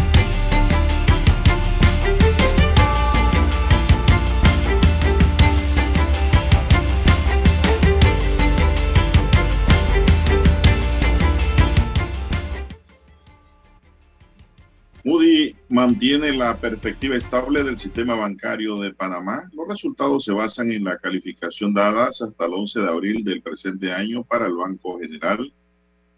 [16.01, 19.47] Mantiene la perspectiva estable del sistema bancario de Panamá.
[19.53, 23.91] Los resultados se basan en la calificación dadas hasta el 11 de abril del presente
[23.91, 25.53] año para el Banco General,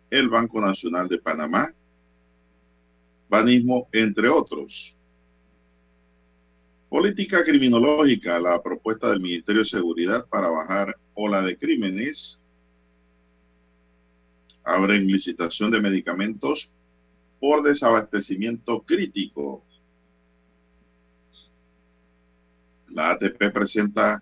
[0.09, 1.73] el Banco Nacional de Panamá,
[3.27, 4.97] Banismo, entre otros.
[6.87, 12.41] Política criminológica, la propuesta del Ministerio de Seguridad para bajar ola de crímenes.
[14.63, 16.71] Abren licitación de medicamentos
[17.41, 19.61] por desabastecimiento crítico.
[22.93, 24.21] La ATP presenta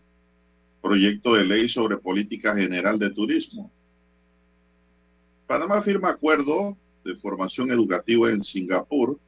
[0.82, 3.70] proyecto de ley sobre política general de turismo.
[5.46, 9.20] Panamá firma acuerdo de formación educativa en Singapur.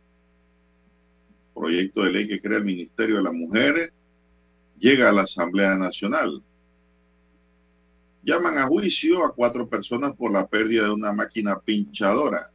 [1.53, 3.91] Proyecto de ley que crea el Ministerio de la Mujer
[4.79, 6.41] llega a la Asamblea Nacional.
[8.23, 12.49] Llaman a juicio a cuatro personas por la pérdida de una máquina pinchadora.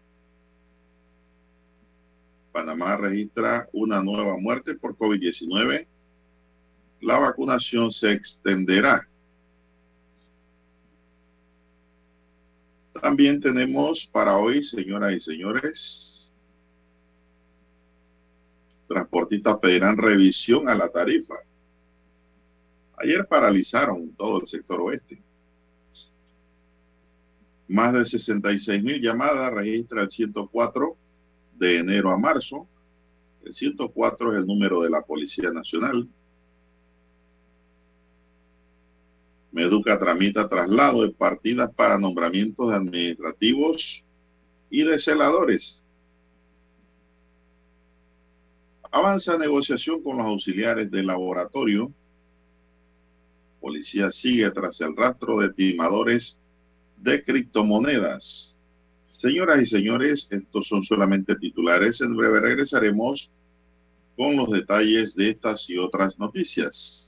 [2.50, 5.86] Panamá registra una nueva muerte por COVID-19.
[7.00, 9.08] La vacunación se extenderá.
[13.00, 16.32] También tenemos para hoy, señoras y señores,
[18.88, 21.34] transportistas pedirán revisión a la tarifa.
[22.96, 25.22] Ayer paralizaron todo el sector oeste.
[27.68, 30.96] Más de 66 mil llamadas registra el 104
[31.58, 32.66] de enero a marzo.
[33.44, 36.08] El 104 es el número de la Policía Nacional.
[39.58, 44.04] Meduca tramita traslado de partidas para nombramientos administrativos
[44.70, 45.84] y de celadores.
[48.88, 51.92] Avanza negociación con los auxiliares del laboratorio.
[53.60, 56.38] Policía sigue tras el rastro de timadores
[56.96, 58.56] de criptomonedas.
[59.08, 62.00] Señoras y señores, estos son solamente titulares.
[62.00, 63.32] En breve regresaremos
[64.16, 67.07] con los detalles de estas y otras noticias.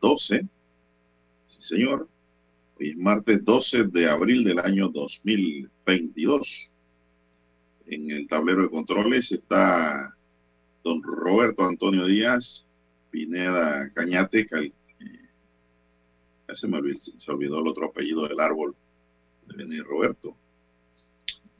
[0.00, 0.46] 12.
[1.48, 2.08] Sí, señor.
[2.78, 6.70] Hoy es martes 12 de abril del año 2022.
[7.86, 10.14] En el tablero de controles está
[10.84, 12.64] don Roberto Antonio Díaz,
[13.10, 14.72] Pineda Cañate, eh,
[16.46, 18.76] ya se me olvidó, se olvidó el otro apellido del árbol
[19.46, 20.36] de Roberto,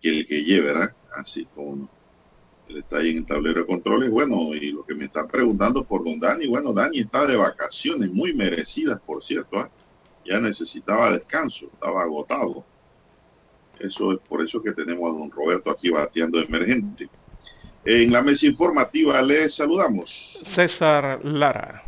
[0.01, 0.97] que el que lleve, ¿verdad?
[1.15, 1.89] Así como
[2.77, 4.11] está ahí en el tablero de controles.
[4.11, 8.11] Bueno, y lo que me están preguntando por don Dani, bueno, Dani está de vacaciones,
[8.13, 9.61] muy merecidas, por cierto.
[9.61, 9.67] ¿eh?
[10.27, 12.65] Ya necesitaba descanso, estaba agotado.
[13.79, 17.09] Eso es por eso que tenemos a don Roberto aquí bateando emergente.
[17.85, 20.43] En la mesa informativa les saludamos.
[20.55, 21.83] César Lara.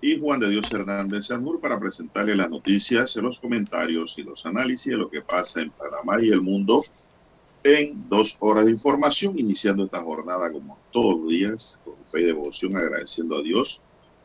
[0.00, 4.92] Y Juan de Dios Hernández Sanur para presentarle las noticias, los comentarios y los análisis
[4.92, 6.82] de lo que pasa en Panamá y el mundo
[7.62, 12.24] en dos horas de información, iniciando esta jornada como todos los días, con fe y
[12.26, 13.80] devoción, agradeciendo a Dios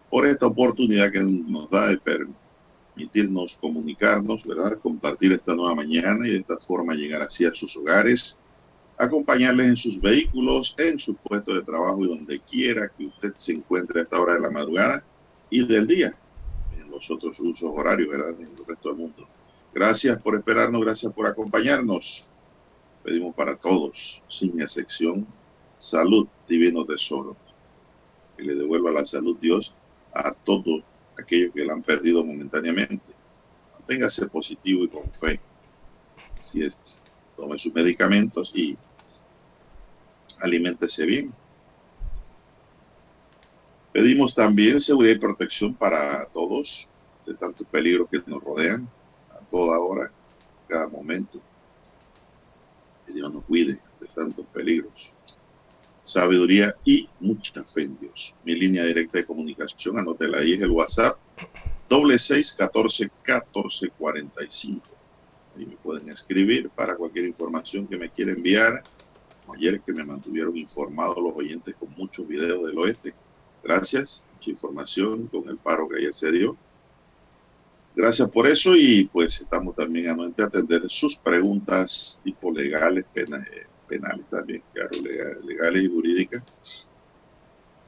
[0.09, 4.79] por esta oportunidad que nos da de permitirnos comunicarnos, ¿verdad?
[4.81, 8.39] Compartir esta nueva mañana y de esta forma llegar así a sus hogares
[8.97, 13.53] acompañarles en sus vehículos, en su puesto de trabajo y donde quiera que usted se
[13.53, 15.03] encuentre a esta hora de la madrugada
[15.49, 16.17] y del día,
[16.77, 18.39] en los otros usos horarios, ¿verdad?
[18.39, 19.27] En el resto del mundo.
[19.73, 22.27] Gracias por esperarnos, gracias por acompañarnos.
[23.05, 25.27] Pedimos para todos, sin excepción,
[25.77, 27.37] salud, divino tesoro.
[28.35, 29.75] Que le devuelva la salud Dios
[30.11, 30.83] a todos
[31.15, 33.13] aquellos que la han perdido momentáneamente.
[33.73, 35.39] Manténgase positivo y con fe.
[36.39, 36.79] Así es.
[37.37, 38.75] Tome sus medicamentos y
[40.39, 41.31] aliméntese bien.
[43.93, 46.89] Pedimos también seguridad y protección para todos
[47.27, 48.89] de tantos peligros que nos rodean
[49.31, 50.11] a toda hora,
[50.67, 51.39] cada momento.
[53.05, 55.11] Que Dios nos cuide de tantos peligros.
[56.03, 58.33] Sabiduría y mucha fe en Dios.
[58.43, 61.17] Mi línea directa de comunicación, anótela ahí, es el WhatsApp,
[61.89, 64.87] doble seis catorce catorce cuarenta y cinco.
[65.57, 68.83] Ahí me pueden escribir para cualquier información que me quiera enviar.
[69.53, 73.13] Ayer que me mantuvieron informados los oyentes con muchos videos del oeste.
[73.63, 74.25] Gracias.
[74.33, 76.57] Mucha información con el paro que ayer se dio.
[77.95, 84.25] Gracias por eso y pues estamos también a atender sus preguntas tipo legales, penales, penales
[84.29, 84.89] también, claro,
[85.43, 86.43] legales, y jurídicas,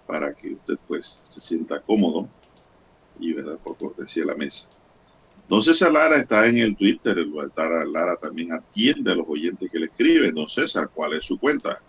[0.06, 2.30] para que usted pues se sienta cómodo
[3.20, 4.70] y verdad por cortesía de la mesa.
[5.50, 9.70] Don César Lara está en el Twitter, el Walter Lara también atiende a los oyentes
[9.70, 10.36] que le escriben.
[10.36, 11.80] Don César, ¿cuál es su cuenta?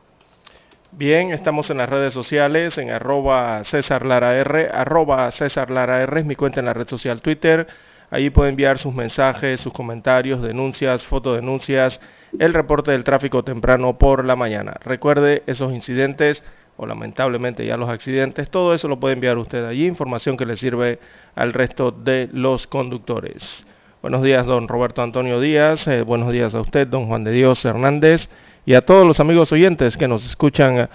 [0.91, 6.21] Bien, estamos en las redes sociales, en arroba César Lara R, arroba César Lara R
[6.21, 7.67] es mi cuenta en la red social Twitter.
[8.11, 12.01] Ahí puede enviar sus mensajes, sus comentarios, denuncias, fotodenuncias,
[12.39, 14.77] el reporte del tráfico temprano por la mañana.
[14.83, 16.43] Recuerde esos incidentes
[16.79, 20.57] o lamentablemente ya los accidentes, todo eso lo puede enviar usted allí, información que le
[20.57, 21.01] sirve
[21.35, 23.67] al resto de los conductores.
[24.01, 27.65] Buenos días, don Roberto Antonio Díaz, eh, buenos días a usted, don Juan de Dios
[27.65, 28.31] Hernández,
[28.65, 30.89] y a todos los amigos oyentes que nos escuchan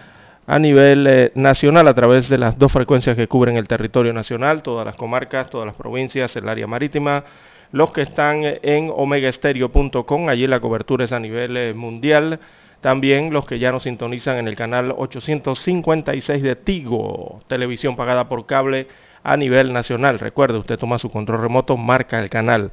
[0.45, 4.61] a nivel eh, nacional a través de las dos frecuencias que cubren el territorio nacional,
[4.61, 7.23] todas las comarcas, todas las provincias, el área marítima,
[7.71, 12.39] los que están en omegaestereo.com, allí la cobertura es a nivel eh, mundial,
[12.81, 18.45] también los que ya nos sintonizan en el canal 856 de Tigo, televisión pagada por
[18.45, 18.87] cable
[19.23, 20.19] a nivel nacional.
[20.19, 22.71] Recuerde, usted toma su control remoto, marca el canal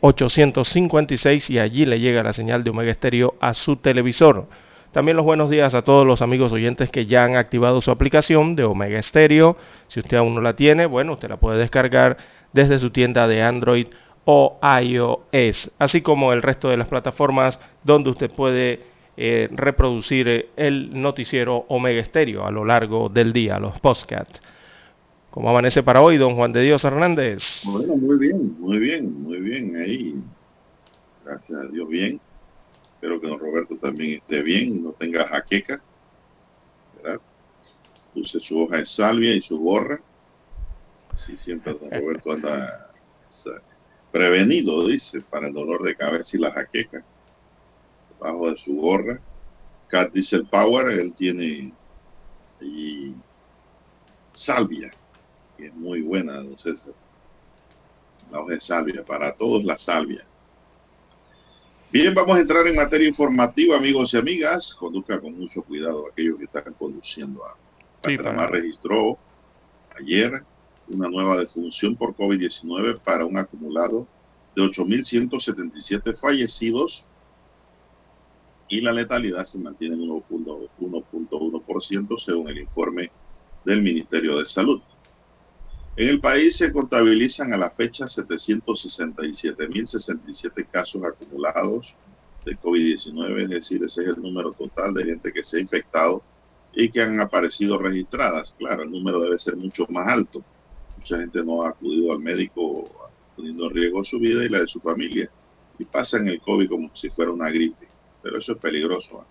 [0.00, 4.48] 856 y allí le llega la señal de Omega Estéreo a su televisor.
[4.94, 8.54] También los buenos días a todos los amigos oyentes que ya han activado su aplicación
[8.54, 9.56] de Omega Stereo.
[9.88, 12.16] Si usted aún no la tiene, bueno, usted la puede descargar
[12.52, 13.88] desde su tienda de Android
[14.24, 18.82] o iOS, así como el resto de las plataformas donde usted puede
[19.16, 24.40] eh, reproducir el noticiero Omega Estéreo a lo largo del día, los podcasts.
[25.32, 27.62] ¿Cómo amanece para hoy, don Juan de Dios Hernández?
[27.64, 30.14] Bueno, muy bien, muy bien, muy bien ahí.
[31.24, 32.20] Gracias a Dios, bien.
[33.04, 35.82] Espero que don Roberto también esté bien, no tenga jaqueca.
[36.96, 37.20] ¿verdad?
[38.14, 40.00] Su hoja de salvia y su gorra.
[41.10, 42.90] Así siempre don Roberto anda
[44.10, 47.04] prevenido, dice, para el dolor de cabeza y la jaqueca
[48.18, 49.20] bajo de su gorra.
[49.88, 51.74] Cat Diesel Power, él tiene
[52.62, 53.14] y
[54.32, 54.90] salvia,
[55.58, 56.94] que es muy buena, don César.
[58.32, 60.24] La hoja de salvia, para todos la salvia.
[61.94, 64.74] Bien, vamos a entrar en materia informativa, amigos y amigas.
[64.74, 67.40] Conduzca con mucho cuidado aquellos que están conduciendo.
[68.04, 69.16] Sí, Panamá registró
[69.96, 70.42] ayer
[70.88, 74.08] una nueva defunción por COVID-19 para un acumulado
[74.56, 77.06] de 8.177 fallecidos
[78.68, 83.12] y la letalidad se mantiene en 1.1% según el informe
[83.64, 84.82] del Ministerio de Salud.
[85.96, 91.94] En el país se contabilizan a la fecha 767.067 casos acumulados
[92.44, 96.24] de COVID-19, es decir, ese es el número total de gente que se ha infectado
[96.72, 98.56] y que han aparecido registradas.
[98.58, 100.42] Claro, el número debe ser mucho más alto.
[100.96, 102.90] Mucha gente no ha acudido al médico
[103.36, 105.30] poniendo en riesgo su vida y la de su familia
[105.78, 109.22] y pasan el COVID como si fuera una gripe pero eso es peligroso.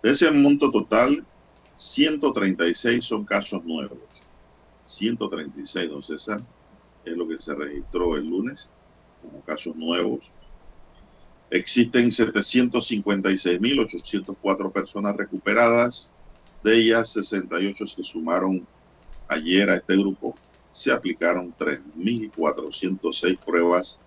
[0.00, 1.26] De ese monto total,
[1.76, 3.98] 136 son casos nuevos.
[4.86, 6.42] 136, don César,
[7.04, 8.72] es lo que se registró el lunes
[9.22, 10.20] como casos nuevos.
[11.50, 16.10] Existen 756.804 personas recuperadas,
[16.64, 18.66] de ellas 68 se sumaron
[19.28, 20.34] ayer a este grupo,
[20.70, 24.00] se aplicaron 3.406 pruebas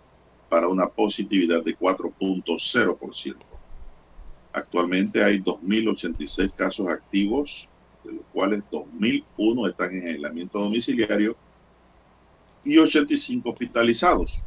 [0.49, 3.35] para una positividad de 4.0%.
[4.51, 7.69] Actualmente hay 2.086 casos activos,
[8.09, 11.35] de los cuales 2.001 están en aislamiento domiciliario
[12.65, 14.41] y 85 hospitalizados.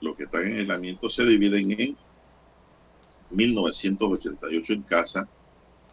[0.00, 1.96] Los que están en aislamiento se dividen en
[3.32, 5.28] 1.988 en casa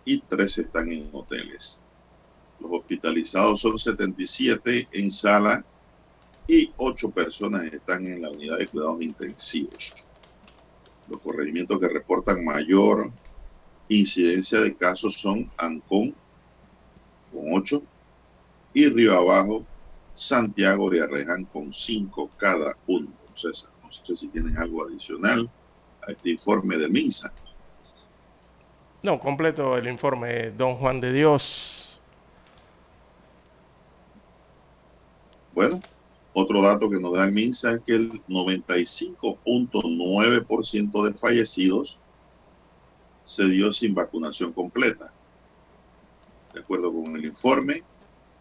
[0.06, 1.80] y 13 están en hoteles.
[2.60, 5.66] Los hospitalizados son 77 en sala
[6.48, 9.94] y 8 personas están en la unidad de cuidados intensivos.
[11.08, 13.12] Los corregimientos que reportan mayor
[13.90, 16.16] incidencia de casos son Ancón
[17.32, 17.82] con 8
[18.74, 19.66] y Río Abajo,
[20.14, 23.08] Santiago y Arreján con 5 cada uno.
[23.36, 25.50] César, no sé si tienen algo adicional
[26.08, 27.32] a este informe de MINSA.
[29.04, 32.00] No, completo el informe, don Juan de Dios.
[35.54, 35.82] Bueno,
[36.34, 42.00] otro dato que nos da MINSA es que el 95.9% de fallecidos
[43.36, 45.12] se dio sin vacunación completa.
[46.54, 47.84] De acuerdo con el informe,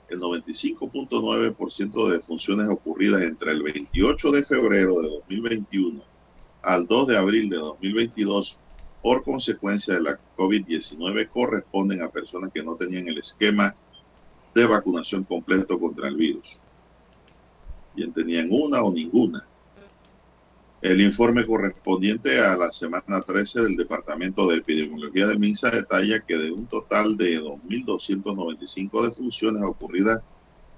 [0.08, 6.02] el 95.9% de defunciones ocurridas entre el 28 de febrero de 2021
[6.62, 8.58] al 2 de abril de 2022
[9.02, 13.74] por consecuencia de la COVID-19 corresponden a personas que no tenían el esquema
[14.54, 16.60] de vacunación completo contra el virus
[17.94, 19.46] bien tenían una o ninguna.
[20.82, 26.38] El informe correspondiente a la semana 13 del Departamento de Epidemiología del MINSA detalla que
[26.38, 30.22] de un total de 2.295 defunciones ocurridas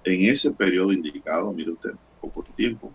[0.03, 2.93] en ese periodo indicado, mire usted, poco tiempo,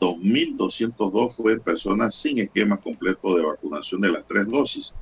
[0.00, 4.94] 2.202 fue personas sin esquema completo de vacunación de las tres dosis,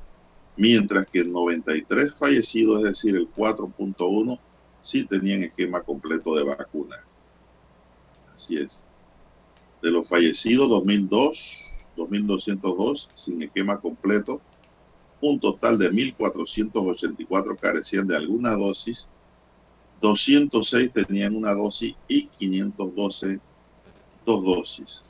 [0.55, 4.39] mientras que el 93 fallecidos, es decir, el 4.1,
[4.81, 6.97] sí tenían esquema completo de vacuna.
[8.33, 8.81] Así es.
[9.81, 11.39] De los fallecidos, 2002,
[11.95, 14.41] 2.202 sin esquema completo,
[15.21, 19.07] un total de 1.484 carecían de alguna dosis,
[20.01, 23.39] 206 tenían una dosis y 512
[24.27, 25.03] dos dosis.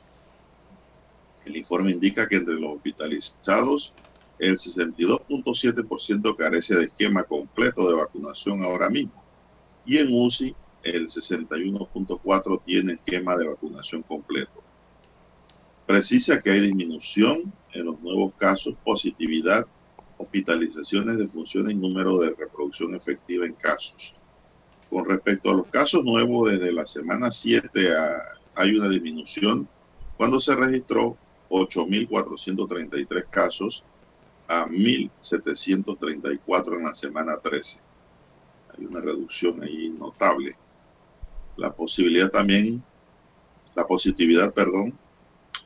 [1.44, 3.92] El informe indica que entre los hospitalizados,
[4.38, 9.24] el 62.7% carece de esquema completo de vacunación ahora mismo.
[9.84, 14.62] Y en UCI, el 61.4 tiene esquema de vacunación completo.
[15.86, 19.66] Precisa que hay disminución en los nuevos casos, positividad,
[20.18, 24.12] hospitalizaciones de funciones y número de reproducción efectiva en casos.
[24.90, 27.70] Con respecto a los casos nuevos, desde la semana 7
[28.54, 29.68] hay una disminución
[30.16, 31.16] cuando se registró
[31.50, 33.84] 8.433 casos
[34.48, 37.80] a 1.734 en la semana 13.
[38.76, 40.56] Hay una reducción ahí notable.
[41.58, 42.80] La posibilidad también,
[43.74, 44.96] la positividad, perdón,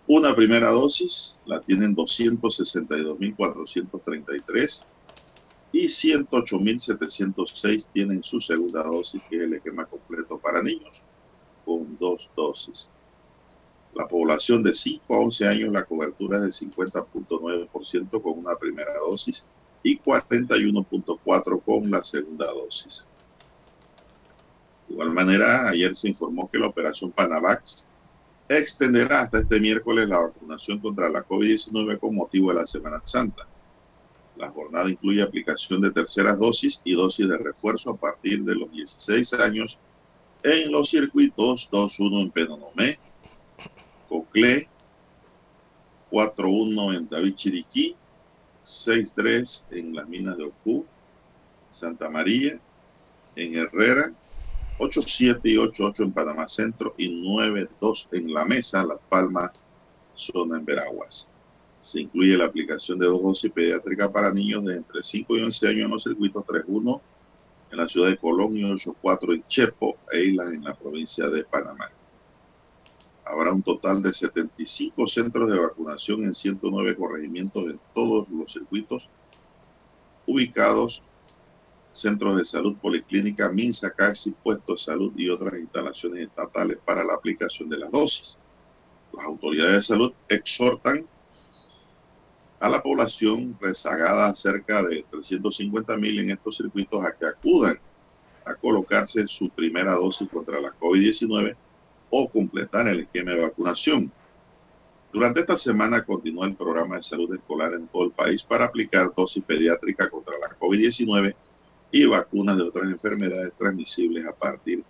[0.08, 4.86] Una primera dosis la tienen 262.433
[5.72, 11.02] y 108.706 tienen su segunda dosis, que es el esquema completo para niños,
[11.66, 12.90] con dos dosis.
[13.94, 18.94] La población de 5 a 11 años, la cobertura es del 50.9% con una primera
[19.00, 19.46] dosis
[19.86, 23.08] y 41.4% con la segunda dosis.
[24.88, 27.86] De igual manera, ayer se informó que la operación Panavax
[28.50, 33.46] extenderá hasta este miércoles la vacunación contra la COVID-19 con motivo de la Semana Santa.
[34.38, 38.72] La jornada incluye aplicación de terceras dosis y dosis de refuerzo a partir de los
[38.72, 39.78] 16 años
[40.42, 43.00] en los circuitos 2.1 en Penonomé,
[44.10, 44.68] Coclé,
[46.10, 47.96] 4.1 en David Chiriquí,
[48.66, 50.86] 6.3 en las minas de Ocú,
[51.72, 52.60] Santa María,
[53.36, 54.12] en Herrera,
[54.80, 59.52] 8.7 y 8.8 en Panamá Centro y 9.2 en La Mesa, Las Palmas,
[60.16, 61.30] zona en Veraguas.
[61.82, 65.68] Se incluye la aplicación de dos dosis pediátricas para niños de entre 5 y 11
[65.68, 67.02] años en los circuitos 3.1
[67.72, 71.44] en la ciudad de Colón y 8.4 en Chepo e Islas en la provincia de
[71.44, 71.90] Panamá.
[73.26, 79.10] Habrá un total de 75 centros de vacunación en 109 corregimientos en todos los circuitos
[80.28, 81.02] ubicados
[81.92, 87.14] centros de salud, policlínica, MINSA, CAXI, puestos de salud y otras instalaciones estatales para la
[87.14, 88.38] aplicación de las dosis.
[89.14, 91.08] Las autoridades de salud exhortan
[92.60, 97.80] a la población rezagada cerca de 350 mil en estos circuitos a que acudan
[98.44, 101.56] a colocarse su primera dosis contra la COVID-19
[102.10, 104.12] o completar el esquema de vacunación.
[105.12, 109.14] Durante esta semana continúa el programa de salud escolar en todo el país para aplicar
[109.16, 111.34] dosis pediátrica contra la COVID-19
[111.92, 114.84] y vacunas de otras enfermedades transmisibles a partir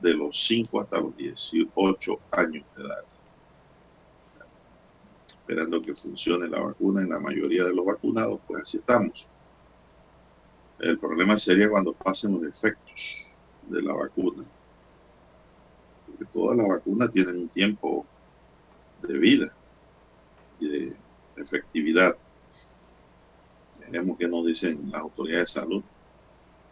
[0.00, 3.04] de los 5 hasta los 18 años de edad.
[5.26, 9.26] Esperando que funcione la vacuna en la mayoría de los vacunados, pues así estamos.
[10.80, 13.28] El problema sería cuando pasen los efectos
[13.68, 14.44] de la vacuna.
[16.06, 18.06] Porque todas las vacunas tienen un tiempo
[19.02, 19.52] de vida
[20.60, 20.92] y de
[21.36, 22.16] efectividad.
[23.80, 25.84] Veremos qué nos dicen las autoridades de salud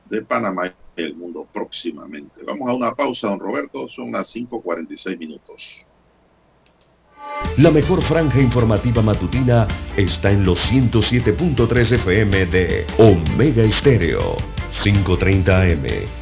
[0.09, 2.43] de Panamá y el mundo próximamente.
[2.45, 5.87] Vamos a una pausa, don Roberto, son las 5.46 minutos.
[7.59, 14.37] La mejor franja informativa matutina está en los 107.3 FM de Omega Estéreo,
[14.83, 16.22] 5.30 AM.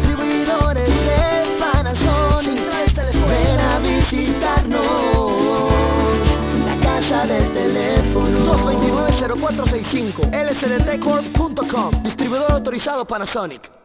[9.35, 10.29] 229-0465.
[10.31, 12.03] lsdtcorp.com.
[12.03, 13.80] Distribuidor autorizado Panasonic.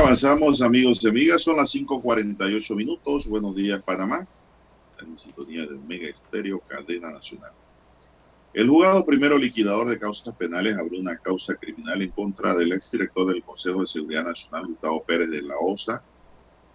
[0.00, 3.26] Avanzamos amigos y amigas, son las 5.48 minutos.
[3.26, 4.26] Buenos días Panamá,
[4.98, 7.50] en sintonía de Omega Estéreo, cadena nacional.
[8.54, 13.26] El juzgado primero liquidador de causas penales abrió una causa criminal en contra del exdirector
[13.26, 16.02] del Consejo de Seguridad Nacional, Gustavo Pérez de la OSA,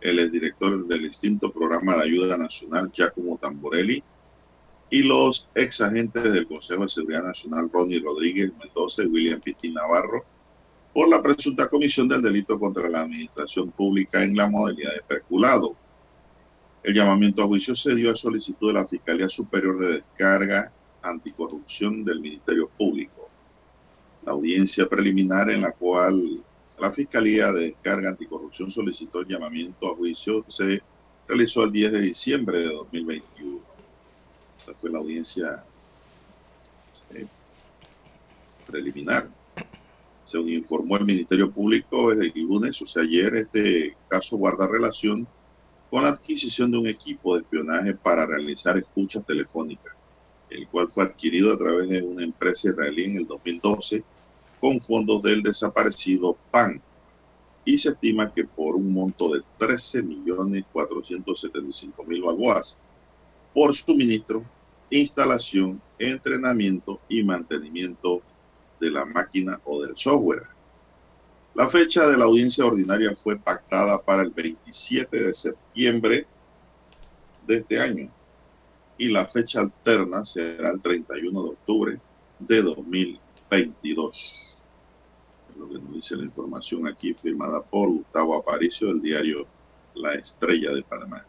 [0.01, 4.03] el exdirector del distinto programa de ayuda nacional, Giacomo Tamborelli,
[4.91, 9.71] y los ex agentes del Consejo de Seguridad Nacional Ronnie Rodríguez Mendoza y William Pitti
[9.71, 10.23] Navarro
[10.95, 15.75] por la presunta comisión del delito contra la administración pública en la modalidad de peculado.
[16.81, 22.05] El llamamiento a juicio se dio a solicitud de la Fiscalía Superior de Descarga Anticorrupción
[22.05, 23.29] del Ministerio Público.
[24.25, 26.41] La audiencia preliminar en la cual
[26.79, 30.81] la Fiscalía de Descarga Anticorrupción solicitó el llamamiento a juicio se
[31.27, 33.60] realizó el 10 de diciembre de 2021.
[34.60, 35.62] Esta fue la audiencia
[37.13, 37.27] eh,
[38.65, 39.27] preliminar.
[40.25, 45.27] Según informó el Ministerio Público el lunes, o sea, ayer, este caso guarda relación
[45.89, 49.93] con la adquisición de un equipo de espionaje para realizar escuchas telefónicas,
[50.49, 54.03] el cual fue adquirido a través de una empresa israelí en el 2012
[54.59, 56.81] con fondos del desaparecido PAN.
[57.63, 62.79] Y se estima que por un monto de 13.475.000 balboas
[63.53, 64.43] por suministro,
[64.89, 68.21] instalación, entrenamiento y mantenimiento
[68.86, 70.48] de la máquina o del software.
[71.54, 76.28] La fecha de la audiencia ordinaria fue pactada para el 27 de septiembre
[77.48, 78.10] de este año
[78.98, 82.00] y la fecha alterna será el 31 de octubre
[82.39, 84.56] de 2022
[85.58, 89.48] lo que nos dice la información aquí firmada por Gustavo Aparicio del diario
[89.95, 91.26] La Estrella de Panamá.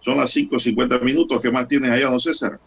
[0.00, 1.40] Son las 5.50 minutos.
[1.40, 2.58] ¿Qué más tienes allá, don César?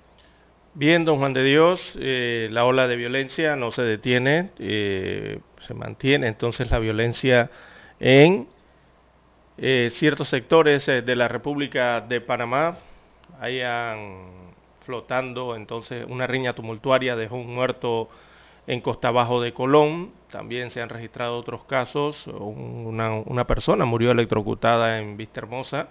[0.80, 5.74] Bien, don Juan de Dios, eh, la ola de violencia no se detiene, eh, se
[5.74, 7.50] mantiene entonces la violencia
[8.00, 8.48] en
[9.58, 12.78] eh, ciertos sectores de la República de Panamá.
[13.40, 14.54] Hayan
[14.86, 18.08] flotando entonces una riña tumultuaria dejó un muerto
[18.68, 22.28] en Costa Bajo de Colón también se han registrado otros casos.
[22.28, 25.88] Una, una persona murió electrocutada en Vista Hermosa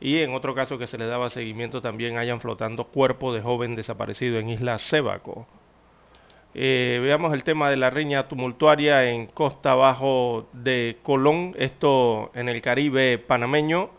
[0.00, 3.76] y en otro caso que se le daba seguimiento también hayan flotando cuerpo de joven
[3.76, 5.46] desaparecido en Isla Sébaco.
[6.54, 12.48] Eh, veamos el tema de la riña tumultuaria en Costa Bajo de Colón, esto en
[12.48, 13.90] el Caribe panameño.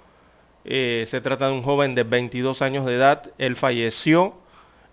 [0.65, 3.31] Eh, se trata de un joven de 22 años de edad.
[3.37, 4.33] Él falleció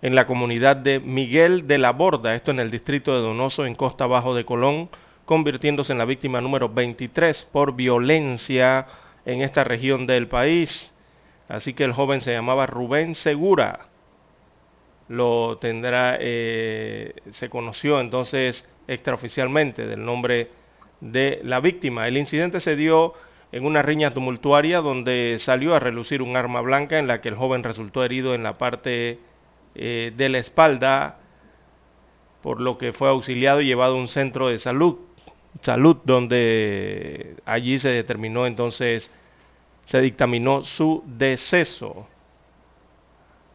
[0.01, 3.75] en la comunidad de Miguel de la Borda, esto en el distrito de Donoso, en
[3.75, 4.89] Costa Bajo de Colón,
[5.25, 8.87] convirtiéndose en la víctima número 23 por violencia
[9.25, 10.93] en esta región del país.
[11.49, 13.87] Así que el joven se llamaba Rubén Segura.
[15.09, 20.51] Lo tendrá, eh, se conoció entonces extraoficialmente del nombre
[21.01, 22.07] de la víctima.
[22.07, 23.15] El incidente se dio
[23.51, 27.35] en una riña tumultuaria donde salió a relucir un arma blanca en la que el
[27.35, 29.19] joven resultó herido en la parte
[29.73, 31.17] eh, de la espalda,
[32.43, 34.99] por lo que fue auxiliado y llevado a un centro de salud,
[35.63, 39.11] salud donde allí se determinó entonces,
[39.89, 42.05] se dictaminó su deceso.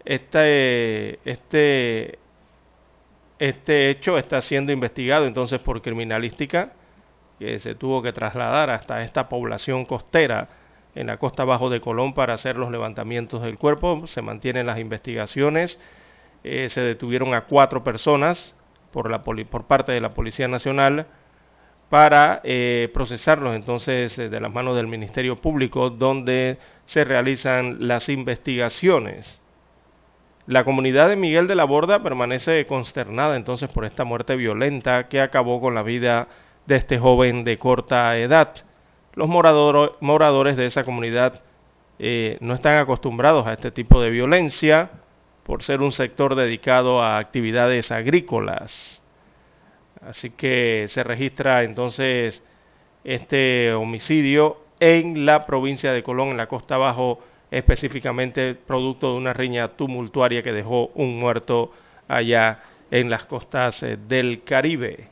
[0.05, 2.19] Este, este,
[3.39, 6.73] este hecho está siendo investigado entonces por criminalística,
[7.39, 10.49] que se tuvo que trasladar hasta esta población costera
[10.97, 14.09] en la costa bajo de Colón para hacer los levantamientos del cuerpo.
[14.09, 15.79] Se mantienen las investigaciones
[16.43, 18.57] eh, se detuvieron a cuatro personas
[18.91, 21.07] por, la por parte de la Policía Nacional
[21.89, 28.09] para eh, procesarlos entonces eh, de las manos del Ministerio Público donde se realizan las
[28.09, 29.41] investigaciones.
[30.47, 35.21] La comunidad de Miguel de la Borda permanece consternada entonces por esta muerte violenta que
[35.21, 36.29] acabó con la vida
[36.67, 38.55] de este joven de corta edad.
[39.15, 41.43] Los moradores de esa comunidad
[42.41, 44.91] no están acostumbrados a este tipo de violencia
[45.45, 49.04] por ser un sector dedicado a actividades agrícolas.
[50.07, 52.43] Así que se registra entonces
[53.05, 59.33] este homicidio en la provincia de Colón, en la costa abajo, específicamente producto de una
[59.33, 61.73] riña tumultuaria que dejó un muerto
[62.09, 65.09] allá en las costas eh, del Caribe.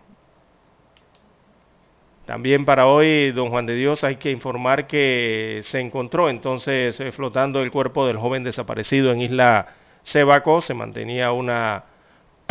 [2.26, 7.12] También para hoy, don Juan de Dios, hay que informar que se encontró entonces eh,
[7.12, 11.84] flotando el cuerpo del joven desaparecido en Isla Sebaco se mantenía una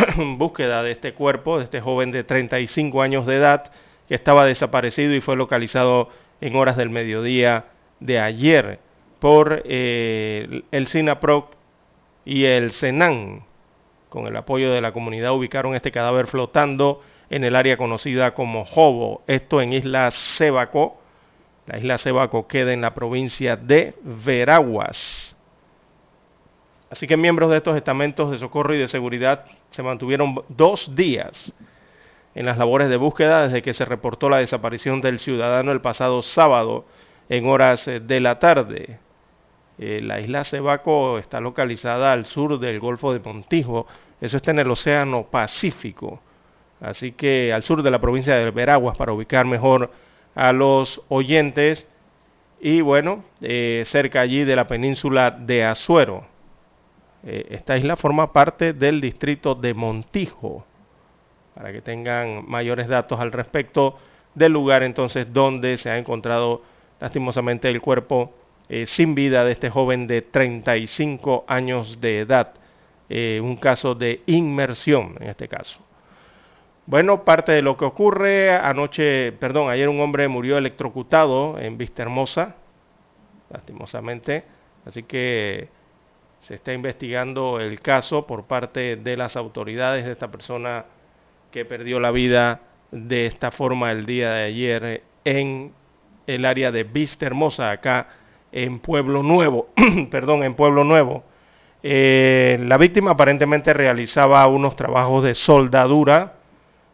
[0.37, 3.71] búsqueda de este cuerpo, de este joven de 35 años de edad,
[4.07, 6.09] que estaba desaparecido y fue localizado
[6.39, 7.65] en horas del mediodía
[7.99, 8.79] de ayer
[9.19, 11.51] por eh, el SINAPROC
[12.25, 13.43] y el SENAN.
[14.09, 18.65] Con el apoyo de la comunidad ubicaron este cadáver flotando en el área conocida como
[18.65, 20.97] Jobo, esto en Isla Sebaco.
[21.67, 25.37] La isla Sebaco queda en la provincia de Veraguas.
[26.91, 31.53] Así que miembros de estos estamentos de socorro y de seguridad se mantuvieron dos días
[32.35, 36.21] en las labores de búsqueda desde que se reportó la desaparición del ciudadano el pasado
[36.21, 36.83] sábado
[37.29, 38.99] en horas eh, de la tarde.
[39.79, 43.87] Eh, la isla Cebaco está localizada al sur del Golfo de Montijo,
[44.19, 46.19] eso está en el Océano Pacífico,
[46.81, 49.91] así que al sur de la provincia de Veraguas para ubicar mejor
[50.35, 51.87] a los oyentes
[52.59, 56.30] y bueno, eh, cerca allí de la península de Azuero.
[57.23, 60.65] Eh, esta isla forma parte del distrito de Montijo,
[61.53, 63.97] para que tengan mayores datos al respecto
[64.33, 66.63] del lugar entonces donde se ha encontrado
[66.99, 68.33] lastimosamente el cuerpo
[68.69, 72.53] eh, sin vida de este joven de 35 años de edad.
[73.09, 75.81] un caso de inmersión en este caso.
[76.85, 82.01] Bueno, parte de lo que ocurre anoche, perdón, ayer un hombre murió electrocutado en Vista
[82.01, 82.55] Hermosa,
[83.49, 84.43] lastimosamente,
[84.85, 85.69] así que
[86.41, 90.85] se está investigando el caso por parte de las autoridades de esta persona
[91.51, 95.71] que perdió la vida de esta forma el día de ayer en
[96.25, 98.07] el área de Vista Hermosa, acá
[98.51, 99.69] en Pueblo Nuevo,
[100.09, 101.23] perdón, en Pueblo Nuevo.
[101.83, 106.33] Eh, la víctima aparentemente realizaba unos trabajos de soldadura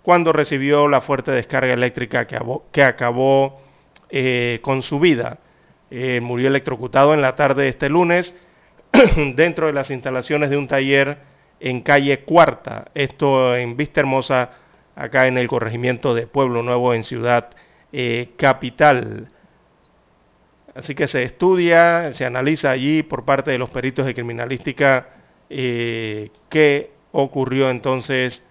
[0.03, 3.61] cuando recibió la fuerte descarga eléctrica que, acabó
[4.09, 5.39] eh, con su vida.
[5.89, 8.33] Eh, murió electrocutado en la tarde de este lunes
[9.35, 11.17] dentro de las instalaciones de un taller
[11.59, 14.51] en calle Cuarta, esto en Vista Hermosa,
[14.95, 17.49] acá en el corregimiento de Pueblo Nuevo en Ciudad
[17.91, 19.29] eh, Capital.
[20.75, 25.09] Así que se estudia, se analiza allí por parte de los peritos de criminalística
[25.49, 28.43] qué ocurrió entonces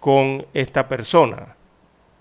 [0.00, 1.56] con esta persona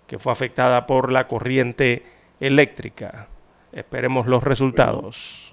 [0.07, 2.03] que fue afectada por la corriente
[2.39, 3.27] eléctrica.
[3.71, 5.52] Esperemos los resultados.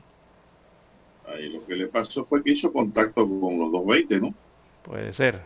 [1.32, 4.34] Ahí lo que le pasó fue que hizo contacto con los 220, ¿no?
[4.82, 5.42] Puede ser.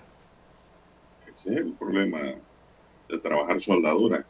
[1.27, 2.20] Ese es el problema
[3.09, 4.25] de trabajar soldadura.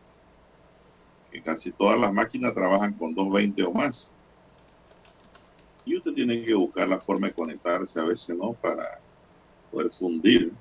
[1.31, 4.13] Que casi todas las máquinas trabajan con 220 o más.
[5.85, 8.53] Y usted tiene que buscar la forma de conectarse a veces, ¿no?
[8.55, 9.01] Para
[9.71, 10.53] poder fundir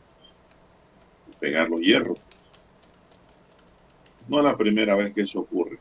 [1.39, 2.17] pegar los hierros.
[4.27, 5.77] No es la primera vez que eso ocurre.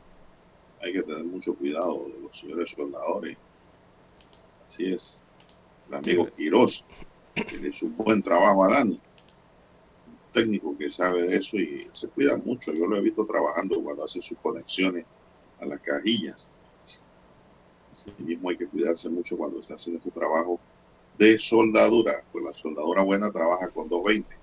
[0.82, 3.36] Hay que tener mucho cuidado de los señores soldadores.
[4.72, 5.22] Así es.
[5.88, 6.84] El amigo Quirós,
[7.34, 8.94] que le hizo un buen trabajo a Dani.
[8.94, 12.72] Un técnico que sabe de eso y se cuida mucho.
[12.72, 15.04] Yo lo he visto trabajando cuando hace sus conexiones
[15.60, 16.50] a las cajillas.
[17.92, 20.58] Así mismo hay que cuidarse mucho cuando se hace su trabajo
[21.18, 22.24] de soldadura.
[22.32, 24.42] Pues la soldadura buena trabaja con 220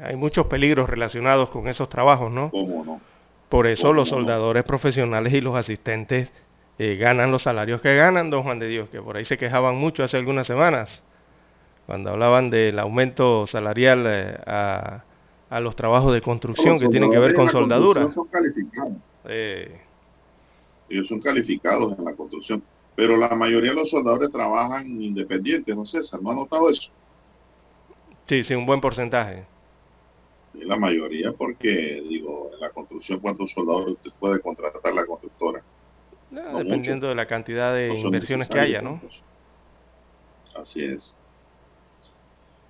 [0.00, 2.50] hay muchos peligros relacionados con esos trabajos, ¿no?
[3.48, 6.30] Por eso los soldadores profesionales y los asistentes
[6.78, 9.76] eh, ganan los salarios que ganan, don Juan de Dios, que por ahí se quejaban
[9.76, 11.02] mucho hace algunas semanas,
[11.86, 15.02] cuando hablaban del aumento salarial eh, a,
[15.60, 18.10] los trabajos de construcción que tienen que ver con soldadura.
[18.10, 18.94] Son calificados.
[19.26, 19.80] Eh.
[20.88, 22.60] Ellos son calificados en la construcción,
[22.96, 26.20] pero la mayoría de los soldadores trabajan independientes, ¿no César?
[26.20, 26.90] ¿No ha notado eso?
[28.26, 29.44] Sí, sí, un buen porcentaje.
[30.54, 35.62] la mayoría, porque, digo, en la construcción, ¿cuántos soldados usted puede contratar la constructora?
[36.42, 39.00] Dependiendo de la cantidad de inversiones que haya, ¿no?
[40.54, 41.16] Así es.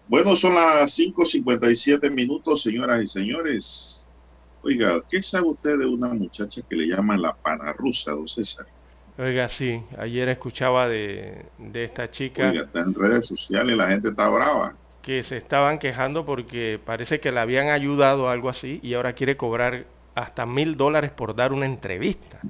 [0.09, 4.09] Bueno, son las 5.57 minutos, señoras y señores.
[4.63, 8.67] Oiga, ¿qué sabe usted de una muchacha que le llaman la pana rusa, don César?
[9.19, 12.51] Oiga, sí, ayer escuchaba de, de esta chica.
[12.51, 14.75] Oiga, está en redes sociales, la gente está brava
[15.05, 19.37] que se estaban quejando porque parece que le habían ayudado algo así y ahora quiere
[19.37, 22.41] cobrar hasta mil dólares por dar una entrevista.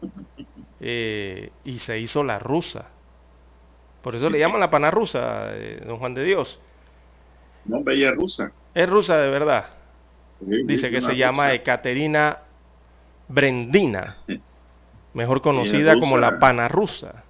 [0.84, 2.86] Eh, y se hizo la rusa.
[4.02, 6.58] Por eso le llaman la pana rusa, eh, don Juan de Dios.
[7.64, 8.50] No, bella rusa.
[8.74, 9.66] Es rusa de verdad.
[10.40, 12.38] Dice que se llama Ekaterina
[13.28, 14.16] Brendina,
[15.14, 17.22] mejor conocida como la pana rusa,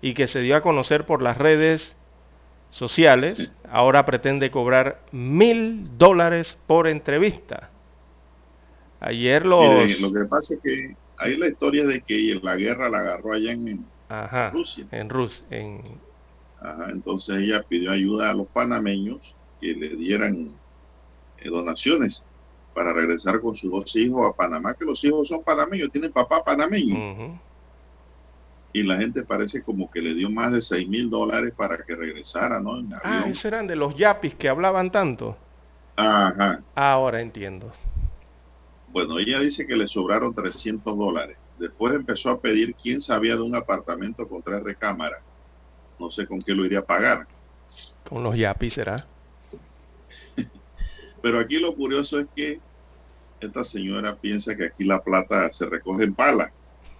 [0.00, 1.94] y que se dio a conocer por las redes
[2.70, 7.68] sociales, ahora pretende cobrar mil dólares por entrevista.
[9.00, 10.00] Ayer los...
[10.00, 13.52] lo que pasa es que hay la historia de que la guerra la agarró allá
[13.52, 13.84] en
[14.52, 14.86] Rusia.
[14.90, 15.44] En Rusia.
[15.50, 15.82] En...
[16.88, 20.50] entonces ella pidió ayuda a los panameños que le dieran
[21.38, 22.24] eh, donaciones
[22.74, 26.44] para regresar con sus dos hijos a Panamá, que los hijos son panameños, tienen papá
[26.44, 27.40] panameño
[28.76, 31.96] y la gente parece como que le dio más de 6 mil dólares para que
[31.96, 32.72] regresara, ¿no?
[33.02, 35.34] ah, esos eran de los yapis que hablaban tanto.
[35.96, 36.60] Ajá.
[36.74, 37.72] Ahora entiendo.
[38.96, 41.36] Bueno, ella dice que le sobraron 300 dólares.
[41.58, 45.20] Después empezó a pedir quién sabía de un apartamento con tres recámaras.
[45.98, 47.26] No sé con qué lo iría a pagar.
[48.08, 49.06] Con los yapis será.
[51.22, 52.58] Pero aquí lo curioso es que
[53.38, 56.50] esta señora piensa que aquí la plata se recoge en pala.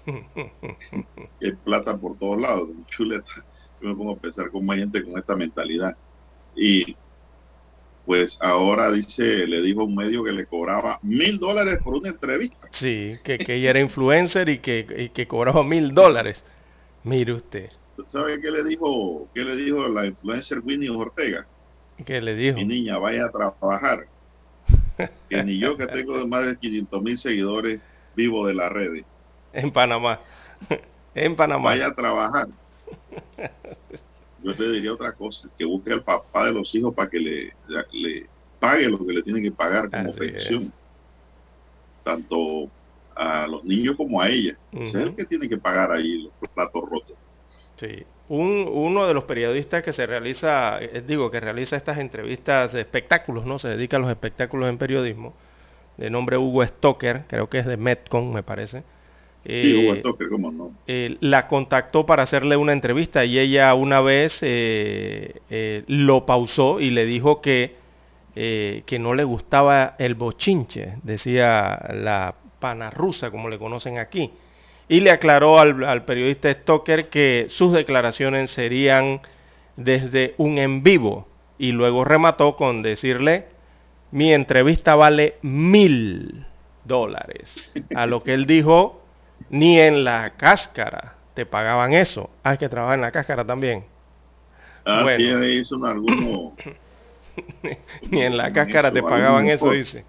[1.40, 3.42] es plata por todos lados, chuleta.
[3.80, 5.96] Yo me pongo a pensar cómo hay gente con esta mentalidad.
[6.54, 6.94] Y
[8.06, 12.10] pues ahora dice, le dijo a un medio que le cobraba mil dólares por una
[12.10, 12.68] entrevista.
[12.70, 16.44] Sí, que, que ella era influencer y que, y que cobraba mil dólares.
[17.02, 17.70] Mire usted.
[18.06, 21.46] ¿Sabe qué le dijo, qué le dijo la influencer Winnie Ortega?
[22.04, 22.58] ¿Qué le dijo?
[22.58, 24.06] Mi niña, vaya a trabajar.
[25.28, 27.80] que ni yo que tengo más de 500 mil seguidores
[28.14, 29.04] vivo de las redes.
[29.52, 30.20] En Panamá.
[31.14, 31.70] en Panamá.
[31.70, 32.46] Vaya a trabajar.
[34.46, 37.52] Yo le diría otra cosa, que busque al papá de los hijos para que le,
[37.92, 38.26] le
[38.60, 40.62] pague lo que le tiene que pagar como Así pensión.
[40.62, 40.70] es.
[42.04, 42.70] Tanto
[43.14, 44.56] a los niños como a ella.
[44.72, 47.16] Ese Es el que tiene que pagar ahí los platos rotos.
[47.80, 48.04] Sí.
[48.28, 52.80] Un, uno de los periodistas que se realiza, eh, digo, que realiza estas entrevistas de
[52.80, 53.58] espectáculos, ¿no?
[53.58, 55.34] Se dedica a los espectáculos en periodismo,
[55.96, 58.82] de nombre Hugo Stoker, creo que es de Metcon, me parece.
[59.46, 60.72] Sí, Eh, Hugo Stoker, cómo no.
[60.86, 66.90] eh, la contactó para hacerle una entrevista y ella una vez eh, lo pausó y
[66.90, 67.76] le dijo que,
[68.34, 74.30] que no le gustaba el bochinche, decía la pana rusa, como le conocen aquí.
[74.88, 79.20] Y le aclaró al, al periodista Stoker que sus declaraciones serían
[79.76, 81.26] desde un en vivo
[81.58, 83.46] y luego remató con decirle,
[84.10, 86.46] mi entrevista vale mil
[86.84, 87.70] dólares.
[87.94, 89.02] A lo que él dijo,
[89.50, 92.30] ni en la cáscara te pagaban eso.
[92.42, 93.84] Hay que trabajar en la cáscara también.
[94.84, 95.16] Ah, Bueno.
[95.16, 95.62] sí, ahí.
[98.10, 100.04] Ni en la cáscara te pagaban eso, dice.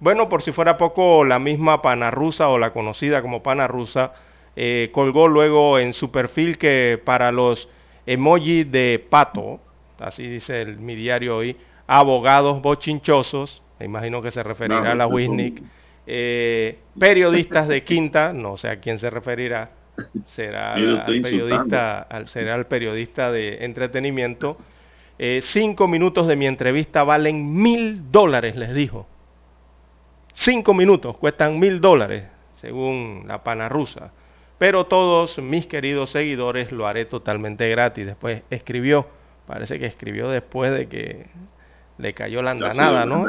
[0.00, 4.12] Bueno, por si fuera poco, la misma pana rusa o la conocida como pana rusa
[4.56, 7.68] eh, colgó luego en su perfil que para los
[8.06, 9.60] emojis de pato,
[9.98, 14.94] así dice el, mi diario hoy, abogados bochinchosos, me imagino que se referirá No, a
[14.94, 15.62] la son- Wisnik,
[16.06, 19.70] eh, periodistas de quinta, no sé a quién se referirá,
[20.24, 24.56] será al periodista, al, será el periodista de entretenimiento.
[25.18, 29.06] Eh, cinco minutos de mi entrevista valen mil dólares, les dijo.
[30.34, 34.12] Cinco minutos cuestan mil dólares, según la pana rusa.
[34.58, 38.06] Pero todos mis queridos seguidores lo haré totalmente gratis.
[38.06, 39.06] Después escribió,
[39.46, 41.26] parece que escribió después de que
[41.98, 43.26] le cayó la andanada, ¿no?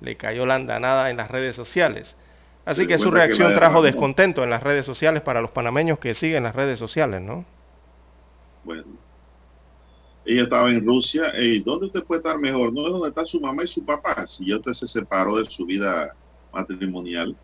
[0.00, 2.16] Le cayó la andanada en las redes sociales.
[2.64, 6.14] Así que su que reacción trajo descontento en las redes sociales para los panameños que
[6.14, 7.44] siguen las redes sociales, ¿no?
[8.64, 8.84] Bueno.
[10.24, 11.32] Ella estaba en Rusia.
[11.38, 12.72] ¿Y dónde usted puede estar mejor?
[12.72, 14.26] No es donde está su mamá y su papá.
[14.26, 16.14] Si ya usted se separó de su vida
[16.52, 17.34] matrimonial,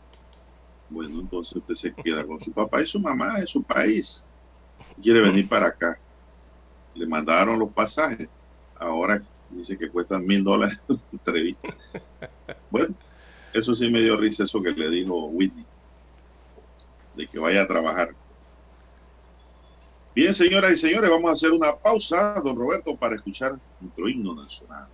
[0.90, 4.24] bueno, entonces usted se queda con su papá y su mamá en su país.
[5.02, 5.98] Quiere venir para acá.
[6.94, 8.28] Le mandaron los pasajes.
[8.78, 11.74] Ahora dice que cuestan mil dólares la entrevista.
[12.70, 12.94] Bueno,
[13.52, 15.64] eso sí me dio risa eso que le dijo Whitney.
[17.14, 18.14] De que vaya a trabajar.
[20.14, 24.34] Bien, señoras y señores, vamos a hacer una pausa, don Roberto, para escuchar nuestro himno
[24.34, 24.88] nacional.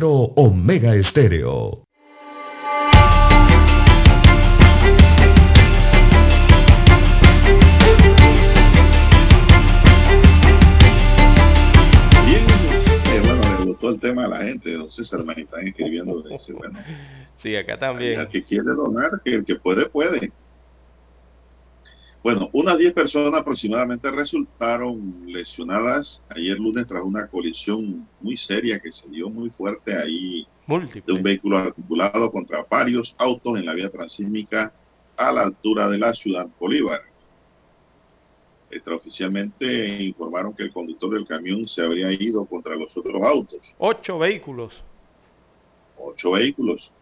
[0.00, 1.84] Noticiero Omega Estéreo.
[12.26, 16.52] Bien, bueno, le gustó el tema a la gente, don César, me están escribiendo, dice,
[16.52, 16.78] bueno,
[17.36, 18.28] Sí, acá el también.
[18.28, 20.30] que quiere donar, que el que puede, puede.
[22.22, 28.92] Bueno, unas 10 personas aproximadamente resultaron lesionadas ayer lunes tras una colisión muy seria que
[28.92, 31.22] se dio muy fuerte ahí de un Múltiple.
[31.22, 34.70] vehículo articulado contra varios autos en la vía transísmica
[35.16, 37.00] a la altura de la ciudad Bolívar.
[38.70, 44.18] Extraoficialmente informaron que el conductor del camión se habría ido contra los otros autos, Ocho
[44.18, 44.84] vehículos.
[45.96, 46.92] ocho vehículos.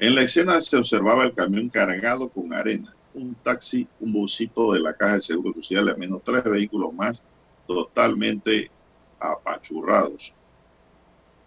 [0.00, 4.80] En la escena se observaba el camión cargado con arena, un taxi, un busito de
[4.80, 7.22] la Caja de Seguro Social al menos tres vehículos más
[7.66, 8.70] totalmente
[9.18, 10.34] apachurrados.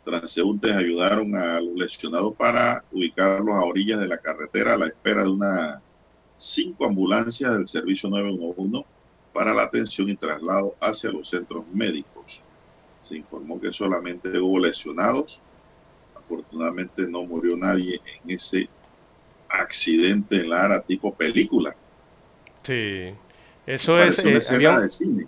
[0.03, 5.23] Transeúntes ayudaron a los lesionados para ubicarlos a orillas de la carretera a la espera
[5.23, 5.81] de unas
[6.37, 8.85] cinco ambulancias del servicio 911
[9.33, 12.41] para la atención y traslado hacia los centros médicos.
[13.03, 15.39] Se informó que solamente hubo lesionados.
[16.15, 18.69] Afortunadamente no murió nadie en ese
[19.53, 21.77] accidente en la ARA tipo película.
[22.63, 23.13] Sí.
[23.65, 25.27] Eso es, una eh, escena había un- de cine.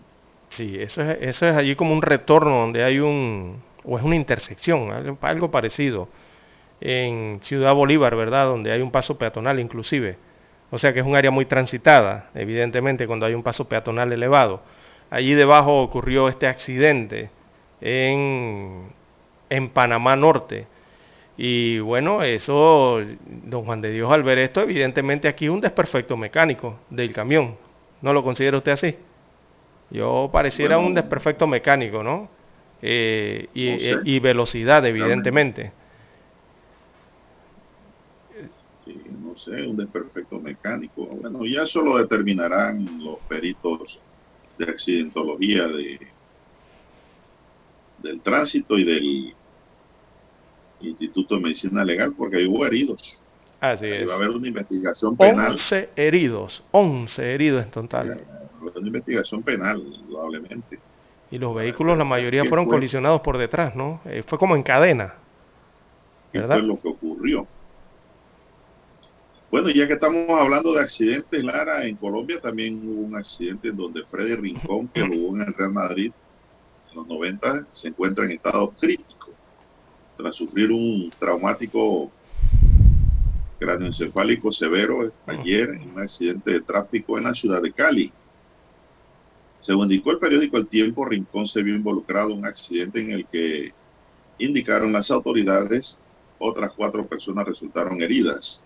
[0.49, 4.15] sí, eso es, eso es allí como un retorno donde hay un, o es una
[4.15, 6.09] intersección, algo, algo parecido,
[6.81, 8.47] en Ciudad Bolívar, ¿verdad?
[8.47, 10.17] Donde hay un paso peatonal inclusive.
[10.71, 14.63] O sea que es un área muy transitada, evidentemente, cuando hay un paso peatonal elevado.
[15.11, 17.31] Allí debajo ocurrió este accidente
[17.81, 18.89] en,
[19.49, 20.67] en Panamá Norte.
[21.37, 23.01] Y bueno, eso,
[23.43, 27.57] don Juan de Dios, al ver esto, evidentemente aquí un desperfecto mecánico del camión.
[28.01, 28.95] ¿No lo considera usted así?
[29.91, 32.29] Yo pareciera Bueno, un desperfecto mecánico, ¿no?
[32.81, 33.91] Eh, y, no sé.
[33.91, 35.73] eh, y velocidad, evidentemente.
[38.85, 41.05] Sí, no sé, un desperfecto mecánico.
[41.07, 43.99] Bueno, ya eso lo determinarán los peritos
[44.57, 45.99] de accidentología de,
[47.97, 49.35] del tránsito y del
[50.79, 53.23] Instituto de Medicina Legal, porque hubo heridos.
[53.59, 54.07] Así Ahí es.
[54.07, 55.53] va a haber una investigación penal.
[55.53, 58.09] 11 heridos, 11 heridos en total.
[58.09, 60.79] Va a haber Una investigación penal, probablemente.
[61.31, 62.75] Y los vehículos, la mayoría ¿Qué fueron fue?
[62.75, 64.01] colisionados por detrás, ¿no?
[64.05, 65.15] Eh, fue como en cadena.
[66.31, 66.59] ¿Qué ¿Verdad?
[66.59, 67.47] fue lo que ocurrió?
[69.51, 73.77] Bueno, ya que estamos hablando de accidentes, Lara, en Colombia también hubo un accidente en
[73.77, 76.11] donde Freddy Rincón, que jugó en el Real Madrid
[76.91, 79.24] en los 90, se encuentra en estado crítico
[80.17, 82.11] tras sufrir un traumático
[83.59, 88.11] cráneoencefálico severo ayer en un accidente de tráfico en la ciudad de Cali.
[89.61, 93.25] Según indicó el periódico El Tiempo, Rincón se vio involucrado en un accidente en el
[93.25, 93.73] que
[94.37, 95.99] indicaron las autoridades,
[96.37, 98.63] otras cuatro personas resultaron heridas.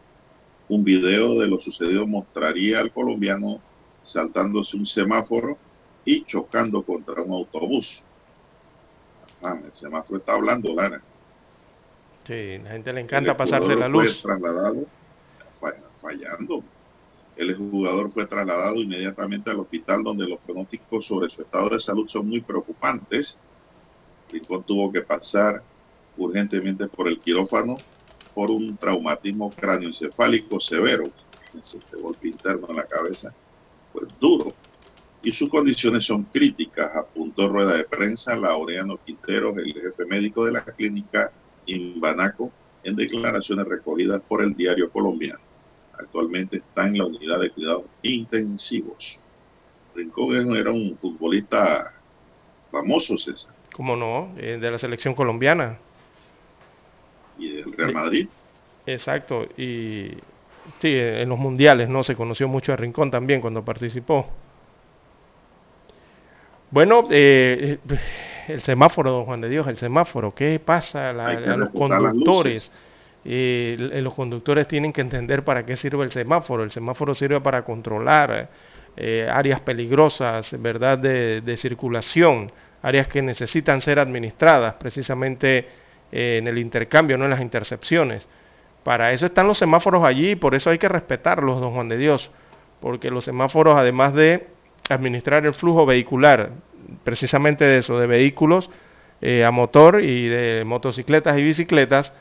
[0.68, 3.62] Un video de lo sucedido mostraría al colombiano
[4.04, 5.58] saltándose un semáforo
[6.04, 8.02] y chocando contra un autobús.
[9.41, 11.02] Ah, el semáforo está hablando, Lara.
[12.30, 14.22] Sí, la gente le encanta El pasarse la jugador luz.
[14.22, 14.88] Fue trasladado,
[15.60, 16.66] fa- fallando.
[17.36, 22.08] El jugador fue trasladado inmediatamente al hospital donde los pronósticos sobre su estado de salud
[22.08, 23.42] son muy preocupantes.
[24.30, 25.66] Rincón tuvo que pasar
[26.16, 27.86] urgentemente por el quirófano
[28.34, 31.14] por un traumatismo cráneoencefálico severo.
[31.54, 33.36] Ese golpe interno en la cabeza,
[33.92, 34.58] pues duro.
[35.22, 40.54] Y sus condiciones son críticas, apuntó rueda de prensa Laureano Quinteros, el jefe médico de
[40.54, 41.34] la clínica
[41.66, 42.51] Imbanaco,
[42.84, 45.39] en declaraciones recogidas por el diario colombiano.
[45.97, 49.20] Actualmente está en la unidad de cuidados intensivos.
[49.95, 51.93] Rincón era un futbolista
[52.72, 54.34] famoso, César, ¿Cómo no?
[54.38, 55.78] Eh, de la selección colombiana.
[57.38, 58.28] y del Real Madrid.
[58.86, 59.43] Exacto.
[59.57, 60.12] Y
[60.82, 62.03] sí, en los mundiales, ¿no?
[62.03, 64.28] Se conoció mucho a Rincón también cuando participó.
[66.72, 67.80] Bueno, eh,
[68.54, 71.14] el semáforo, don Juan de Dios, el semáforo, ¿qué pasa?
[71.14, 71.70] La- a los
[72.14, 72.72] conductores.
[73.26, 76.64] Eh, los conductores tienen que entender para qué sirve el semáforo.
[76.64, 78.50] El semáforo sirve para controlar
[78.97, 85.68] eh, áreas peligrosas, ¿verdad?, de, de circulación, áreas que necesitan ser administradas precisamente
[86.12, 88.28] eh, en el intercambio, no en las intercepciones.
[88.84, 91.97] Para eso están los semáforos allí y por eso hay que respetarlos, don Juan de
[91.97, 92.32] Dios,
[92.80, 94.47] porque los semáforos, además de
[94.89, 96.50] administrar el flujo vehicular,
[97.04, 98.70] precisamente de eso, de vehículos
[99.22, 102.14] eh, a motor y de motocicletas y bicicletas,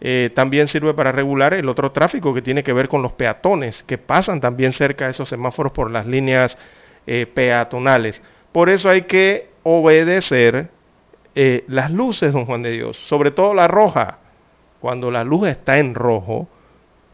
[0.00, 3.82] eh, también sirve para regular el otro tráfico que tiene que ver con los peatones,
[3.82, 6.58] que pasan también cerca de esos semáforos por las líneas
[7.06, 8.22] eh, peatonales.
[8.52, 10.68] Por eso hay que obedecer
[11.66, 14.18] las luces, don Juan de Dios, sobre todo la roja,
[14.78, 16.48] cuando la luz está en rojo,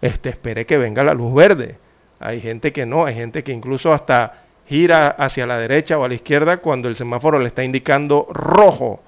[0.02, 1.78] este, espere que venga la luz verde.
[2.18, 6.08] Hay gente que no, hay gente que incluso hasta gira hacia la derecha o a
[6.08, 9.02] la izquierda cuando el semáforo le está indicando rojo.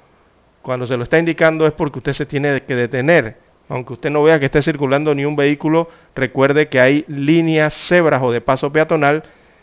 [0.60, 3.36] Cuando se lo está indicando es porque usted se tiene que detener.
[3.68, 8.20] Aunque usted no vea que esté circulando ni un vehículo, recuerde que hay líneas cebras
[8.24, 9.22] o de paso peatonal,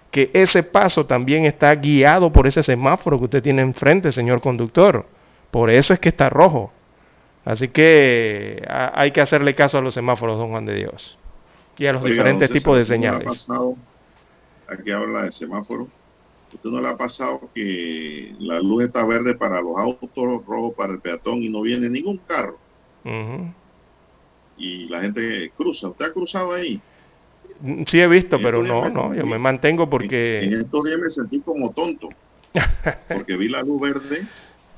[0.09, 5.05] que ese paso también está guiado por ese semáforo que usted tiene enfrente, señor conductor.
[5.51, 6.71] Por eso es que está rojo.
[7.43, 11.17] Así que hay que hacerle caso a los semáforos, don Juan de Dios
[11.77, 13.23] y a los diferentes tipos de señales.
[13.23, 13.75] ¿no pasado,
[14.71, 15.87] aquí habla de semáforo.
[16.53, 20.93] ¿Usted no le ha pasado que la luz está verde para los autos, rojo para
[20.93, 22.57] el peatón y no viene ningún carro?
[24.57, 25.89] Y la gente cruza.
[25.89, 26.81] ¿Usted ha cruzado ahí?
[27.61, 30.43] Mm, sí he visto, pero no, no, yo me mantengo porque...
[30.43, 32.09] En, estos días me sentí como tonto,
[33.07, 34.25] porque vi la luz verde,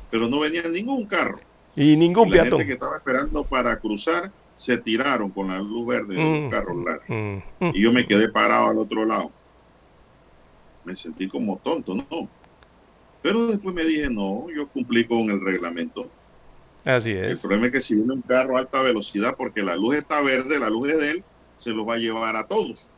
[0.09, 1.39] pero no venía ningún carro.
[1.75, 5.87] Y ningún y la gente que estaba esperando para cruzar se tiraron con la luz
[5.87, 6.49] verde de un mm.
[6.49, 7.03] carro largo.
[7.07, 7.71] Mm.
[7.73, 9.31] Y yo me quedé parado al otro lado.
[10.83, 12.27] Me sentí como tonto, ¿no?
[13.21, 16.09] Pero después me dije, no, yo cumplí con el reglamento.
[16.83, 17.31] Así es.
[17.31, 20.21] El problema es que si viene un carro a alta velocidad, porque la luz está
[20.21, 21.23] verde, la luz es de él,
[21.57, 22.91] se los va a llevar a todos.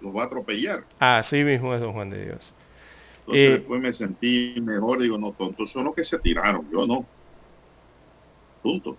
[0.00, 0.84] Los va a atropellar.
[1.00, 2.54] Así mismo es, don Juan de Dios.
[3.20, 6.86] Entonces eh, después me sentí mejor, digo, no, tontos son los que se tiraron, yo
[6.86, 7.06] no.
[8.62, 8.96] Punto.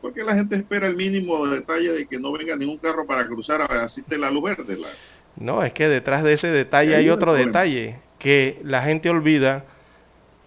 [0.00, 3.60] Porque la gente espera el mínimo detalle de que no venga ningún carro para cruzar
[3.60, 4.76] a asiste la luz verde.
[5.36, 9.64] No, es que detrás de ese detalle hay, otro detalle, que la gente olvida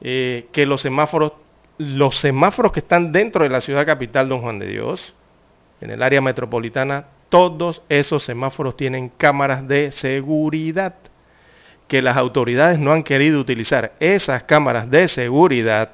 [0.02, 1.34] eh, que los semáforos,
[1.78, 5.14] los semáforos que están dentro de la ciudad capital, don Juan de Dios,
[5.82, 10.96] en el área metropolitana, todos esos semáforos tienen cámaras de seguridad
[11.88, 13.94] que las autoridades no han querido utilizar.
[14.00, 15.92] Esas cámaras de seguridad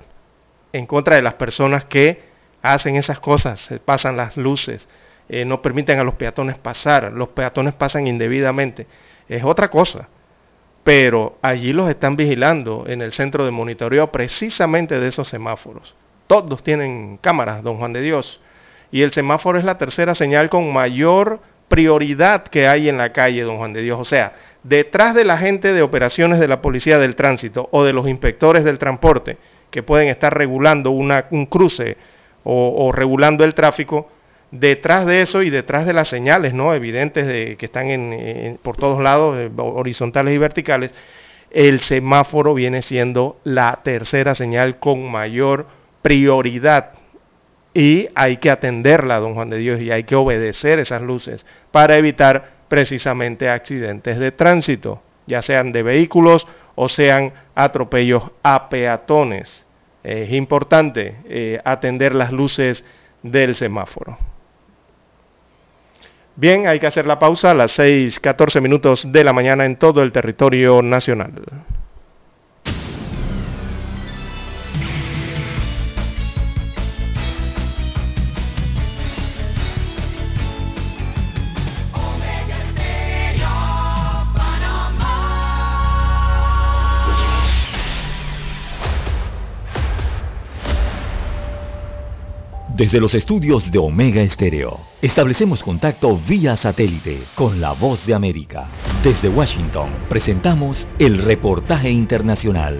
[0.74, 2.24] en contra de las personas que
[2.62, 4.88] hacen esas cosas, se pasan las luces,
[5.34, 8.86] eh, no permiten a los peatones pasar, los peatones pasan indebidamente.
[9.30, 10.10] Es otra cosa.
[10.84, 15.96] Pero allí los están vigilando en el centro de monitoreo precisamente de esos semáforos.
[16.28, 18.42] Todos tienen cámaras, don Juan de Dios.
[18.92, 23.44] Y el semáforo es la tercera señal con mayor prioridad que hay en la calle,
[23.44, 23.98] don Juan de Dios.
[24.02, 27.94] O sea, detrás de la gente de operaciones de la Policía del Tránsito o de
[27.94, 29.38] los inspectores del transporte
[29.70, 31.96] que pueden estar regulando un cruce
[32.44, 34.10] o, regulando el tráfico,
[34.52, 36.74] detrás de eso y detrás de las señales ¿no?
[36.74, 40.94] evidentes de, que están en, por todos lados, eh, horizontales y verticales,
[41.50, 45.68] el semáforo viene siendo la tercera señal con mayor
[46.02, 46.92] prioridad.
[47.74, 51.98] Y hay que atenderla, don Juan de Dios, y hay que obedecer esas luces para
[51.98, 59.66] evitar precisamente accidentes de tránsito, ya sean de vehículos o sean atropellos a peatones
[60.04, 62.86] es importante eh, atender las luces
[63.22, 64.18] del semáforo.
[66.36, 70.02] Bien, hay que hacer la pausa a las 6:14 minutos de la mañana en todo
[70.02, 71.32] el territorio nacional.
[92.74, 98.70] Desde los estudios de Omega Estéreo, establecemos contacto vía satélite con la voz de América.
[99.04, 102.80] Desde Washington, presentamos el reportaje internacional.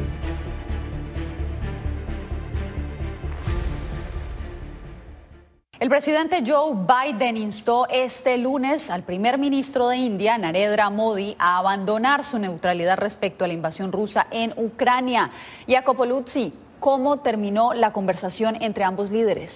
[5.78, 11.58] El presidente Joe Biden instó este lunes al primer ministro de India, Narendra Modi, a
[11.58, 15.32] abandonar su neutralidad respecto a la invasión rusa en Ucrania.
[15.68, 19.52] Jacopo Luzzi, ¿cómo terminó la conversación entre ambos líderes?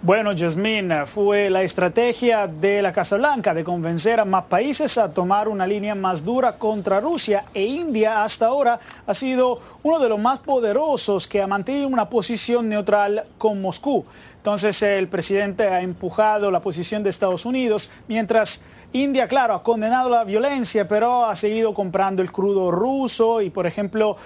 [0.00, 5.12] Bueno, Jasmine, fue la estrategia de la Casa Blanca de convencer a más países a
[5.12, 10.08] tomar una línea más dura contra Rusia e India hasta ahora ha sido uno de
[10.08, 14.06] los más poderosos que ha mantenido una posición neutral con Moscú.
[14.36, 20.08] Entonces el presidente ha empujado la posición de Estados Unidos mientras India, claro, ha condenado
[20.08, 24.16] la violencia, pero ha seguido comprando el crudo ruso y, por ejemplo,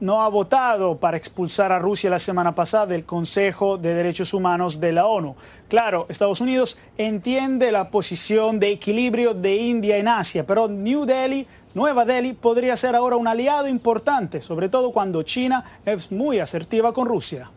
[0.00, 4.78] no ha votado para expulsar a Rusia la semana pasada del Consejo de Derechos Humanos
[4.78, 5.34] de la ONU.
[5.68, 11.46] Claro, Estados Unidos entiende la posición de equilibrio de India en Asia, pero New Delhi
[11.72, 16.92] Nueva Delhi podría ser ahora un aliado importante, sobre todo cuando China es muy asertiva
[16.92, 17.48] con Rusia.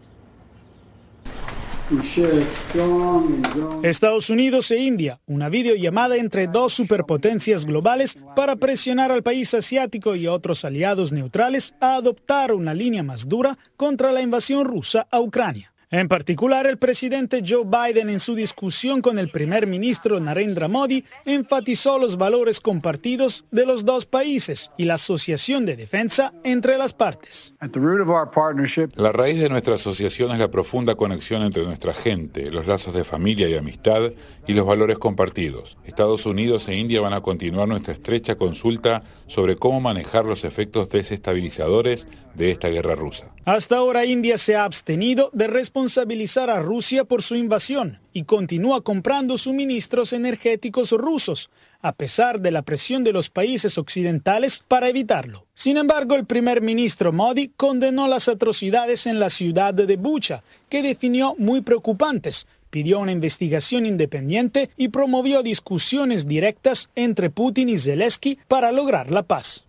[3.83, 10.15] Estados Unidos e India, una videollamada entre dos superpotencias globales para presionar al país asiático
[10.15, 15.19] y otros aliados neutrales a adoptar una línea más dura contra la invasión rusa a
[15.19, 15.72] Ucrania.
[15.93, 21.05] En particular, el presidente Joe Biden en su discusión con el primer ministro Narendra Modi
[21.23, 26.93] enfatizó los valores compartidos de los dos países y la asociación de defensa entre las
[26.93, 27.53] partes.
[28.95, 33.03] La raíz de nuestra asociación es la profunda conexión entre nuestra gente, los lazos de
[33.03, 34.13] familia y amistad
[34.47, 35.77] y los valores compartidos.
[35.85, 40.89] Estados Unidos e India van a continuar nuestra estrecha consulta sobre cómo manejar los efectos
[40.89, 43.27] desestabilizadores de esta guerra rusa.
[43.45, 48.81] Hasta ahora India se ha abstenido de responsabilizar a Rusia por su invasión y continúa
[48.81, 51.49] comprando suministros energéticos rusos,
[51.81, 55.45] a pesar de la presión de los países occidentales para evitarlo.
[55.53, 60.81] Sin embargo, el primer ministro Modi condenó las atrocidades en la ciudad de Bucha, que
[60.81, 68.39] definió muy preocupantes, pidió una investigación independiente y promovió discusiones directas entre Putin y Zelensky
[68.47, 69.63] para lograr la paz.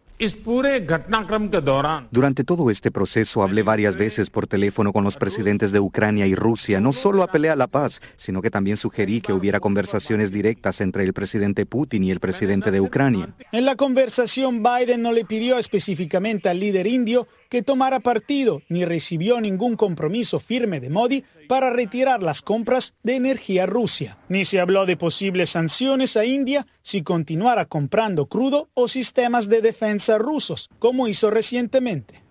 [2.10, 6.34] Durante todo este proceso hablé varias veces por teléfono con los presidentes de Ucrania y
[6.34, 6.80] Rusia.
[6.80, 11.04] No solo apelé a la paz, sino que también sugerí que hubiera conversaciones directas entre
[11.04, 13.34] el presidente Putin y el presidente de Ucrania.
[13.52, 18.84] En la conversación, Biden no le pidió específicamente al líder indio que tomara partido ni
[18.84, 24.18] recibió ningún compromiso firme de Modi para retirar las compras de energía Rusia.
[24.28, 29.60] Ni se habló de posibles sanciones a India si continuara comprando crudo o sistemas de
[29.60, 32.24] defensa rusos, como hizo recientemente.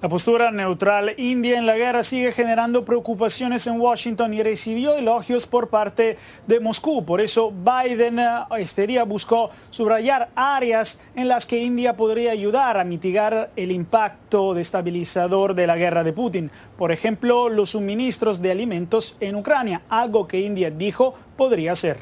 [0.00, 5.44] La postura neutral india en la guerra sigue generando preocupaciones en Washington y recibió elogios
[5.44, 7.04] por parte de Moscú.
[7.04, 12.78] Por eso Biden eh, este día buscó subrayar áreas en las que India podría ayudar
[12.78, 16.48] a mitigar el impacto destabilizador de la guerra de Putin.
[16.76, 21.96] Por ejemplo, los suministros de alimentos en Ucrania, algo que India dijo podría ser.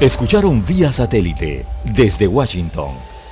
[0.00, 3.07] Escucharon vía satélite desde Washington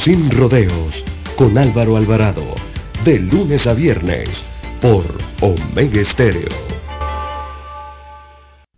[0.00, 1.04] sin rodeos,
[1.36, 2.54] con Álvaro Alvarado,
[3.04, 4.42] de lunes a viernes,
[4.80, 5.04] por
[5.42, 6.48] Omega Estéreo.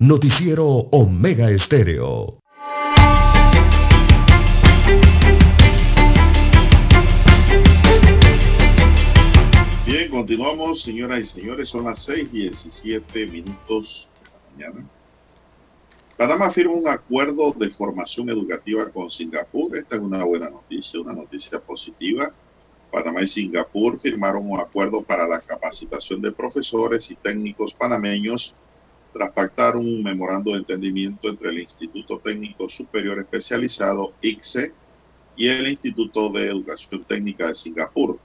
[0.01, 2.41] Noticiero Omega Estéreo.
[9.87, 15.02] Bien, continuamos, señoras y señores, son las 6 y 17 minutos de la mañana.
[16.23, 19.77] Panamá firma un acuerdo de formación educativa con Singapur.
[19.77, 22.33] Esta es una buena noticia, una noticia positiva.
[22.93, 28.55] Panamá y Singapur firmaron un acuerdo para la capacitación de profesores y técnicos panameños
[29.13, 34.73] tras pactar un memorando de entendimiento entre el Instituto Técnico Superior Especializado, ICSE,
[35.35, 38.21] y el Instituto de Educación Técnica de Singapur.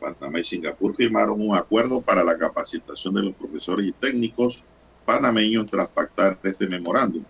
[0.00, 4.64] Panamá y Singapur firmaron un acuerdo para la capacitación de los profesores y técnicos
[5.08, 7.24] panameños tras pactar este memorándum.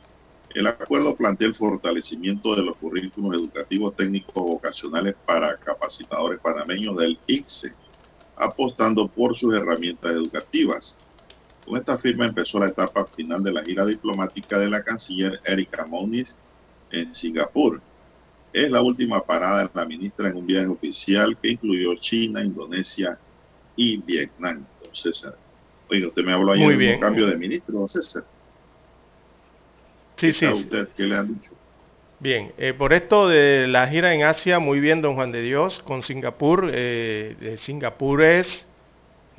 [0.53, 7.17] El acuerdo plantea el fortalecimiento de los currículos educativos técnicos vocacionales para capacitadores panameños del
[7.29, 7.73] ICSE,
[8.35, 10.99] apostando por sus herramientas educativas.
[11.65, 15.87] Con esta firma empezó la etapa final de la gira diplomática de la canciller Erika
[15.87, 16.35] Moniz
[16.91, 17.81] en Singapur.
[18.53, 23.17] Es la última parada de la ministra en un viaje oficial que incluyó China, Indonesia
[23.77, 24.67] y Vietnam.
[24.83, 25.29] Entonces,
[25.91, 28.25] Oiga, usted me habló ayer de un cambio de ministro, César.
[30.17, 30.47] Sí, sí.
[30.47, 31.53] usted qué le han dicho?
[32.21, 35.81] Bien, eh, por esto de la gira en Asia, muy bien, don Juan de Dios,
[35.85, 36.69] con Singapur.
[36.73, 38.67] Eh, Singapur es,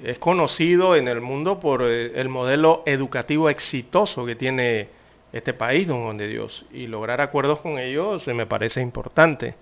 [0.01, 4.87] es conocido en el mundo por eh, el modelo educativo exitoso que tiene
[5.33, 6.65] este país, don Juan de Dios.
[6.71, 9.55] Y lograr acuerdos con ellos me parece importante.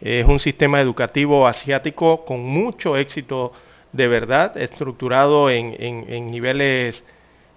[0.00, 3.52] Es un sistema educativo asiático con mucho éxito
[3.92, 7.04] de verdad, estructurado en, en, niveles,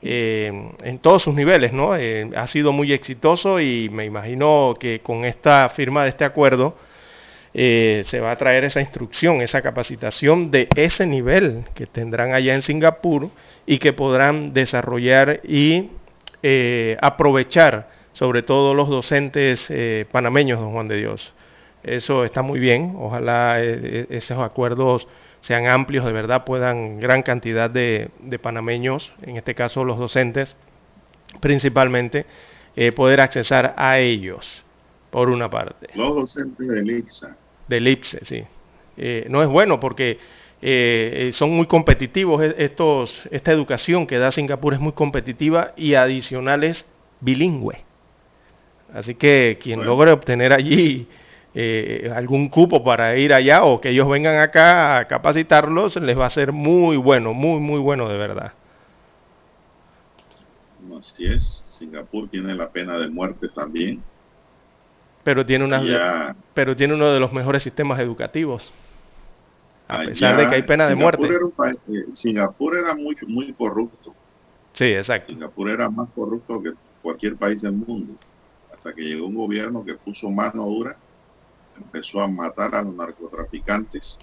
[0.01, 0.51] eh,
[0.83, 1.95] en todos sus niveles, ¿no?
[1.95, 6.75] Eh, ha sido muy exitoso y me imagino que con esta firma de este acuerdo
[7.53, 12.53] eh, se va a traer esa instrucción, esa capacitación de ese nivel que tendrán allá
[12.53, 13.29] en Singapur
[13.65, 15.89] y que podrán desarrollar y
[17.01, 19.67] aprovechar sobre todo los docentes
[20.11, 21.33] panameños, don Juan de Dios.
[21.81, 25.07] Eso está muy bien, ojalá esos acuerdos
[25.45, 30.55] sean amplios, de verdad puedan gran cantidad de, de panameños, en este caso los docentes
[31.39, 32.25] principalmente,
[32.75, 34.63] eh, poder accesar a ellos,
[35.11, 35.87] por una parte.
[35.93, 37.37] Los docentes del IPSA.
[37.67, 38.43] Del IPSE, sí.
[38.97, 40.17] Eh, no es bueno porque
[40.63, 46.63] eh, son muy competitivos estos, esta educación que da Singapur es muy competitiva y adicional
[46.63, 46.87] es
[47.21, 47.83] bilingüe.
[48.95, 51.07] Así que quien logre obtener allí
[51.57, 56.25] eh, algún cupo para ir allá o que ellos vengan acá a capacitarlos, les va
[56.25, 58.51] a ser muy bueno, muy, muy bueno de verdad.
[60.99, 64.03] Así es, Singapur tiene la pena de muerte también.
[65.23, 68.71] Pero tiene, una, pero tiene uno de los mejores sistemas educativos.
[69.87, 71.25] A pesar de que hay pena de muerte.
[71.25, 74.13] Eh, Singapur era muy, muy corrupto.
[74.73, 75.31] Sí, exacto.
[75.31, 78.13] Singapur era más corrupto que cualquier país del mundo.
[78.73, 80.97] Hasta que llegó un gobierno que puso mano dura
[81.77, 84.17] empezó a matar a los narcotraficantes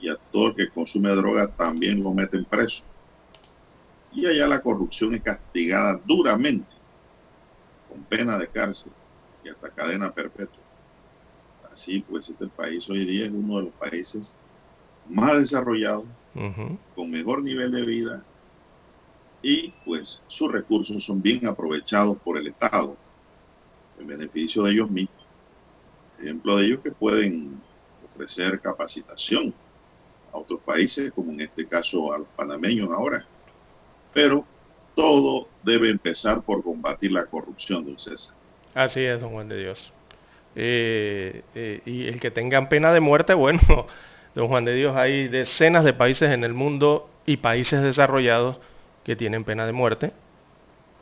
[0.00, 2.82] y a todo el que consume drogas también lo meten preso.
[4.12, 6.74] Y allá la corrupción es castigada duramente,
[7.88, 8.92] con pena de cárcel
[9.44, 10.62] y hasta cadena perpetua.
[11.72, 14.34] Así pues, este país hoy día es uno de los países
[15.08, 16.04] más desarrollados,
[16.94, 18.22] con mejor nivel de vida
[19.42, 22.96] y pues sus recursos son bien aprovechados por el Estado
[23.98, 25.15] en beneficio de ellos mismos
[26.18, 27.60] ejemplo de ellos que pueden
[28.10, 29.52] ofrecer capacitación
[30.32, 33.24] a otros países, como en este caso a los panameños ahora.
[34.12, 34.44] Pero
[34.94, 38.34] todo debe empezar por combatir la corrupción, don César.
[38.74, 39.92] Así es, don Juan de Dios.
[40.54, 43.60] Eh, eh, y el que tengan pena de muerte, bueno,
[44.34, 48.58] don Juan de Dios, hay decenas de países en el mundo y países desarrollados
[49.04, 50.12] que tienen pena de muerte.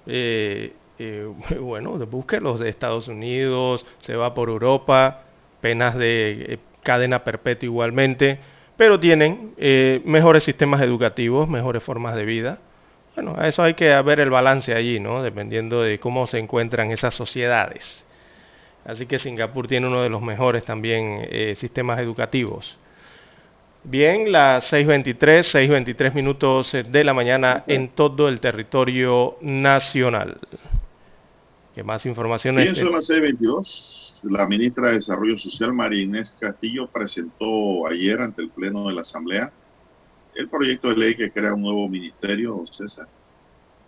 [0.06, 1.28] Eh, eh,
[1.60, 5.22] bueno, busque los de Estados Unidos, se va por Europa,
[5.60, 8.38] penas de eh, cadena perpetua igualmente,
[8.76, 12.58] pero tienen eh, mejores sistemas educativos, mejores formas de vida.
[13.14, 15.22] Bueno, a eso hay que ver el balance allí, ¿no?
[15.22, 18.04] Dependiendo de cómo se encuentran esas sociedades.
[18.84, 21.26] Así que Singapur tiene uno de los mejores también
[21.56, 22.76] sistemas educativos.
[23.84, 30.38] Bien, las 6.23, 6.23 minutos de la mañana en todo el territorio nacional.
[31.74, 32.56] ¿Qué más información?
[32.56, 34.30] Bien, son las 6.22.
[34.30, 39.00] La ministra de Desarrollo Social, María Inés Castillo, presentó ayer ante el Pleno de la
[39.00, 39.52] Asamblea
[40.34, 43.08] el proyecto de ley que crea un nuevo ministerio, César,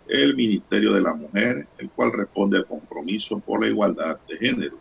[0.07, 4.77] el Ministerio de la Mujer, el cual responde al compromiso por la igualdad de género.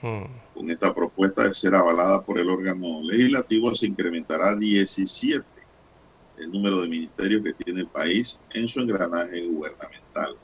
[0.00, 0.24] Hmm.
[0.54, 5.44] Con esta propuesta de ser avalada por el órgano legislativo se incrementará 17
[6.38, 10.36] el número de ministerios que tiene el país en su engranaje gubernamental.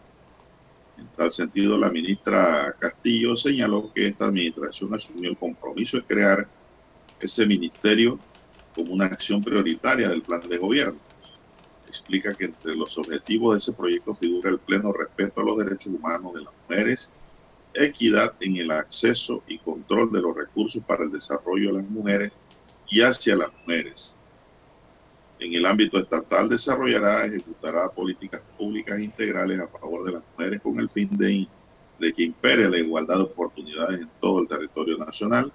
[0.98, 6.48] En tal sentido, la ministra Castillo señaló que esta administración asumió el compromiso de crear
[7.20, 8.18] ese ministerio
[8.74, 11.00] como una acción prioritaria del plan de gobierno.
[11.86, 15.92] Explica que entre los objetivos de ese proyecto figura el pleno respeto a los derechos
[15.92, 17.12] humanos de las mujeres,
[17.74, 22.32] equidad en el acceso y control de los recursos para el desarrollo de las mujeres
[22.88, 24.15] y hacia las mujeres,
[25.38, 30.78] en el ámbito estatal desarrollará, ejecutará políticas públicas integrales a favor de las mujeres con
[30.80, 31.46] el fin de,
[31.98, 35.52] de que impere la igualdad de oportunidades en todo el territorio nacional,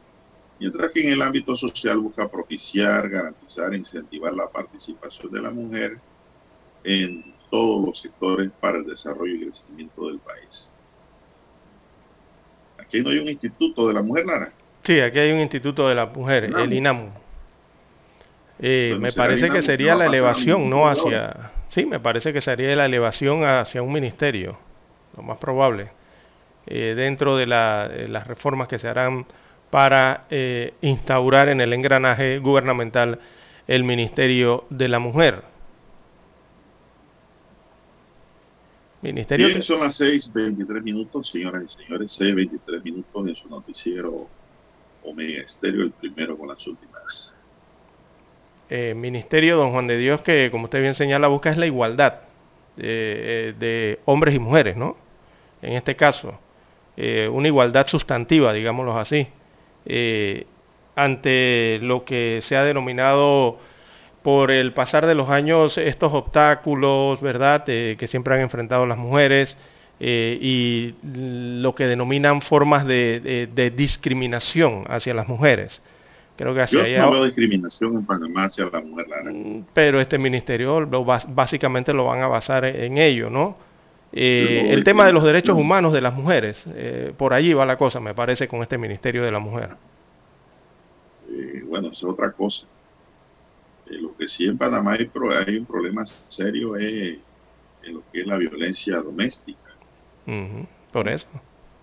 [0.60, 5.50] mientras que en el ámbito social busca propiciar, garantizar e incentivar la participación de la
[5.50, 5.98] mujer
[6.84, 10.72] en todos los sectores para el desarrollo y crecimiento del país.
[12.78, 14.54] Aquí no hay un instituto de la mujer, Lara.
[14.84, 17.21] Sí, aquí hay un instituto de la mujer, el INAMU.
[18.62, 21.52] Eh, me parece que sería la elevación, no hacia...
[21.70, 24.60] Sí, me parece que sería la elevación hacia un ministerio,
[25.16, 25.90] lo más probable,
[26.68, 29.26] eh, dentro de, las reformas que se harán
[29.72, 33.20] para eh, instaurar en el engranaje gubernamental
[33.68, 35.44] el Ministerio de la Mujer.
[39.02, 44.28] Ministerio Bien, son las 6.23 minutos, señoras y señores, 6.23 minutos en su noticiero
[45.04, 47.34] Omega Estéreo, el primero con las últimas.
[48.74, 52.22] Eh, ministerio, don Juan de Dios, que como usted bien señala, busca es la igualdad
[52.78, 54.96] eh, de hombres y mujeres, ¿no?
[55.62, 56.40] En este caso,
[56.96, 59.28] eh, una igualdad sustantiva, digámoslo así,
[60.96, 63.60] ante lo que se ha denominado
[64.24, 69.58] por el pasar de los años estos obstáculos, ¿verdad?, que siempre han enfrentado las mujeres
[70.00, 75.82] y lo que denominan formas de discriminación hacia las mujeres.
[76.42, 79.06] Creo que hacia Yo no veo discriminación en Panamá hacia la mujer.
[79.32, 80.88] Mm, pero este ministerio
[81.28, 83.56] básicamente lo van a basar en ello, ¿no?
[84.12, 87.78] Eh, el tema de los derechos humanos de las mujeres, eh, por allí va la
[87.78, 89.70] cosa, me parece, con este Ministerio de la Mujer.
[91.30, 92.66] Eh, bueno, es otra cosa.
[93.86, 95.10] Eh, lo que sí en Panamá hay,
[95.48, 97.20] hay un problema serio es
[97.84, 99.60] en lo que es la violencia doméstica.
[100.92, 101.28] Por eso.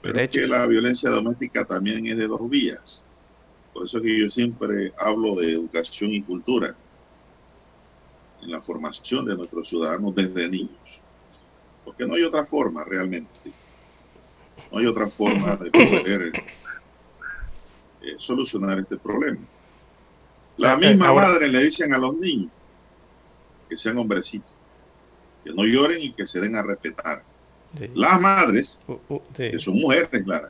[0.02, 3.07] Pero es que la violencia doméstica también es de dos vías.
[3.78, 6.74] Por eso que yo siempre hablo de educación y cultura
[8.42, 11.00] en la formación de nuestros ciudadanos desde niños.
[11.84, 13.52] Porque no hay otra forma realmente.
[14.72, 16.32] No hay otra forma de poder
[18.02, 19.38] eh, solucionar este problema.
[20.56, 22.50] La misma madre le dicen a los niños
[23.68, 24.50] que sean hombrecitos,
[25.44, 27.22] que no lloren y que se den a respetar.
[27.94, 30.48] Las madres, uh, uh, que son mujeres, claro.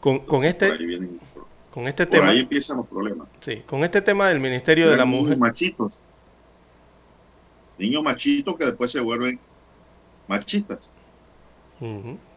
[0.00, 0.66] Con, con este,
[1.72, 2.28] con este tema.
[2.28, 3.28] ahí empiezan los problemas.
[3.40, 5.36] Sí, con este tema del Ministerio de la Mujer.
[5.36, 5.96] Machitos.
[7.78, 9.38] Niños machitos que después se vuelven
[10.28, 10.90] machistas.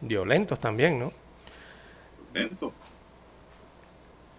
[0.00, 1.12] Violentos también, ¿no?
[2.32, 2.72] Violentos.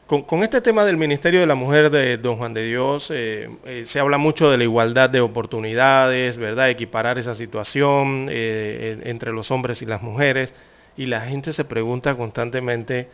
[0.07, 3.85] Con, este tema del Ministerio de la Mujer de Don Juan de Dios, eh, eh,
[3.87, 6.69] se habla mucho de la igualdad de oportunidades, ¿verdad?
[6.69, 10.53] Equiparar esa situación eh, entre los hombres y las mujeres.
[10.95, 13.09] Y la gente se pregunta constantemente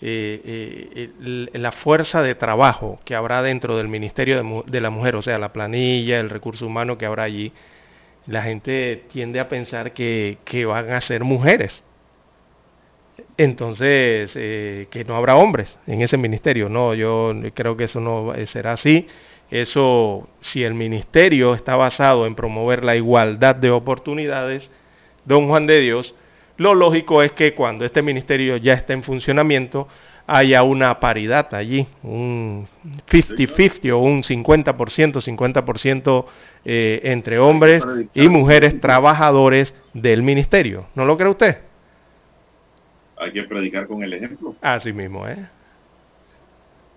[0.00, 5.52] la fuerza de trabajo que habrá dentro del Ministerio de, la Mujer, o sea, la
[5.52, 7.52] planilla, el recurso humano que habrá allí.
[8.26, 11.84] La gente tiende a pensar que, que van a ser mujeres
[13.36, 16.68] entonces eh, que no habrá hombres en ese ministerio.
[16.68, 19.06] No, yo creo que eso no será así.
[19.50, 24.70] Eso, si el ministerio está basado en promover la igualdad de oportunidades,
[25.24, 26.14] don Juan de Dios,
[26.60, 29.88] lo lógico es que cuando este ministerio ya esté en funcionamiento,
[30.26, 32.68] haya una paridad allí, un
[33.08, 34.74] 50-50 o un 50%,
[35.22, 36.24] 50%
[36.66, 37.82] eh, entre hombres
[38.12, 40.86] y mujeres trabajadores del ministerio.
[40.94, 41.70] ¿No lo cree usted?
[43.16, 44.54] hay que predicar con el ejemplo.
[44.60, 45.48] Así mismo, ¿eh?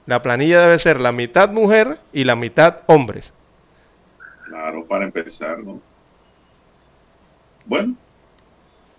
[0.05, 3.34] La planilla debe ser la mitad mujer y la mitad hombres.
[4.45, 5.82] Claro, para empezar, ¿no?
[7.66, 7.95] Bueno,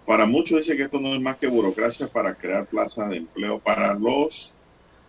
[0.06, 3.58] para muchos dice que esto no es más que burocracia para crear plazas de empleo
[3.58, 4.54] para los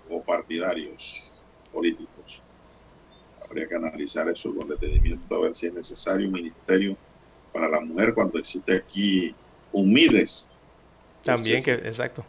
[0.09, 1.31] o partidarios
[1.73, 2.41] políticos.
[3.43, 6.97] Habría que analizar eso con detenimiento a ver si es necesario un ministerio
[7.53, 9.33] para la mujer cuando existe aquí
[9.71, 10.49] un MIDES
[11.25, 12.23] también que, exacto.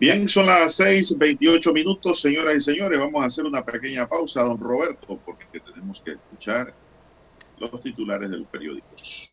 [0.00, 2.98] Bien, son las 6:28 minutos, señoras y señores.
[2.98, 6.74] Vamos a hacer una pequeña pausa, don Roberto, porque tenemos que escuchar
[7.58, 9.32] los titulares de los periódicos.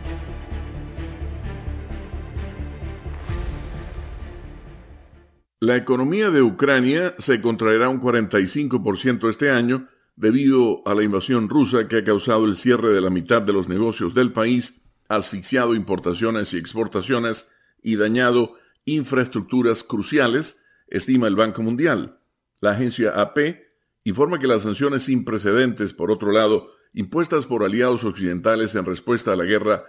[5.63, 11.87] La economía de Ucrania se contraerá un 45% este año debido a la invasión rusa
[11.87, 16.51] que ha causado el cierre de la mitad de los negocios del país, asfixiado importaciones
[16.55, 17.47] y exportaciones
[17.83, 18.55] y dañado
[18.85, 20.57] infraestructuras cruciales,
[20.87, 22.17] estima el Banco Mundial.
[22.59, 23.59] La agencia AP
[24.03, 29.33] informa que las sanciones sin precedentes, por otro lado, impuestas por aliados occidentales en respuesta
[29.33, 29.83] a la guerra,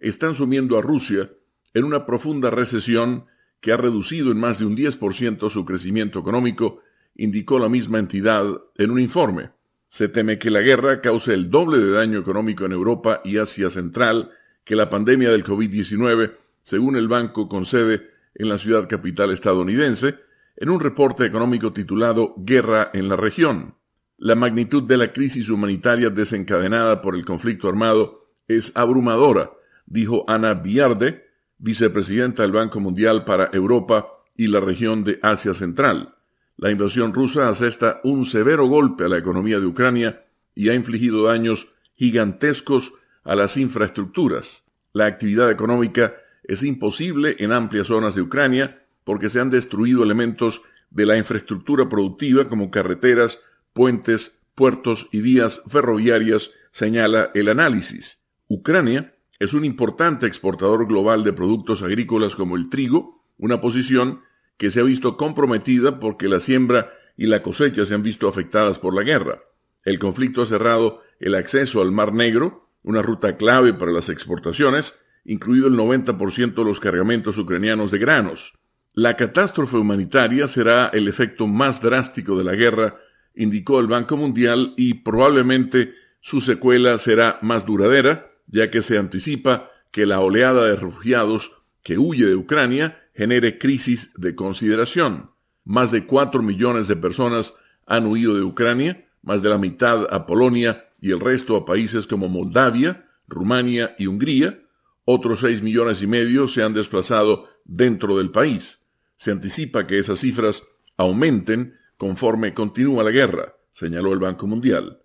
[0.00, 1.30] están sumiendo a Rusia
[1.72, 3.24] en una profunda recesión
[3.64, 6.82] que ha reducido en más de un 10% su crecimiento económico,
[7.16, 8.44] indicó la misma entidad
[8.76, 9.52] en un informe.
[9.88, 13.70] Se teme que la guerra cause el doble de daño económico en Europa y Asia
[13.70, 14.30] Central
[14.66, 18.02] que la pandemia del COVID-19, según el banco con sede
[18.34, 20.16] en la ciudad capital estadounidense,
[20.58, 23.76] en un reporte económico titulado Guerra en la región.
[24.18, 29.52] La magnitud de la crisis humanitaria desencadenada por el conflicto armado es abrumadora,
[29.86, 31.23] dijo Ana Biarde,
[31.64, 34.06] vicepresidenta del Banco Mundial para Europa
[34.36, 36.14] y la región de Asia Central.
[36.58, 40.22] La invasión rusa asesta un severo golpe a la economía de Ucrania
[40.54, 42.92] y ha infligido daños gigantescos
[43.24, 44.66] a las infraestructuras.
[44.92, 46.12] La actividad económica
[46.42, 50.60] es imposible en amplias zonas de Ucrania porque se han destruido elementos
[50.90, 53.40] de la infraestructura productiva como carreteras,
[53.72, 58.20] puentes, puertos y vías ferroviarias, señala el análisis.
[58.48, 64.20] Ucrania es un importante exportador global de productos agrícolas como el trigo, una posición
[64.56, 68.78] que se ha visto comprometida porque la siembra y la cosecha se han visto afectadas
[68.78, 69.40] por la guerra.
[69.84, 74.94] El conflicto ha cerrado el acceso al Mar Negro, una ruta clave para las exportaciones,
[75.24, 78.52] incluido el 90% de los cargamentos ucranianos de granos.
[78.92, 82.96] La catástrofe humanitaria será el efecto más drástico de la guerra,
[83.34, 89.70] indicó el Banco Mundial, y probablemente su secuela será más duradera, ya que se anticipa
[89.90, 91.50] que la oleada de refugiados
[91.82, 95.30] que huye de Ucrania genere crisis de consideración.
[95.64, 97.54] Más de cuatro millones de personas
[97.86, 102.06] han huido de Ucrania, más de la mitad a Polonia y el resto a países
[102.06, 104.58] como Moldavia, Rumania y Hungría.
[105.04, 108.82] Otros seis millones y medio se han desplazado dentro del país.
[109.16, 110.62] Se anticipa que esas cifras
[110.96, 114.98] aumenten conforme continúa la guerra, señaló el Banco Mundial.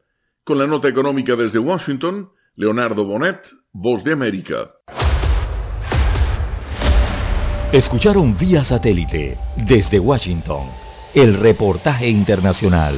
[0.43, 2.29] Con la nota económica desde Washington,
[2.61, 3.39] Leonardo Bonet,
[3.71, 4.69] Voz de América.
[7.71, 10.67] Escucharon vía satélite desde Washington
[11.13, 12.97] el reportaje internacional.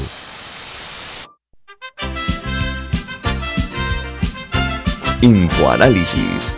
[5.21, 6.57] Infoanálisis,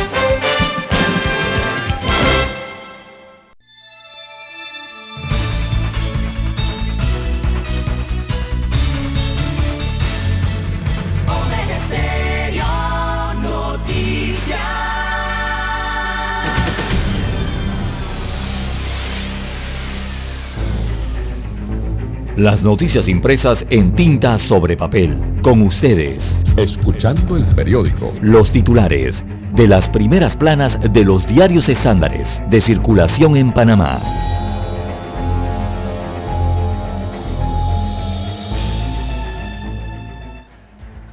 [22.41, 25.15] Las noticias impresas en tinta sobre papel.
[25.43, 26.23] Con ustedes.
[26.57, 28.11] Escuchando el periódico.
[28.19, 29.23] Los titulares
[29.53, 34.01] de las primeras planas de los diarios estándares de circulación en Panamá.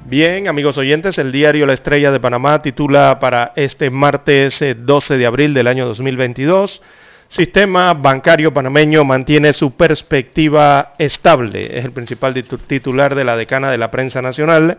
[0.07, 5.19] Bien, amigos oyentes, el diario La Estrella de Panamá titula para este martes eh, 12
[5.19, 6.81] de abril del año 2022,
[7.29, 11.79] Sistema bancario panameño mantiene su perspectiva estable.
[11.79, 14.79] Es el principal titu- titular de la decana de la prensa nacional.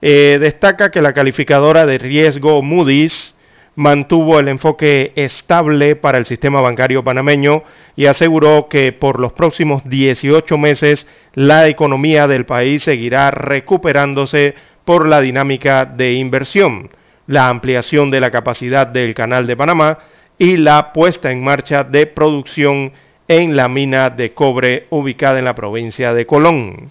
[0.00, 3.34] Eh, destaca que la calificadora de riesgo Moody's
[3.74, 7.62] mantuvo el enfoque estable para el sistema bancario panameño
[7.94, 14.54] y aseguró que por los próximos 18 meses la economía del país seguirá recuperándose
[14.86, 16.88] por la dinámica de inversión,
[17.26, 19.98] la ampliación de la capacidad del canal de Panamá
[20.38, 22.92] y la puesta en marcha de producción
[23.28, 26.90] en la mina de cobre ubicada en la provincia de Colón.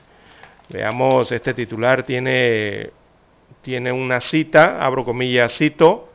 [0.69, 2.89] Veamos, este titular tiene,
[3.61, 6.09] tiene una cita, abro comillas, cito,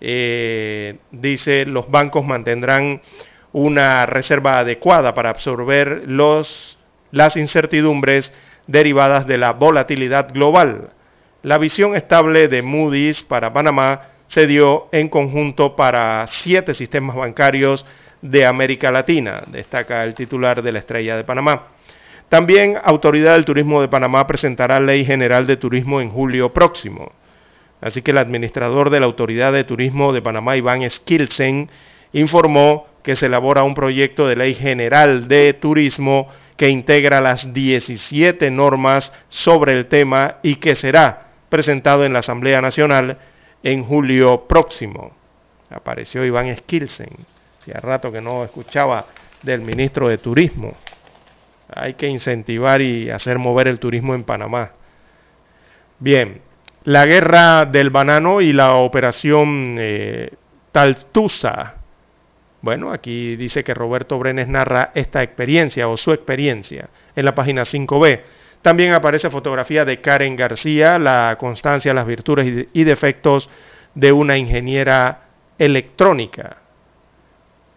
[0.00, 3.00] eh, dice los bancos mantendrán
[3.52, 6.78] una reserva adecuada para absorber los,
[7.10, 8.32] las incertidumbres
[8.66, 10.90] derivadas de la volatilidad global.
[11.42, 17.84] La visión estable de Moody's para Panamá se dio en conjunto para siete sistemas bancarios
[18.22, 21.66] de América Latina, destaca el titular de la Estrella de Panamá.
[22.30, 27.12] También Autoridad del Turismo de Panamá presentará Ley General de Turismo en julio próximo.
[27.82, 31.68] Así que el administrador de la Autoridad de Turismo de Panamá, Iván Skilsen,
[32.14, 38.50] informó que se elabora un proyecto de ley general de turismo que integra las 17
[38.50, 43.18] normas sobre el tema y que será presentado en la Asamblea Nacional
[43.62, 45.12] en julio próximo.
[45.70, 47.10] Apareció Iván Skilsen.
[47.60, 49.06] Hacía rato que no escuchaba
[49.42, 50.74] del ministro de Turismo.
[51.74, 54.72] Hay que incentivar y hacer mover el turismo en Panamá.
[55.98, 56.42] Bien,
[56.84, 60.32] la guerra del banano y la operación eh,
[60.72, 61.76] Taltusa.
[62.60, 67.62] Bueno, aquí dice que Roberto Brenes narra esta experiencia o su experiencia en la página
[67.62, 68.20] 5B.
[68.62, 73.50] También aparece fotografía de Karen García, la constancia, las virtudes y de- y defectos
[73.94, 75.22] de una ingeniera
[75.58, 76.58] electrónica.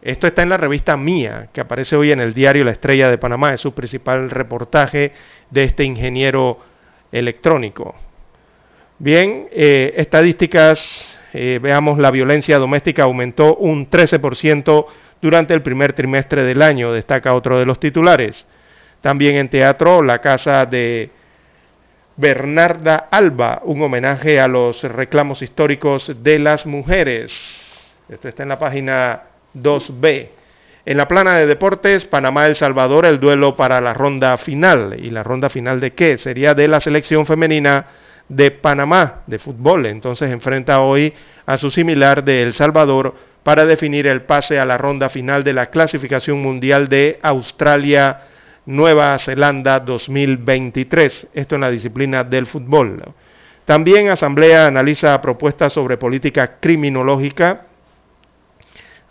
[0.01, 3.17] Esto está en la revista Mía, que aparece hoy en el diario La Estrella de
[3.17, 3.53] Panamá.
[3.53, 5.11] Es su principal reportaje
[5.49, 6.59] de este ingeniero
[7.11, 7.95] electrónico.
[8.99, 14.85] Bien, eh, estadísticas, eh, veamos, la violencia doméstica aumentó un 13%
[15.21, 18.45] durante el primer trimestre del año, destaca otro de los titulares.
[19.05, 21.11] También en teatro, la casa de
[22.17, 27.31] Bernarda Alba, un homenaje a los reclamos históricos de las mujeres.
[28.09, 29.21] Esto está en la página
[29.53, 30.29] 2B.
[30.87, 34.95] En la plana de deportes, Panamá-El Salvador, el duelo para la ronda final.
[34.99, 36.17] ¿Y la ronda final de qué?
[36.17, 37.85] Sería de la selección femenina
[38.27, 39.85] de Panamá de fútbol.
[39.85, 41.13] Entonces enfrenta hoy
[41.45, 45.53] a su similar de El Salvador para definir el pase a la ronda final de
[45.53, 48.21] la clasificación mundial de Australia
[48.65, 51.27] Nueva Zelanda 2023.
[51.33, 53.03] Esto en la disciplina del fútbol.
[53.65, 57.65] También Asamblea analiza propuestas sobre política criminológica.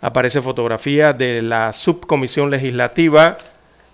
[0.01, 3.37] Aparece fotografía de la subcomisión legislativa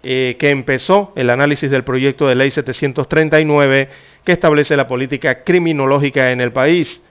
[0.03, 3.89] eh, que empezó el análisis del proyecto de ley 739
[4.23, 7.01] que establece la política criminológica en el país,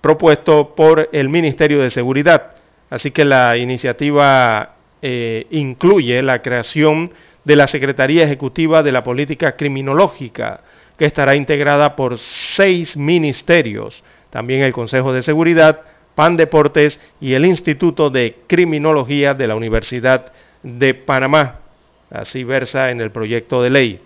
[0.00, 2.52] propuesto por el Ministerio de Seguridad.
[2.90, 7.10] Así que la iniciativa eh, incluye la creación
[7.46, 10.62] de la Secretaría Ejecutiva de la Política Criminológica,
[10.98, 15.82] que estará integrada por seis ministerios, también el Consejo de Seguridad,
[16.16, 20.32] PAN Deportes y el Instituto de Criminología de la Universidad
[20.64, 21.60] de Panamá.
[22.10, 24.00] Así versa en el proyecto de ley.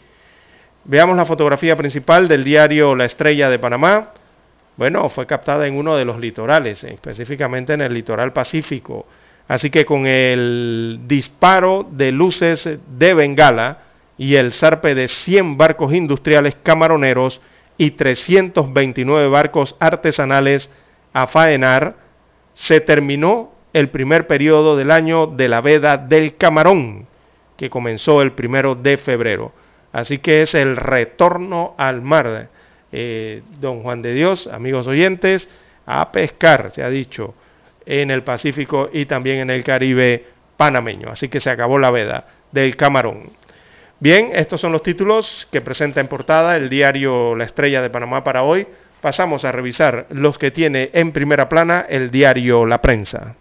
[0.85, 4.11] Veamos la fotografía principal del diario La Estrella de Panamá.
[4.77, 9.07] Bueno, fue captada en uno de los litorales, específicamente en el litoral pacífico.
[9.51, 13.79] Así que con el disparo de luces de Bengala
[14.17, 17.41] y el zarpe de 100 barcos industriales camaroneros
[17.77, 20.71] y 329 barcos artesanales
[21.13, 21.97] a faenar,
[22.55, 27.09] se terminó el primer periodo del año de la veda del camarón,
[27.57, 29.51] que comenzó el primero de febrero.
[29.91, 32.51] Así que es el retorno al mar.
[32.93, 35.49] Eh, don Juan de Dios, amigos oyentes,
[35.87, 37.35] a pescar, se ha dicho,
[37.91, 40.25] en el Pacífico y también en el Caribe
[40.57, 41.11] panameño.
[41.11, 43.31] Así que se acabó la veda del camarón.
[43.99, 48.23] Bien, estos son los títulos que presenta en portada el diario La Estrella de Panamá
[48.23, 48.67] para hoy.
[49.01, 53.35] Pasamos a revisar los que tiene en primera plana el diario La Prensa.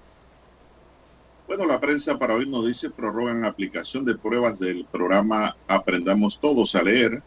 [1.48, 6.76] Bueno, la prensa para hoy nos dice prorrogan aplicación de pruebas del programa Aprendamos Todos
[6.76, 7.22] a Leer.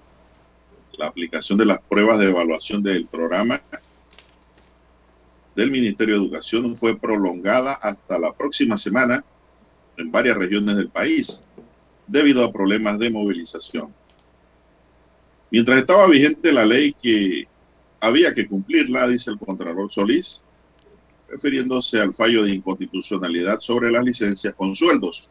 [0.98, 3.60] La aplicación de las pruebas de evaluación del programa
[5.54, 9.24] del Ministerio de Educación fue prolongada hasta la próxima semana
[9.96, 11.42] en varias regiones del país
[12.06, 13.94] debido a problemas de movilización.
[15.50, 17.46] Mientras estaba vigente la ley que
[18.00, 20.42] había que cumplirla, dice el Contralor Solís,
[21.28, 25.28] refiriéndose al fallo de inconstitucionalidad sobre las licencias con sueldos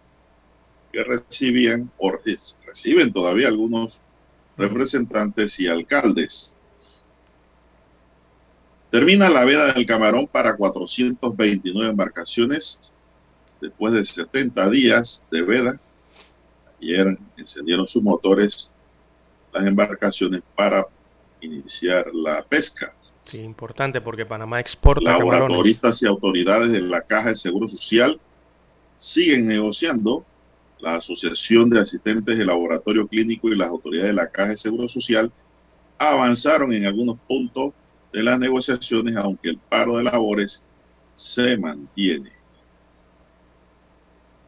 [0.91, 2.11] que recibían o
[2.65, 3.99] reciben todavía algunos
[4.57, 6.55] representantes y alcaldes.
[8.91, 12.77] Termina la veda del camarón para 429 embarcaciones
[13.61, 15.79] después de 70 días de veda.
[16.81, 18.69] Ayer encendieron sus motores
[19.53, 20.85] las embarcaciones para
[21.39, 22.93] iniciar la pesca.
[23.23, 28.19] Sí, importante porque Panamá exporta Laboratoristas y autoridades de la Caja de Seguro Social
[28.97, 30.25] siguen negociando.
[30.79, 34.89] La Asociación de Asistentes de Laboratorio Clínico y las autoridades de la Caja de Seguro
[34.89, 35.31] Social
[35.99, 37.73] avanzaron en algunos puntos
[38.11, 40.63] de las negociaciones, aunque el paro de labores
[41.15, 42.31] se mantiene.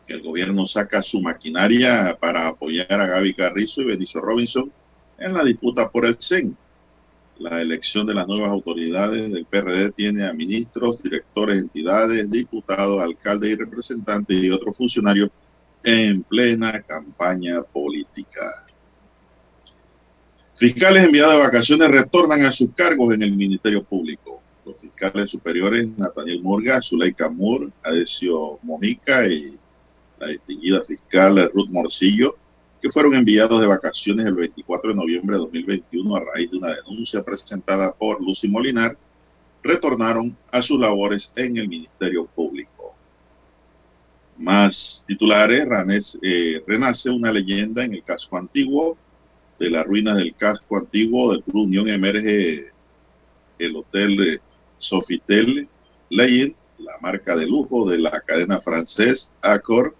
[0.07, 4.71] El gobierno saca su maquinaria para apoyar a Gaby Carrizo y Benicio Robinson
[5.17, 6.57] en la disputa por el CEN
[7.39, 13.51] la elección de las nuevas autoridades del PRD tiene a ministros, directores, entidades, diputados, alcaldes
[13.51, 15.29] y representantes y otros funcionarios
[15.83, 18.65] en plena campaña política.
[20.55, 24.41] Fiscales enviados de vacaciones retornan a sus cargos en el Ministerio Público.
[24.65, 29.57] Los fiscales superiores Nathaniel Morga, Zuleika Moore, Adesio Mojica y
[30.19, 32.35] la distinguida fiscal Ruth Morcillo
[32.83, 36.75] que fueron enviados de vacaciones el 24 de noviembre de 2021 a raíz de una
[36.75, 38.97] denuncia presentada por Lucy Molinar,
[39.63, 42.93] retornaron a sus labores en el Ministerio Público.
[44.37, 48.97] Más titulares, eh, renace una leyenda en el casco antiguo.
[49.63, 52.69] De las ruinas del casco antiguo del Club Unión emerge
[53.57, 54.41] el Hotel
[54.77, 55.69] Sofitel
[56.09, 59.95] Legend, la marca de lujo de la cadena francés Accor,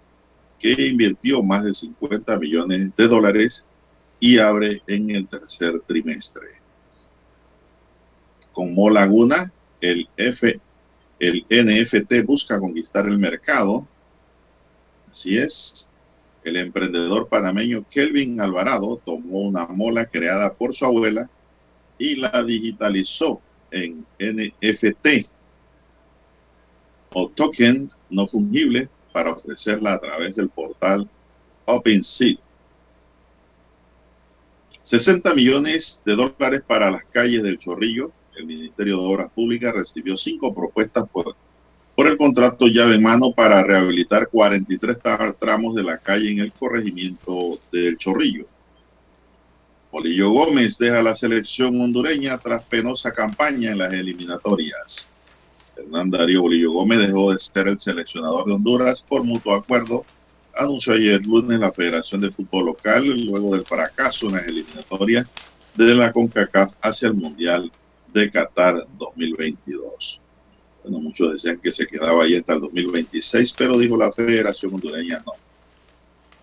[0.58, 3.64] que invirtió más de 50 millones de dólares
[4.20, 6.48] y abre en el tercer trimestre.
[8.52, 9.50] Con Mo Laguna,
[9.80, 10.60] el, F,
[11.18, 13.88] el NFT busca conquistar el mercado.
[15.10, 15.88] Así es.
[16.44, 21.30] El emprendedor panameño Kelvin Alvarado tomó una mola creada por su abuela
[21.98, 23.40] y la digitalizó
[23.70, 25.26] en NFT
[27.14, 31.08] o token no fungible para ofrecerla a través del portal
[31.64, 32.36] OpenSea.
[34.82, 38.12] 60 millones de dólares para las calles del Chorrillo.
[38.36, 41.36] El Ministerio de Obras Públicas recibió cinco propuestas por,
[41.94, 44.98] por el contrato llave en mano para rehabilitar 43
[45.38, 48.46] tramos de la calle en el corregimiento del Chorrillo.
[49.92, 55.08] Bolillo Gómez deja la selección hondureña tras penosa campaña en las eliminatorias.
[55.76, 60.04] Hernán Darío Bolillo Gómez dejó de ser el seleccionador de Honduras por mutuo acuerdo,
[60.56, 65.28] anunció ayer lunes la Federación de Fútbol Local luego del fracaso en las eliminatorias
[65.74, 67.70] de la CONCACAF hacia el Mundial
[68.12, 70.20] de Qatar 2022.
[70.84, 75.24] Bueno, muchos decían que se quedaba ahí hasta el 2026, pero dijo la Federación Hondureña
[75.24, 75.32] no.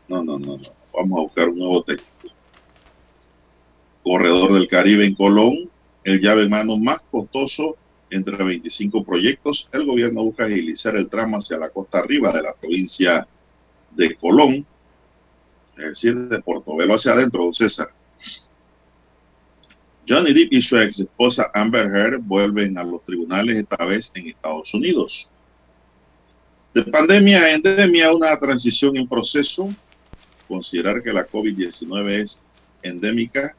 [0.07, 0.69] No, no, no, no.
[0.91, 2.09] Vamos a buscar un nuevo técnico.
[4.03, 5.69] Corredor del Caribe en Colón,
[6.03, 7.77] el llave mano más costoso
[8.09, 9.69] entre 25 proyectos.
[9.71, 13.27] El gobierno busca agilizar el tramo hacia la costa arriba de la provincia
[13.91, 14.65] de Colón,
[15.77, 17.91] es decir, de Portobelo hacia adentro, don César.
[20.07, 24.27] Johnny Depp y su ex esposa Amber Heard vuelven a los tribunales, esta vez en
[24.27, 25.29] Estados Unidos.
[26.73, 29.69] De pandemia a endemia, una transición en proceso.
[30.47, 32.41] Considerar que la COVID-19 es
[32.81, 33.55] endémica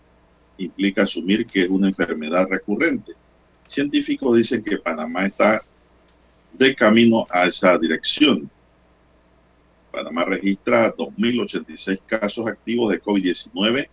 [0.59, 3.13] implica asumir que es una enfermedad recurrente.
[3.67, 5.63] Científicos dicen que Panamá está
[6.53, 8.51] de camino a esa dirección.
[9.91, 13.89] Panamá registra 2.086 casos activos de COVID-19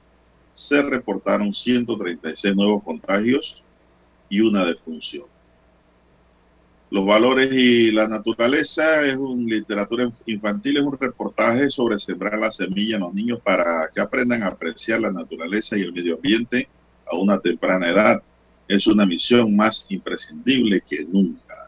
[0.53, 3.63] se reportaron 136 nuevos contagios
[4.29, 5.25] y una defunción.
[6.91, 12.49] Los valores y la naturaleza es un literatura infantil, es un reportaje sobre sembrar la
[12.49, 16.67] semilla en los niños para que aprendan a apreciar la naturaleza y el medio ambiente
[17.05, 18.23] a una temprana edad.
[18.67, 21.67] Es una misión más imprescindible que nunca.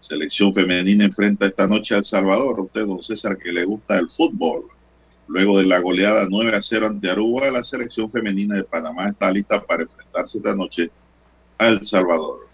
[0.00, 2.60] Selección femenina enfrenta esta noche a El Salvador.
[2.60, 4.66] Usted, don César, que le gusta el fútbol.
[5.26, 9.30] Luego de la goleada 9 a 0 ante Aruba, la selección femenina de Panamá está
[9.30, 10.90] lista para enfrentarse esta noche
[11.58, 12.46] a El Salvador.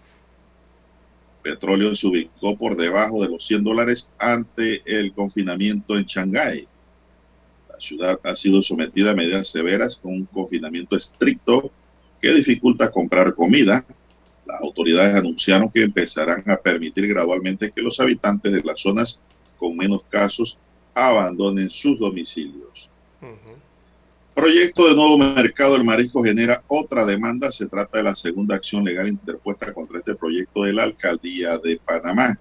[1.43, 6.67] Petróleo se ubicó por debajo de los 100 dólares ante el confinamiento en Shanghái.
[7.69, 11.71] La ciudad ha sido sometida a medidas severas con un confinamiento estricto
[12.21, 13.83] que dificulta comprar comida.
[14.45, 19.19] Las autoridades anunciaron que empezarán a permitir gradualmente que los habitantes de las zonas
[19.57, 20.57] con menos casos
[20.93, 22.89] abandonen sus domicilios.
[24.33, 27.51] Proyecto de nuevo mercado del marisco genera otra demanda.
[27.51, 31.77] Se trata de la segunda acción legal interpuesta contra este proyecto de la alcaldía de
[31.77, 32.39] Panamá.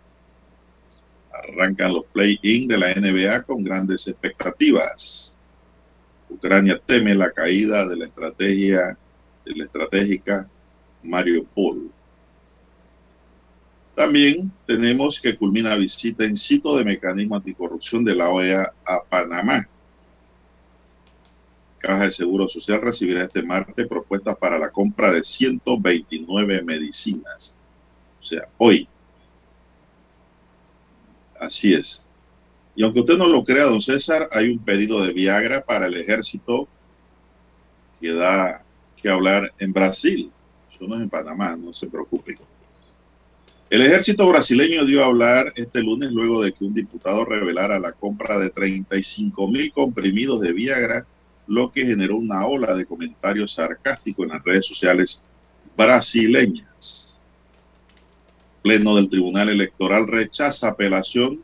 [1.32, 5.36] Arrancan los play-in de la NBA con grandes expectativas.
[6.28, 8.96] Ucrania teme la caída de la estrategia
[9.44, 10.48] de la estratégica
[11.02, 11.99] Mario Polo.
[14.00, 19.68] También tenemos que culmina visita en sitio de mecanismo anticorrupción de la OEA a Panamá.
[21.76, 27.54] Caja de Seguro Social recibirá este martes propuestas para la compra de 129 medicinas.
[28.18, 28.88] O sea, hoy.
[31.38, 32.02] Así es.
[32.74, 35.96] Y aunque usted no lo crea, don César, hay un pedido de Viagra para el
[35.98, 36.66] ejército
[38.00, 38.64] que da
[38.96, 40.32] que hablar en Brasil.
[40.74, 42.38] Eso no es en Panamá, no se preocupen.
[43.70, 47.92] El ejército brasileño dio a hablar este lunes luego de que un diputado revelara la
[47.92, 51.06] compra de 35 mil comprimidos de Viagra,
[51.46, 55.22] lo que generó una ola de comentarios sarcásticos en las redes sociales
[55.76, 57.20] brasileñas.
[58.60, 61.40] Pleno del Tribunal Electoral rechaza apelación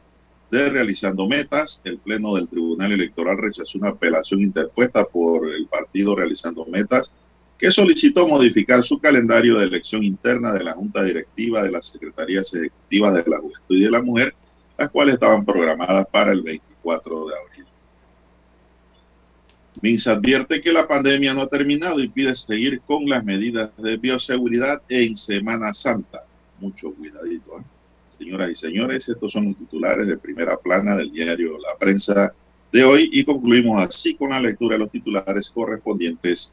[0.50, 1.80] de realizando metas.
[1.84, 7.12] El Pleno del Tribunal Electoral rechazó una apelación interpuesta por el partido realizando metas
[7.58, 12.52] que solicitó modificar su calendario de elección interna de la Junta Directiva de las Secretarías
[12.54, 14.34] Ejecutivas de la Juventud y de la Mujer,
[14.76, 17.66] las cuales estaban programadas para el 24 de abril.
[19.82, 23.96] MINS advierte que la pandemia no ha terminado y pide seguir con las medidas de
[23.96, 26.24] bioseguridad en Semana Santa.
[26.58, 27.58] Mucho cuidadito.
[27.58, 27.62] ¿eh?
[28.18, 32.32] Señoras y señores, estos son los titulares de primera plana del diario La Prensa
[32.72, 36.52] de hoy y concluimos así con la lectura de los titulares correspondientes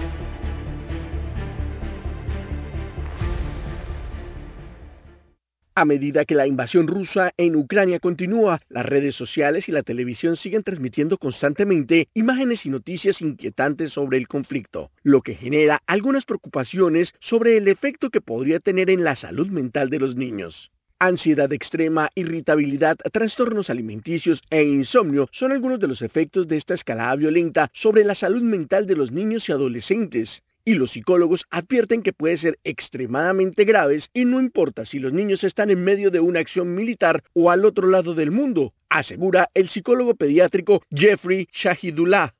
[5.73, 10.35] A medida que la invasión rusa en Ucrania continúa, las redes sociales y la televisión
[10.35, 17.13] siguen transmitiendo constantemente imágenes y noticias inquietantes sobre el conflicto, lo que genera algunas preocupaciones
[17.21, 20.71] sobre el efecto que podría tener en la salud mental de los niños.
[20.99, 27.15] Ansiedad extrema, irritabilidad, trastornos alimenticios e insomnio son algunos de los efectos de esta escalada
[27.15, 32.13] violenta sobre la salud mental de los niños y adolescentes y los psicólogos advierten que
[32.13, 36.39] puede ser extremadamente graves y no importa si los niños están en medio de una
[36.39, 42.33] acción militar o al otro lado del mundo, asegura el psicólogo pediátrico Jeffrey Shahidullah.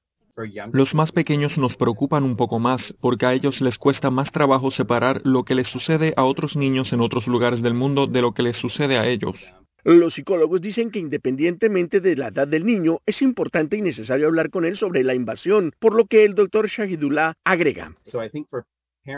[0.72, 4.72] Los más pequeños nos preocupan un poco más porque a ellos les cuesta más trabajo
[4.72, 8.34] separar lo que les sucede a otros niños en otros lugares del mundo de lo
[8.34, 9.54] que les sucede a ellos.
[9.84, 14.50] Los psicólogos dicen que independientemente de la edad del niño, es importante y necesario hablar
[14.50, 17.96] con él sobre la invasión, por lo que el doctor Shahidullah agrega.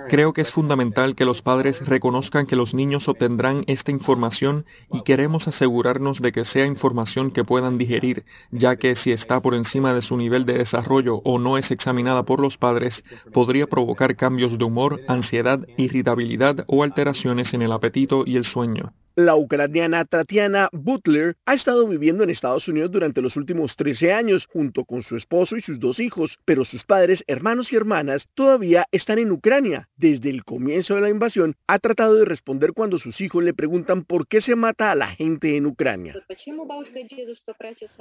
[0.07, 5.01] Creo que es fundamental que los padres reconozcan que los niños obtendrán esta información y
[5.01, 9.93] queremos asegurarnos de que sea información que puedan digerir, ya que si está por encima
[9.93, 13.03] de su nivel de desarrollo o no es examinada por los padres,
[13.33, 18.93] podría provocar cambios de humor, ansiedad, irritabilidad o alteraciones en el apetito y el sueño.
[19.15, 24.47] La ucraniana Tatiana Butler ha estado viviendo en Estados Unidos durante los últimos 13 años
[24.47, 28.87] junto con su esposo y sus dos hijos, pero sus padres, hermanos y hermanas todavía
[28.91, 29.87] están en Ucrania.
[29.97, 34.03] Desde el comienzo de la invasión ha tratado de responder cuando sus hijos le preguntan
[34.03, 36.15] por qué se mata a la gente en Ucrania.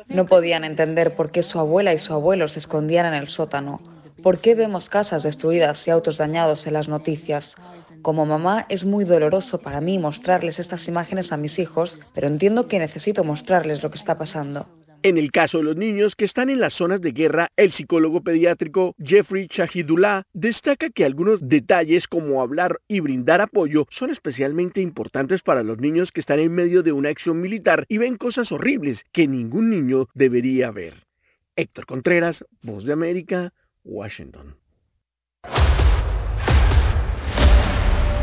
[0.09, 3.82] No podían entender por qué su abuela y su abuelo se escondían en el sótano.
[4.22, 7.55] ¿Por qué vemos casas destruidas y autos dañados en las noticias?
[8.02, 12.66] Como mamá es muy doloroso para mí mostrarles estas imágenes a mis hijos, pero entiendo
[12.66, 14.66] que necesito mostrarles lo que está pasando.
[15.04, 18.20] En el caso de los niños que están en las zonas de guerra, el psicólogo
[18.20, 25.42] pediátrico Jeffrey Shahidullah destaca que algunos detalles como hablar y brindar apoyo son especialmente importantes
[25.42, 29.04] para los niños que están en medio de una acción militar y ven cosas horribles
[29.12, 31.06] que ningún niño debería ver.
[31.54, 33.52] Héctor Contreras, Voz de América,
[33.84, 34.56] Washington.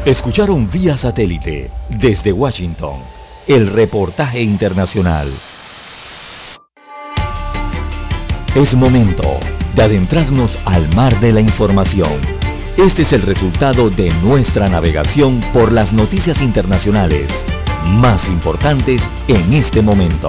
[0.10, 2.95] Escucharon vía satélite desde Washington
[3.45, 5.31] el reportaje internacional.
[8.56, 9.40] Es momento
[9.76, 12.19] de adentrarnos al mar de la información.
[12.76, 17.31] Este es el resultado de nuestra navegación por las noticias internacionales
[17.86, 20.27] más importantes en este momento.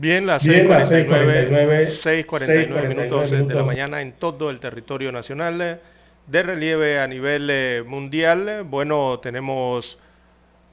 [0.00, 5.80] Bien, las 6.49 6.49 minutos de la mañana en todo el territorio nacional
[6.24, 8.62] de relieve a nivel eh, mundial.
[8.64, 9.98] Bueno, tenemos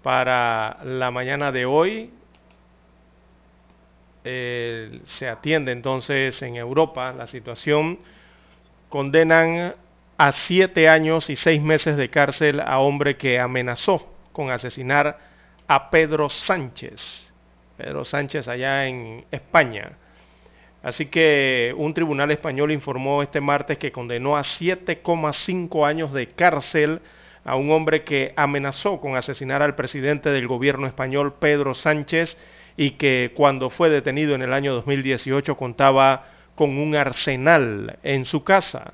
[0.04, 2.12] para la mañana de hoy,
[4.24, 7.98] eh, se atiende entonces en Europa la situación,
[8.90, 9.74] condenan
[10.20, 15.18] a siete años y seis meses de cárcel a hombre que amenazó con asesinar
[15.68, 17.25] a Pedro Sánchez.
[17.78, 19.98] Pedro Sánchez allá en España.
[20.84, 27.02] Así que un tribunal español informó este martes que condenó a 7,5 años de cárcel
[27.44, 32.38] a un hombre que amenazó con asesinar al presidente del gobierno español, Pedro Sánchez,
[32.78, 38.44] y que cuando fue detenido en el año 2018 contaba con un arsenal en su
[38.44, 38.94] casa.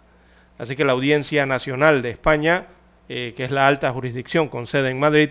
[0.57, 2.67] Así que la Audiencia Nacional de España,
[3.09, 5.29] eh, que es la alta jurisdicción con sede en Madrid,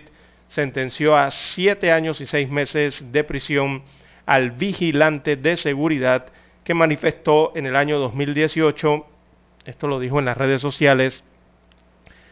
[0.51, 3.83] sentenció a siete años y seis meses de prisión
[4.25, 6.25] al vigilante de seguridad
[6.65, 9.05] que manifestó en el año 2018,
[9.63, 11.23] esto lo dijo en las redes sociales,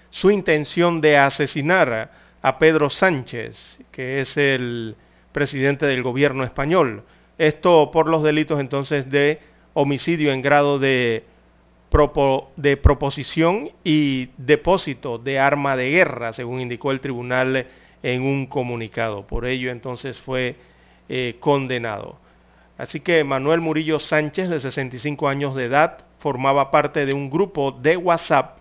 [0.10, 4.98] su intención de asesinar a Pedro Sánchez, que es el
[5.32, 7.04] presidente del gobierno español.
[7.38, 9.40] Esto por los delitos entonces de
[9.74, 11.24] homicidio en grado de,
[12.58, 17.66] de proposición y depósito de arma de guerra, según indicó el tribunal
[18.04, 19.26] en un comunicado.
[19.28, 20.56] Por ello entonces fue
[21.10, 22.18] eh, condenado.
[22.78, 27.72] Así que Manuel Murillo Sánchez, de 65 años de edad, formaba parte de un grupo
[27.72, 28.58] de WhatsApp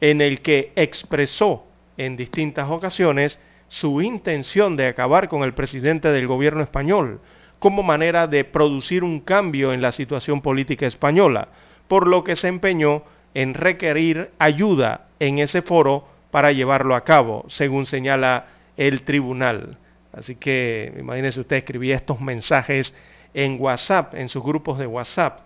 [0.00, 1.64] en el que expresó
[1.96, 3.38] en distintas ocasiones
[3.68, 7.20] su intención de acabar con el presidente del gobierno español
[7.58, 11.48] como manera de producir un cambio en la situación política española,
[11.88, 13.02] por lo que se empeñó
[13.34, 18.46] en requerir ayuda en ese foro para llevarlo a cabo, según señala
[18.78, 19.76] el tribunal.
[20.12, 22.94] Así que imagínense usted escribía estos mensajes
[23.34, 25.40] en WhatsApp, en sus grupos de WhatsApp.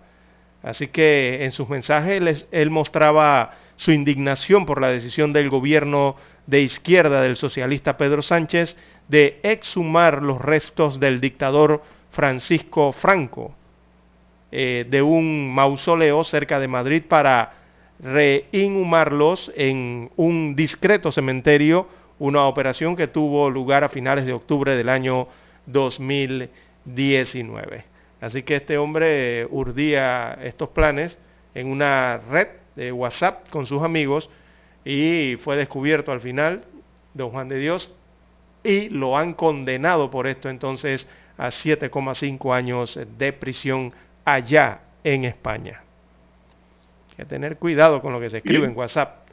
[0.61, 6.15] Así que en sus mensajes él mostraba su indignación por la decisión del gobierno
[6.47, 8.77] de izquierda del socialista Pedro Sánchez
[9.09, 13.53] de exhumar los restos del dictador Francisco Franco
[14.51, 17.53] eh, de un mausoleo cerca de Madrid para
[17.99, 21.87] reinhumarlos en un discreto cementerio,
[22.19, 25.27] una operación que tuvo lugar a finales de octubre del año
[25.65, 27.85] 2019.
[28.21, 31.17] Así que este hombre urdía estos planes
[31.53, 34.29] en una red de WhatsApp con sus amigos
[34.85, 36.63] y fue descubierto al final,
[37.13, 37.93] don Juan de Dios,
[38.63, 41.07] y lo han condenado por esto entonces
[41.37, 43.91] a 7,5 años de prisión
[44.23, 45.81] allá en España.
[47.09, 49.27] Hay que tener cuidado con lo que se escribe en WhatsApp.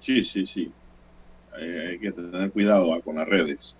[0.00, 0.72] Sí, sí, sí.
[1.56, 3.76] Hay que tener cuidado con las redes.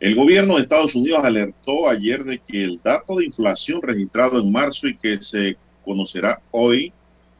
[0.00, 4.50] El gobierno de Estados Unidos alertó ayer de que el dato de inflación registrado en
[4.50, 6.92] marzo y que se conocerá hoy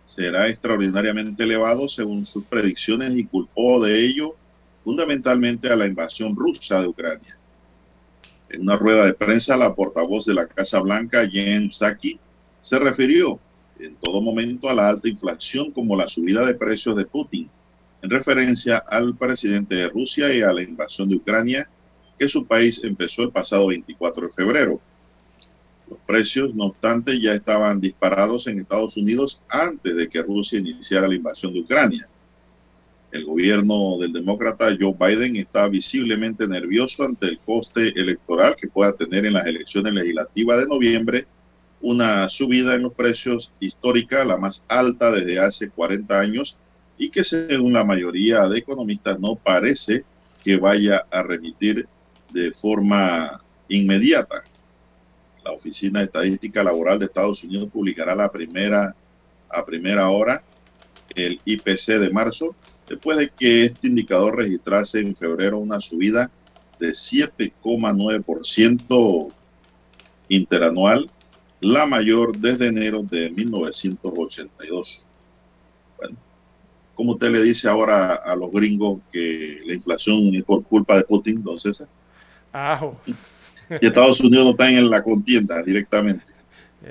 [0.04, 4.34] será extraordinariamente elevado según sus predicciones y culpó de ello
[4.84, 7.36] fundamentalmente a la invasión rusa de Ucrania.
[8.50, 12.18] En una rueda de prensa, la portavoz de la Casa Blanca, Jen Psaki,
[12.60, 13.38] se refirió
[13.78, 17.48] en todo momento a la alta inflación como la subida de precios de Putin,
[18.02, 21.68] en referencia al presidente de Rusia y a la invasión de Ucrania
[22.18, 24.80] que su país empezó el pasado 24 de febrero.
[25.88, 31.08] Los precios, no obstante, ya estaban disparados en Estados Unidos antes de que Rusia iniciara
[31.08, 32.06] la invasión de Ucrania.
[33.10, 38.92] El gobierno del demócrata Joe Biden está visiblemente nervioso ante el coste electoral que pueda
[38.92, 41.26] tener en las elecciones legislativas de noviembre
[41.80, 46.56] una subida en los precios histórica, la más alta desde hace 40 años,
[47.00, 50.04] y que según la mayoría de economistas no parece
[50.44, 51.88] que vaya a remitir
[52.30, 53.40] de forma
[53.70, 54.44] inmediata.
[55.42, 58.94] La Oficina Estadística Laboral de Estados Unidos publicará la primera,
[59.48, 60.42] a primera hora
[61.14, 62.54] el IPC de marzo,
[62.86, 66.30] después de que este indicador registrase en febrero una subida
[66.78, 69.32] de 7,9%
[70.28, 71.10] interanual,
[71.60, 75.06] la mayor desde enero de 1982.
[75.96, 76.18] Bueno,
[77.00, 81.04] ¿cómo usted le dice ahora a los gringos que la inflación es por culpa de
[81.04, 81.88] Putin, don César?
[83.80, 86.22] Y Estados Unidos no está en la contienda directamente.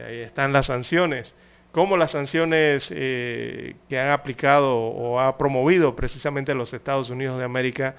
[0.04, 1.36] Ahí están las sanciones.
[1.72, 7.44] ¿Cómo las sanciones eh, que han aplicado o ha promovido precisamente los Estados Unidos de
[7.44, 7.94] América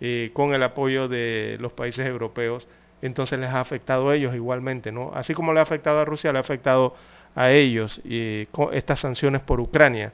[0.00, 2.66] eh, con el apoyo de los países europeos,
[3.02, 5.12] entonces les ha afectado a ellos igualmente, ¿no?
[5.14, 6.96] Así como le ha afectado a Rusia, le ha afectado
[7.36, 10.12] a ellos y con estas sanciones por Ucrania,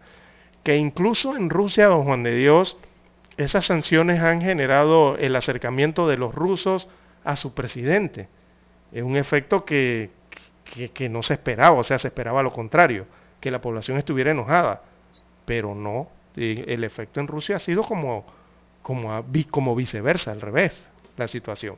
[0.69, 2.77] que incluso en Rusia, don Juan de Dios,
[3.39, 6.89] esas sanciones han generado el acercamiento de los rusos
[7.24, 8.28] a su presidente.
[8.93, 10.11] Es un efecto que,
[10.93, 13.07] que, no se esperaba, o sea, se esperaba lo contrario,
[13.40, 14.82] que la población estuviera enojada,
[15.47, 18.27] pero no, el efecto en Rusia ha sido como,
[18.82, 20.86] como, como viceversa, al revés,
[21.16, 21.77] la situación.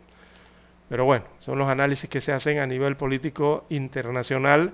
[0.88, 4.72] Pero bueno, son los análisis que se hacen a nivel político internacional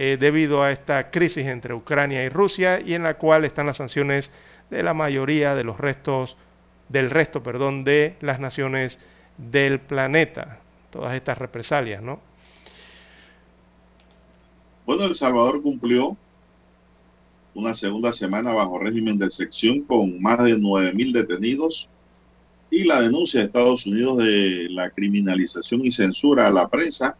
[0.00, 3.78] eh, debido a esta crisis entre Ucrania y Rusia y en la cual están las
[3.78, 4.30] sanciones
[4.70, 6.36] de la mayoría de los restos,
[6.88, 9.00] del resto, perdón, de las naciones
[9.38, 10.60] del planeta,
[10.92, 12.20] todas estas represalias, ¿no?
[14.86, 16.16] Bueno, El Salvador cumplió
[17.54, 21.88] una segunda semana bajo régimen de sección con más de 9.000 detenidos
[22.70, 27.16] y la denuncia de Estados Unidos de la criminalización y censura a la prensa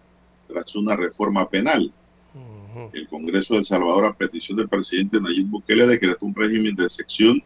[0.46, 1.92] tras una reforma penal.
[2.92, 6.88] El Congreso de El Salvador, a petición del presidente Nayib Bukele, decretó un régimen de
[6.90, 7.42] sección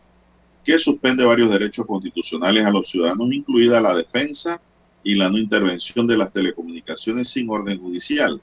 [0.65, 4.61] que suspende varios derechos constitucionales a los ciudadanos, incluida la defensa
[5.03, 8.41] y la no intervención de las telecomunicaciones sin orden judicial.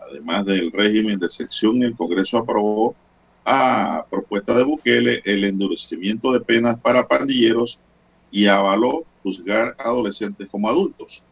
[0.00, 2.96] Además del régimen de sección, el Congreso aprobó
[3.44, 7.78] a propuesta de Bukele el endurecimiento de penas para pandilleros
[8.30, 11.22] y avaló juzgar a adolescentes como adultos.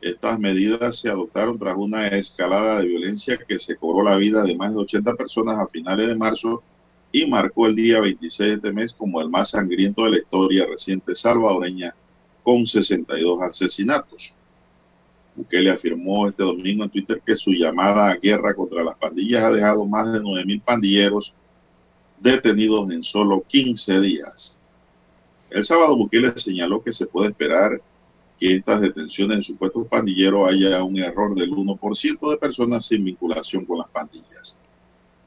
[0.00, 4.56] Estas medidas se adoptaron tras una escalada de violencia que se cobró la vida de
[4.56, 6.62] más de 80 personas a finales de marzo
[7.10, 10.66] y marcó el día 26 de este mes como el más sangriento de la historia
[10.66, 11.94] reciente salvadoreña,
[12.44, 14.34] con 62 asesinatos.
[15.34, 19.50] Bukele afirmó este domingo en Twitter que su llamada a guerra contra las pandillas ha
[19.50, 21.32] dejado más de 9.000 pandilleros
[22.20, 24.58] detenidos en solo 15 días.
[25.50, 27.80] El sábado Bukele señaló que se puede esperar
[28.38, 33.64] que estas detenciones de supuestos pandilleros haya un error del 1% de personas sin vinculación
[33.64, 34.56] con las pandillas.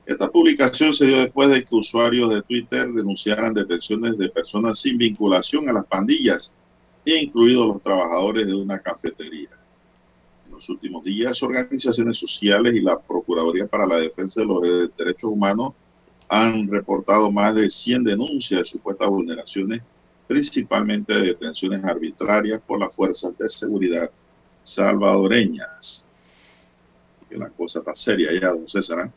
[0.06, 4.98] Esta publicación se dio después de que usuarios de Twitter denunciaran detenciones de personas sin
[4.98, 6.54] vinculación a las pandillas,
[7.06, 9.50] incluidos los trabajadores de una cafetería.
[10.46, 14.62] En los últimos días, organizaciones sociales y la Procuraduría para la Defensa de los
[14.98, 15.74] Derechos Humanos
[16.28, 19.82] han reportado más de 100 denuncias de supuestas vulneraciones,
[20.32, 24.10] principalmente de detenciones arbitrarias por las fuerzas de seguridad
[24.64, 26.06] salvadoreñas.
[27.30, 29.08] Que cosa está seria ya, don César.
[29.08, 29.10] ¿eh?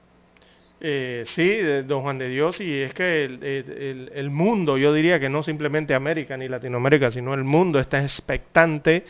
[0.80, 5.20] Eh, sí, don Juan de Dios, y es que el, el, el, mundo, yo diría
[5.20, 9.04] que no simplemente América ni Latinoamérica, sino el mundo está expectante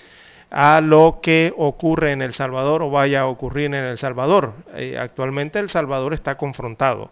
[0.51, 4.52] a lo que ocurre en El Salvador o vaya a ocurrir en El Salvador.
[4.74, 7.10] Eh, actualmente El Salvador está confrontado,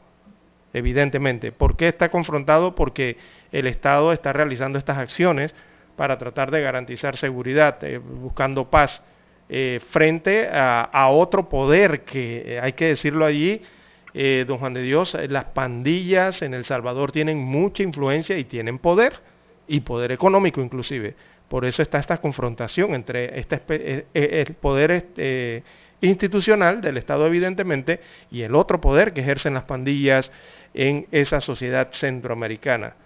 [0.73, 1.53] evidentemente.
[1.53, 2.75] ¿Por qué está confrontado?
[2.75, 3.17] Porque
[3.53, 5.55] el Estado está realizando estas acciones
[5.97, 9.03] para tratar de garantizar seguridad, eh, buscando paz,
[9.49, 13.61] eh, frente a, otro poder que, hay que decirlo allí,
[14.15, 18.45] eh, don Juan de Dios, eh, las pandillas en El Salvador tienen mucha influencia y
[18.45, 19.21] tienen poder,
[19.67, 21.15] y poder económico inclusive.
[21.49, 25.63] Por eso está esta confrontación entre este, eh, el poder este,
[26.03, 28.01] institucional del Estado evidentemente
[28.31, 30.31] y el otro poder que ejercen las pandillas
[30.75, 32.97] en esa sociedad centroamericana.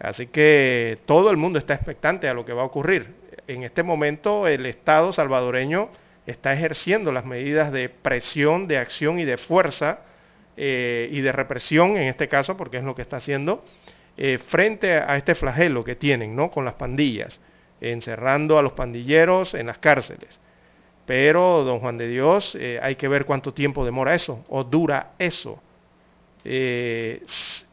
[0.00, 3.14] Así que todo el mundo está expectante a lo que va a ocurrir.
[3.46, 5.90] En este momento el Estado salvadoreño
[6.26, 10.00] está ejerciendo las medidas de presión, de acción y de fuerza
[10.56, 13.64] eh, y de represión, en este caso, porque es lo que está haciendo,
[14.16, 16.50] eh, frente a este flagelo que tienen ¿no?
[16.50, 17.40] con las pandillas,
[17.80, 20.40] encerrando a los pandilleros en las cárceles.
[21.10, 25.10] Pero, don Juan de Dios, eh, hay que ver cuánto tiempo demora eso, o dura
[25.18, 25.60] eso.
[26.44, 27.20] Eh,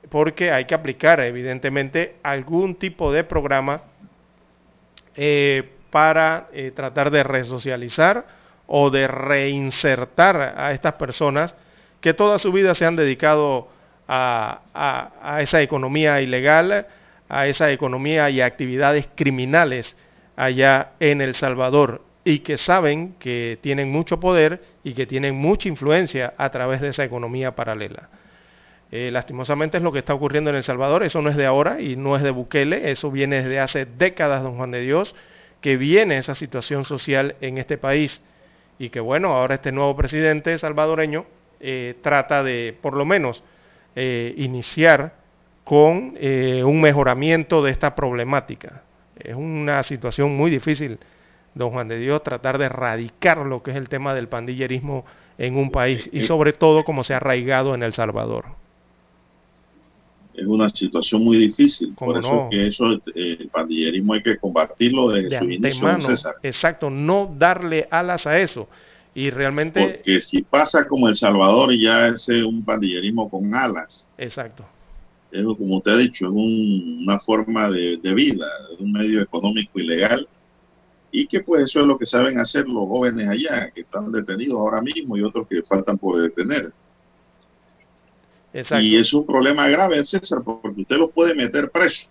[0.10, 3.84] porque hay que aplicar, evidentemente, algún tipo de programa
[5.16, 8.26] eh, para tratar de resocializar
[8.66, 11.54] o de reinsertar a estas personas
[12.02, 13.68] que toda su vida se han dedicado
[14.08, 16.88] a, a, esa economía ilegal,
[17.30, 19.96] a esa economía y actividades criminales
[20.36, 25.70] allá en El Salvador y que saben que tienen mucho poder y que tienen mucha
[25.70, 28.10] influencia a través de esa economía paralela.
[28.92, 31.80] Eh, lastimosamente es lo que está ocurriendo en El Salvador, eso no es de ahora
[31.80, 35.16] y no es de Bukele, eso viene desde hace décadas, don Juan de Dios,
[35.62, 38.22] que viene esa situación social en este país
[38.78, 41.26] y que bueno, ahora este nuevo presidente salvadoreño
[41.62, 43.42] eh, trata de por lo menos
[43.96, 45.14] eh, iniciar
[45.64, 48.84] con un mejoramiento de esta problemática.
[49.18, 50.98] Es una situación muy difícil,
[51.58, 55.06] don Juan de Dios, tratar de erradicar lo que es el tema del pandillerismo
[55.38, 58.46] en un país y sobre todo como se ha arraigado en El Salvador.
[60.34, 62.50] Es una situación muy difícil, por eso no?
[62.52, 66.36] que eso, eh, el pandillerismo hay que combatirlo desde de su inicio, César.
[66.44, 68.68] Exacto, no darle alas a eso.
[69.16, 69.82] Y realmente...
[69.82, 74.08] Porque si pasa como El Salvador, ya es un pandillerismo con alas.
[74.20, 74.64] Exacto.
[75.32, 79.22] Es, como usted ha dicho, es un, una forma de, de vida, es un medio
[79.22, 80.28] económico ilegal
[81.20, 84.60] y que pues eso es lo que saben hacer los jóvenes allá, que están detenidos
[84.60, 86.72] ahora mismo y otros que faltan por detener.
[88.54, 88.84] Exacto.
[88.84, 92.08] Y es un problema grave, César, porque usted los puede meter preso.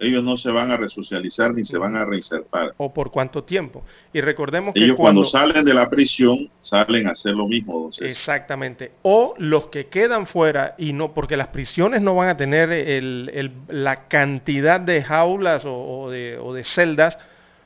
[0.00, 2.74] Ellos no se van a resocializar ni se van a reinsertar.
[2.76, 3.84] ¿O por cuánto tiempo?
[4.12, 7.76] Y recordemos que Ellos cuando, cuando salen de la prisión salen a hacer lo mismo.
[7.76, 8.10] Entonces.
[8.10, 8.92] Exactamente.
[9.02, 13.30] O los que quedan fuera y no, porque las prisiones no van a tener el,
[13.32, 17.16] el, la cantidad de jaulas o, o, de, o de celdas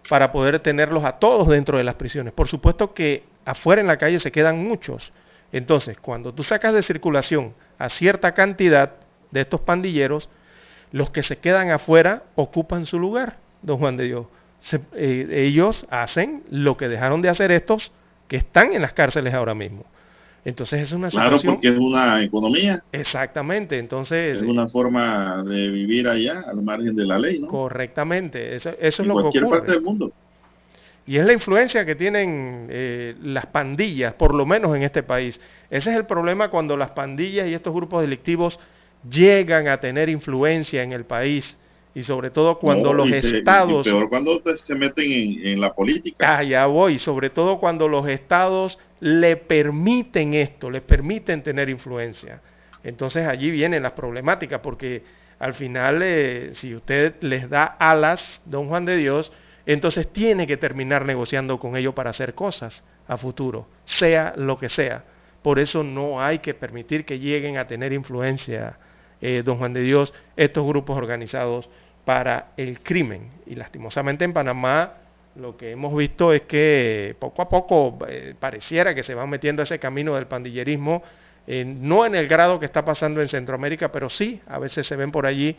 [0.08, 2.32] para poder tenerlos a todos dentro de las prisiones.
[2.32, 5.12] Por supuesto que afuera en la calle se quedan muchos.
[5.52, 8.92] Entonces, cuando tú sacas de circulación a cierta cantidad
[9.30, 10.28] de estos pandilleros,
[10.92, 14.26] los que se quedan afuera ocupan su lugar, don Juan de Dios.
[14.94, 17.92] Eh, ellos hacen lo que dejaron de hacer estos
[18.28, 19.84] que están en las cárceles ahora mismo.
[20.44, 21.54] Entonces es una claro, situación...
[21.54, 22.82] porque es una economía.
[22.92, 24.36] Exactamente, entonces...
[24.36, 27.48] Es una forma de vivir allá al margen de la ley, ¿no?
[27.48, 29.38] Correctamente, eso, eso es lo que ocurre.
[29.38, 30.12] En cualquier parte del mundo.
[31.06, 35.40] Y es la influencia que tienen eh, las pandillas, por lo menos en este país.
[35.70, 38.58] Ese es el problema cuando las pandillas y estos grupos delictivos
[39.08, 41.58] llegan a tener influencia en el país
[41.94, 43.84] y sobre todo cuando no, los se, estados...
[43.84, 46.38] peor cuando se meten en, en, la política.
[46.38, 52.40] Ah, ya voy, sobre todo cuando los estados le permiten esto, le permiten tener influencia.
[52.82, 55.02] Entonces allí vienen las problemáticas, porque
[55.38, 59.32] al final, eh, si usted les da alas, don Juan de Dios,
[59.66, 64.68] entonces tiene que terminar negociando con ellos para hacer cosas a futuro, sea lo que
[64.68, 65.04] sea.
[65.42, 68.78] Por eso no hay que permitir que lleguen a tener influencia,
[69.20, 71.68] eh, don Juan de Dios, estos grupos organizados
[72.04, 73.30] para el crimen.
[73.46, 74.94] Y lastimosamente en Panamá
[75.36, 79.62] lo que hemos visto es que poco a poco eh, pareciera que se van metiendo
[79.62, 81.02] ese camino del pandillerismo,
[81.46, 84.96] eh, no en el grado que está pasando en Centroamérica, pero sí, a veces se
[84.96, 85.56] ven por allí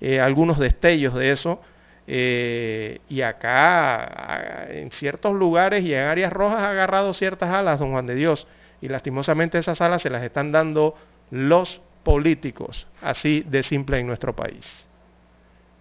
[0.00, 1.60] eh, algunos destellos de eso.
[2.06, 8.06] y acá, en ciertos lugares y en áreas rojas, ha agarrado ciertas alas, don Juan
[8.06, 8.46] de Dios.
[8.80, 10.94] Y lastimosamente esas alas se las están dando
[11.30, 14.88] los políticos, así de simple en nuestro país.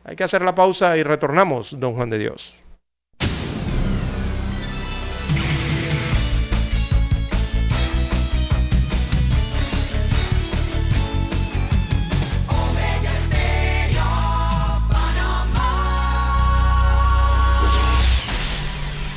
[0.07, 2.53] Hay que hacer la pausa y retornamos, don Juan de Dios.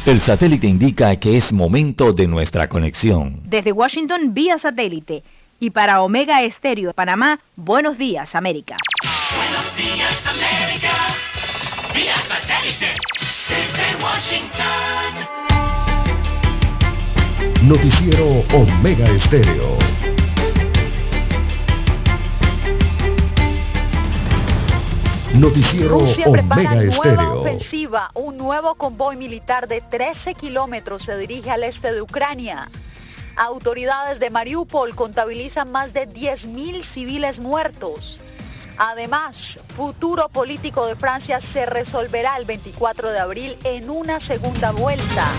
[0.06, 3.42] El satélite indica que es momento de nuestra conexión.
[3.44, 5.22] Desde Washington vía satélite
[5.60, 8.76] y para Omega Estéreo de Panamá, buenos días América.
[9.36, 9.97] Buenos días
[14.28, 15.26] Washington.
[17.62, 19.78] Noticiero Omega Estéreo.
[25.34, 27.40] Noticiero Rusia prepara Omega nueva Estéreo.
[27.40, 28.10] ofensiva.
[28.12, 32.68] Un nuevo convoy militar de 13 kilómetros se dirige al este de Ucrania.
[33.34, 38.20] Autoridades de Mariupol contabilizan más de 10.000 civiles muertos.
[38.80, 45.32] Además, futuro político de Francia se resolverá el 24 de abril en una segunda vuelta.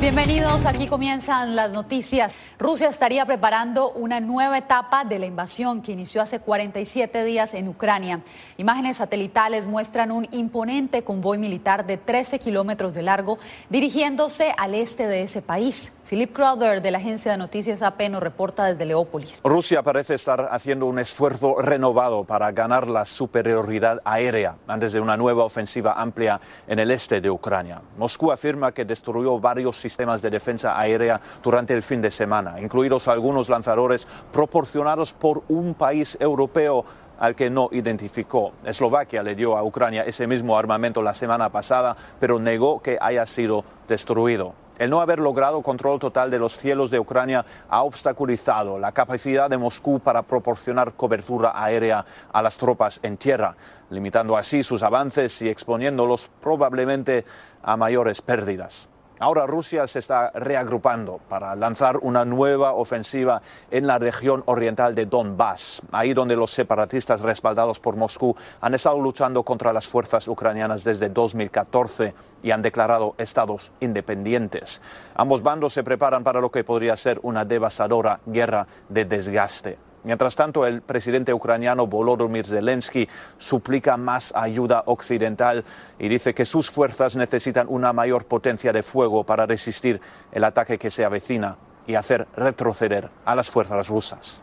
[0.00, 2.32] Bienvenidos, aquí comienzan las noticias.
[2.58, 7.68] Rusia estaría preparando una nueva etapa de la invasión que inició hace 47 días en
[7.68, 8.22] Ucrania.
[8.56, 13.38] Imágenes satelitales muestran un imponente convoy militar de 13 kilómetros de largo
[13.68, 15.92] dirigiéndose al este de ese país.
[16.08, 19.40] Philip Crowder de la agencia de noticias AP nos reporta desde Leópolis.
[19.42, 25.16] Rusia parece estar haciendo un esfuerzo renovado para ganar la superioridad aérea antes de una
[25.16, 27.82] nueva ofensiva amplia en el este de Ucrania.
[27.98, 33.08] Moscú afirma que destruyó varios sistemas de defensa aérea durante el fin de semana, incluidos
[33.08, 36.84] algunos lanzadores proporcionados por un país europeo
[37.18, 38.52] al que no identificó.
[38.64, 43.26] Eslovaquia le dio a Ucrania ese mismo armamento la semana pasada, pero negó que haya
[43.26, 44.65] sido destruido.
[44.78, 49.48] El no haber logrado control total de los cielos de Ucrania ha obstaculizado la capacidad
[49.48, 53.56] de Moscú para proporcionar cobertura aérea a las tropas en tierra,
[53.90, 57.24] limitando así sus avances y exponiéndolos probablemente
[57.62, 58.88] a mayores pérdidas.
[59.18, 63.40] Ahora Rusia se está reagrupando para lanzar una nueva ofensiva
[63.70, 69.00] en la región oriental de Donbass, ahí donde los separatistas respaldados por Moscú han estado
[69.00, 72.12] luchando contra las fuerzas ucranianas desde 2014
[72.42, 74.82] y han declarado estados independientes.
[75.14, 79.78] Ambos bandos se preparan para lo que podría ser una devastadora guerra de desgaste.
[80.06, 83.08] Mientras tanto, el presidente ucraniano Volodymyr Zelensky
[83.38, 85.64] suplica más ayuda occidental
[85.98, 90.00] y dice que sus fuerzas necesitan una mayor potencia de fuego para resistir
[90.30, 91.56] el ataque que se avecina
[91.88, 94.40] y hacer retroceder a las fuerzas rusas.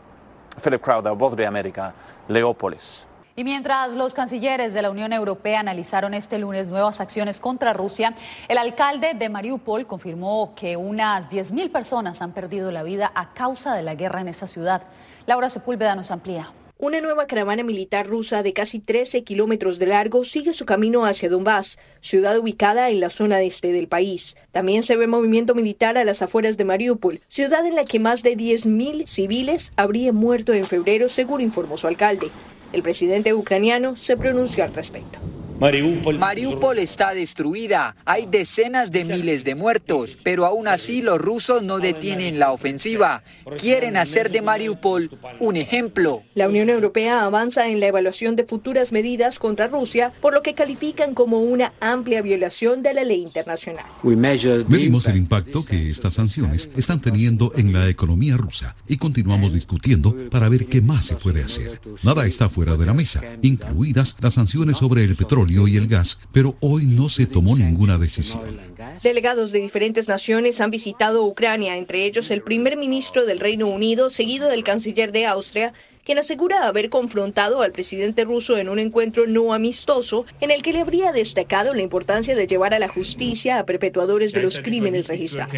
[0.62, 1.94] Philip Crowder, Voz de América,
[2.28, 3.06] Leópolis.
[3.34, 8.12] Y mientras los cancilleres de la Unión Europea analizaron este lunes nuevas acciones contra Rusia,
[8.48, 13.74] el alcalde de Mariupol confirmó que unas 10.000 personas han perdido la vida a causa
[13.74, 14.82] de la guerra en esa ciudad.
[15.26, 16.52] Laura Sepúlveda nos amplía.
[16.76, 21.30] Una nueva caravana militar rusa de casi 13 kilómetros de largo sigue su camino hacia
[21.30, 24.36] Donbass, ciudad ubicada en la zona este del país.
[24.52, 28.22] También se ve movimiento militar a las afueras de Mariupol, ciudad en la que más
[28.22, 32.30] de 10.000 civiles habrían muerto en febrero, según informó su alcalde.
[32.72, 35.18] El presidente ucraniano se pronunció al respecto.
[35.58, 36.78] Mariupol.
[36.78, 42.38] Está destruida, hay decenas de miles de muertos, pero aún así los rusos no detienen
[42.38, 43.22] la ofensiva.
[43.58, 45.10] Quieren hacer de Mariupol
[45.40, 46.22] un ejemplo.
[46.34, 50.54] La Unión Europea avanza en la evaluación de futuras medidas contra Rusia, por lo que
[50.54, 53.84] califican como una amplia violación de la ley internacional.
[54.02, 60.14] Medimos el impacto que estas sanciones están teniendo en la economía rusa y continuamos discutiendo
[60.30, 61.80] para ver qué más se puede hacer.
[62.02, 66.18] Nada está fuera de la mesa, incluidas las sanciones sobre el petróleo y el gas,
[66.32, 68.40] pero hoy no se tomó ninguna decisión.
[69.02, 74.10] Delegados de diferentes naciones han visitado Ucrania, entre ellos el primer ministro del Reino Unido,
[74.10, 75.72] seguido del canciller de Austria,
[76.04, 80.72] quien asegura haber confrontado al presidente ruso en un encuentro no amistoso en el que
[80.72, 85.08] le habría destacado la importancia de llevar a la justicia a perpetuadores de los crímenes
[85.08, 85.54] registrados.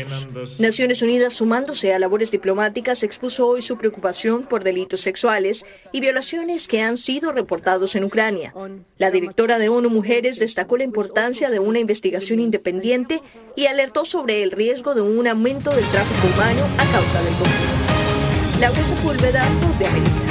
[0.58, 6.68] Naciones Unidas, sumándose a labores diplomáticas, expuso hoy su preocupación por delitos sexuales y violaciones
[6.68, 8.54] que han sido reportados en Ucrania.
[8.98, 13.20] La directora de ONU Mujeres destacó la importancia de una investigación independiente
[13.56, 18.60] y alertó sobre el riesgo de un aumento del tráfico humano a causa del conflicto.
[18.60, 19.48] Laura Sepúlveda,
[19.78, 20.25] de América.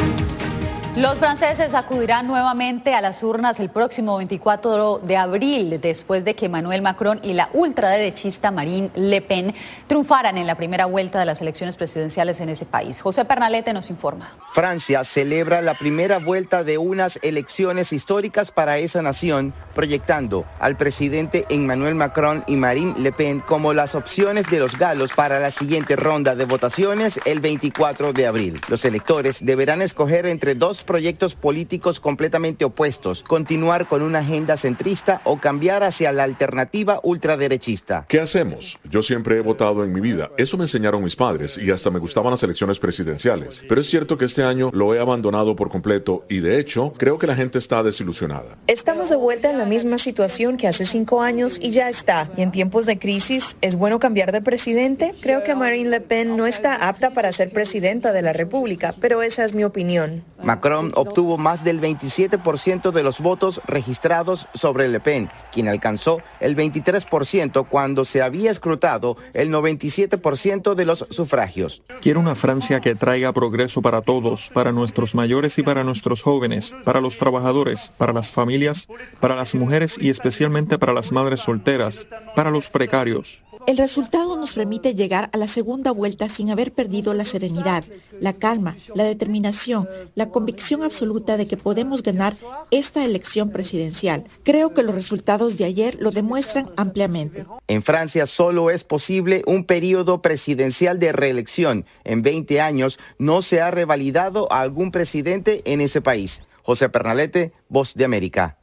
[0.95, 6.45] Los franceses acudirán nuevamente a las urnas el próximo 24 de abril, después de que
[6.45, 9.53] Emmanuel Macron y la ultraderechista Marine Le Pen
[9.87, 13.01] triunfaran en la primera vuelta de las elecciones presidenciales en ese país.
[13.01, 14.37] José Pernalete nos informa.
[14.53, 21.45] Francia celebra la primera vuelta de unas elecciones históricas para esa nación, proyectando al presidente
[21.49, 25.97] Emmanuel Macron y Marine Le Pen como las opciones de los galos para la siguiente
[25.97, 28.61] ronda de votaciones el 24 de abril.
[28.69, 35.21] Los electores deberán escoger entre dos proyectos políticos completamente opuestos, continuar con una agenda centrista
[35.25, 38.05] o cambiar hacia la alternativa ultraderechista.
[38.07, 38.77] ¿Qué hacemos?
[38.89, 40.29] Yo siempre he votado en mi vida.
[40.37, 43.61] Eso me enseñaron mis padres y hasta me gustaban las elecciones presidenciales.
[43.67, 47.17] Pero es cierto que este año lo he abandonado por completo y de hecho creo
[47.17, 48.57] que la gente está desilusionada.
[48.67, 52.29] Estamos de vuelta en la misma situación que hace cinco años y ya está.
[52.37, 55.13] Y en tiempos de crisis, ¿es bueno cambiar de presidente?
[55.21, 59.21] Creo que Marine Le Pen no está apta para ser presidenta de la República, pero
[59.21, 60.23] esa es mi opinión.
[60.43, 66.55] Macron obtuvo más del 27% de los votos registrados sobre Le Pen, quien alcanzó el
[66.55, 71.81] 23% cuando se había escrutado el 97% de los sufragios.
[72.01, 76.73] Quiero una Francia que traiga progreso para todos, para nuestros mayores y para nuestros jóvenes,
[76.83, 78.87] para los trabajadores, para las familias,
[79.19, 83.41] para las mujeres y especialmente para las madres solteras, para los precarios.
[83.67, 87.83] El resultado nos permite llegar a la segunda vuelta sin haber perdido la serenidad,
[88.19, 92.33] la calma, la determinación, la convicción absoluta de que podemos ganar
[92.71, 94.25] esta elección presidencial.
[94.43, 97.45] Creo que los resultados de ayer lo demuestran ampliamente.
[97.67, 101.85] En Francia solo es posible un periodo presidencial de reelección.
[102.03, 106.41] En 20 años no se ha revalidado a algún presidente en ese país.
[106.63, 108.57] José Pernalete, Voz de América.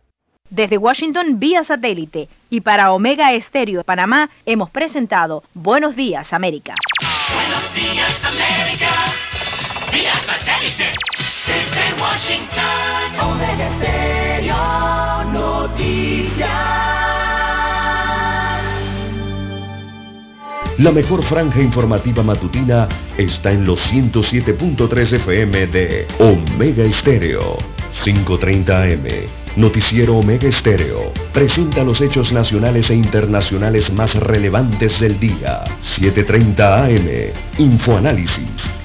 [0.50, 6.74] Desde Washington vía satélite y para Omega Estéreo de Panamá hemos presentado Buenos Días América.
[7.32, 8.90] Buenos días América,
[9.90, 10.92] vía satélite,
[11.46, 16.48] desde Washington, Omega Estéreo Noticias.
[20.78, 22.88] La mejor franja informativa matutina
[23.18, 27.58] está en los 107.3 FM de Omega Estéreo,
[28.04, 29.06] 530 AM.
[29.56, 35.64] Noticiero Omega Estéreo presenta los hechos nacionales e internacionales más relevantes del día.
[35.82, 37.32] 7.30 AM.
[37.58, 38.81] Infoanálisis.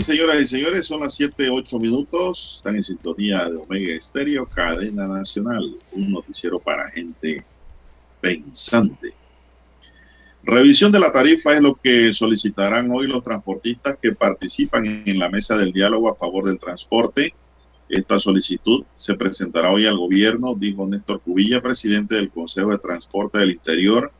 [0.00, 2.54] Bien, señoras y señores, son las 7, 8 minutos.
[2.56, 7.44] Están en sintonía de Omega Estéreo, cadena nacional, un noticiero para gente
[8.18, 9.12] pensante.
[10.42, 15.28] Revisión de la tarifa es lo que solicitarán hoy los transportistas que participan en la
[15.28, 17.34] mesa del diálogo a favor del transporte.
[17.86, 23.36] Esta solicitud se presentará hoy al gobierno, dijo Néstor Cubilla, presidente del Consejo de Transporte
[23.36, 24.10] del Interior,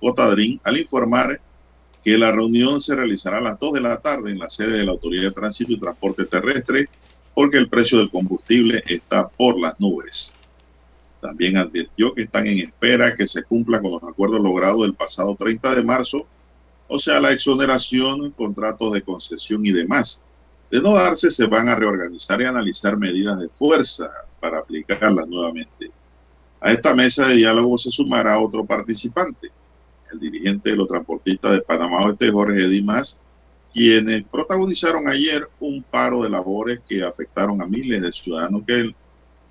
[0.00, 1.42] Cotadrín, al informar
[2.06, 4.84] que la reunión se realizará a las 2 de la tarde en la sede de
[4.84, 6.88] la Autoridad de Tránsito y Transporte Terrestre
[7.34, 10.32] porque el precio del combustible está por las nubes.
[11.20, 15.34] También advirtió que están en espera que se cumpla con los acuerdos logrados el pasado
[15.34, 16.28] 30 de marzo,
[16.86, 20.22] o sea, la exoneración, contratos de concesión y demás.
[20.70, 25.90] De no darse, se van a reorganizar y analizar medidas de fuerza para aplicarlas nuevamente.
[26.60, 29.50] A esta mesa de diálogo se sumará otro participante,
[30.12, 33.18] el dirigente de los transportistas de Panamá Oeste, Jorge Dimas,
[33.72, 38.94] quienes protagonizaron ayer un paro de labores que afectaron a miles de ciudadanos que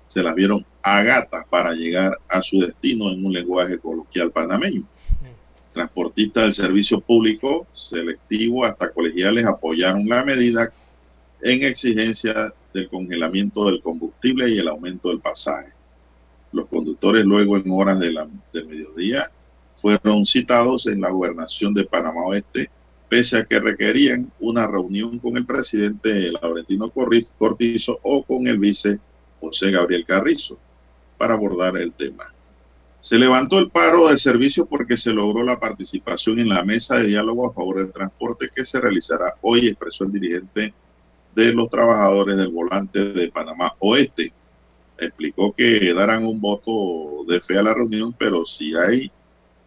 [0.08, 4.82] se las vieron a gatas para llegar a su destino en un lenguaje coloquial panameño.
[5.72, 10.72] Transportistas del servicio público, selectivo hasta colegiales apoyaron la medida
[11.42, 15.72] en exigencia del congelamiento del combustible y el aumento del pasaje.
[16.52, 19.30] Los conductores luego en horas de la, del mediodía
[19.80, 22.70] fueron citados en la gobernación de Panamá Oeste,
[23.08, 28.98] pese a que requerían una reunión con el presidente Laurentino Cortizo o con el vice
[29.40, 30.58] José Gabriel Carrizo
[31.16, 32.32] para abordar el tema.
[33.00, 37.06] Se levantó el paro de servicio porque se logró la participación en la mesa de
[37.06, 40.74] diálogo a favor del transporte que se realizará hoy, expresó el dirigente
[41.34, 44.32] de los trabajadores del volante de Panamá Oeste.
[44.98, 49.10] Explicó que darán un voto de fe a la reunión, pero si hay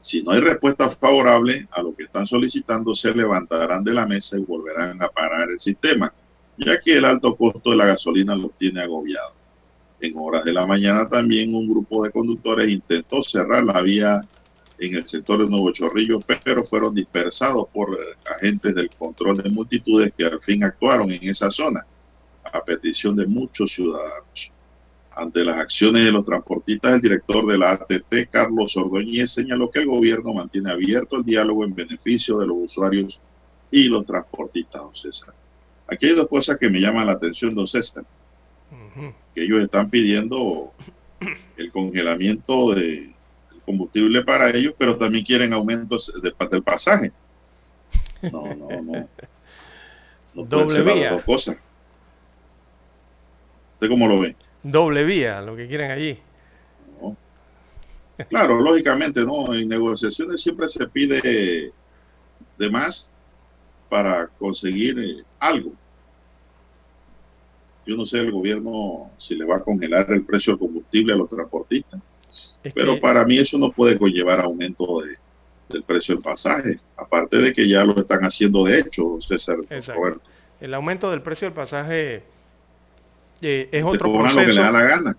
[0.01, 4.37] si no hay respuesta favorable a lo que están solicitando, se levantarán de la mesa
[4.37, 6.13] y volverán a parar el sistema,
[6.57, 9.33] ya que el alto costo de la gasolina los tiene agobiados.
[9.99, 14.21] En horas de la mañana también un grupo de conductores intentó cerrar la vía
[14.77, 20.13] en el sector de Nuevo Chorrillo, pero fueron dispersados por agentes del control de multitudes
[20.17, 21.85] que al fin actuaron en esa zona
[22.43, 24.51] a petición de muchos ciudadanos.
[25.19, 29.79] Ante las acciones de los transportistas, el director de la ATT, Carlos Ordóñez, señaló que
[29.79, 33.19] el gobierno mantiene abierto el diálogo en beneficio de los usuarios
[33.69, 35.33] y los transportistas, don César.
[35.87, 38.05] Aquí hay dos cosas que me llaman la atención, don César.
[39.35, 40.71] Que ellos están pidiendo
[41.57, 43.13] el congelamiento de
[43.65, 47.11] combustible para ellos, pero también quieren aumentos de, del pasaje.
[48.21, 49.09] No, no, no.
[50.33, 51.11] No Doble vía.
[51.11, 51.57] dos cosas.
[53.73, 54.35] ¿Usted cómo lo ve?
[54.63, 56.17] Doble vía, lo que quieren allí.
[57.01, 57.15] No.
[58.29, 59.53] Claro, lógicamente, ¿no?
[59.53, 61.71] En negociaciones siempre se pide
[62.57, 63.09] de más
[63.89, 65.71] para conseguir eh, algo.
[67.85, 71.15] Yo no sé el gobierno si le va a congelar el precio del combustible a
[71.15, 71.99] los transportistas,
[72.63, 75.15] Es pero que- para mí eso no puede conllevar aumento de,
[75.69, 79.57] del precio del pasaje, aparte de que ya lo están haciendo de hecho, César.
[79.69, 79.93] Exacto.
[80.01, 80.21] Roberto.
[80.59, 82.23] El aumento del precio del pasaje
[83.41, 84.61] eh, es otro cobran lo que le proceso.
[84.61, 85.17] da la gana.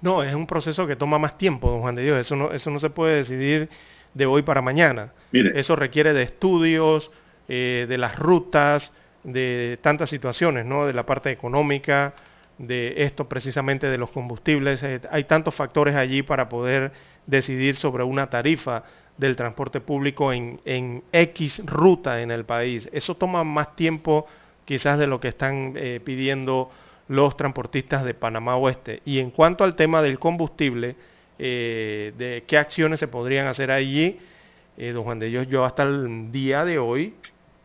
[0.00, 2.18] No, es un proceso que toma más tiempo, don Juan de Dios.
[2.18, 3.68] Eso no, eso no se puede decidir
[4.14, 5.12] de hoy para mañana.
[5.30, 5.58] Mire.
[5.58, 7.10] Eso requiere de estudios,
[7.48, 8.90] eh, de las rutas,
[9.22, 10.86] de tantas situaciones, ¿no?
[10.86, 12.14] De la parte económica,
[12.58, 14.82] de esto precisamente de los combustibles.
[14.82, 16.92] Eh, hay tantos factores allí para poder
[17.26, 18.82] decidir sobre una tarifa
[19.16, 22.88] del transporte público en, en X ruta en el país.
[22.92, 24.26] Eso toma más tiempo
[24.64, 26.70] quizás de lo que están eh, pidiendo
[27.12, 29.02] los transportistas de Panamá Oeste.
[29.04, 30.96] Y en cuanto al tema del combustible,
[31.38, 34.18] eh, de qué acciones se podrían hacer allí,
[34.78, 37.14] eh, don Juan de Dios, yo hasta el día de hoy,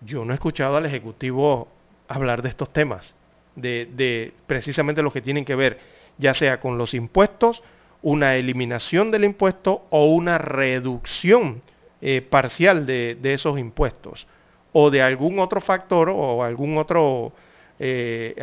[0.01, 1.69] yo no he escuchado al Ejecutivo
[2.09, 3.15] hablar de estos temas,
[3.55, 5.79] de, de precisamente los que tienen que ver,
[6.17, 7.63] ya sea con los impuestos,
[8.01, 11.61] una eliminación del impuesto o una reducción
[12.01, 14.27] eh, parcial de, de esos impuestos,
[14.73, 17.31] o de algún otro factor o algún otro,
[17.79, 18.35] eh,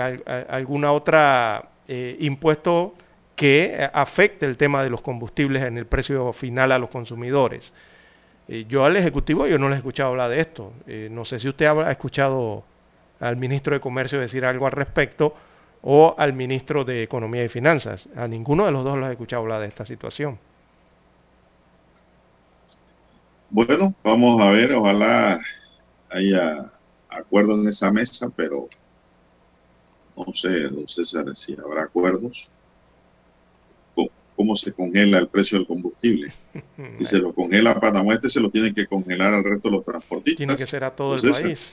[0.49, 2.95] alguna otra eh, impuesto
[3.37, 7.73] que afecte el tema de los combustibles en el precio final a los consumidores.
[8.47, 10.73] Eh, yo al Ejecutivo yo no le he escuchado hablar de esto.
[10.87, 12.65] Eh, no sé si usted ha ha escuchado
[13.21, 15.35] al ministro de Comercio decir algo al respecto
[15.83, 18.09] o al ministro de Economía y Finanzas.
[18.17, 20.39] A ninguno de los dos los he escuchado hablar de esta situación.
[23.51, 25.41] Bueno, vamos a ver, ojalá
[26.11, 26.73] haya
[27.09, 28.69] acuerdo en esa mesa, pero
[30.17, 32.49] no sé, don César, si habrá acuerdos.
[33.95, 36.33] ¿Cómo, cómo se congela el precio del combustible?
[36.99, 39.77] Si se lo congela a Panamá, este se lo tienen que congelar al resto de
[39.77, 40.37] los transportistas.
[40.37, 41.43] Tiene que ser a todo el César.
[41.43, 41.73] país.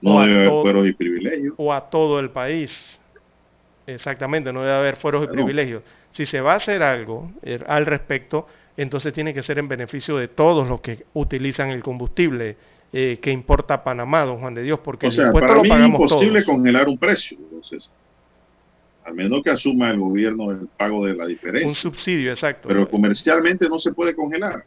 [0.00, 1.54] No debe haber todo- fueros y privilegios.
[1.56, 2.98] o a todo el país.
[3.86, 5.44] Exactamente, no debe haber fueros y Claro.
[5.44, 5.82] privilegios.
[6.12, 8.46] Si se va a hacer algo eh, al respecto,
[8.76, 12.56] entonces tiene que ser en beneficio de todos los que utilizan el combustible
[12.98, 15.62] eh, que importa Panamá, don Juan de Dios, porque O el sea, impuesto para lo
[15.62, 16.56] mí es imposible todos.
[16.56, 17.92] congelar un precio, César.
[19.04, 21.68] Al menos que asuma el gobierno el pago de la diferencia.
[21.68, 22.68] Un subsidio, exacto.
[22.68, 24.64] Pero comercialmente no se puede congelar.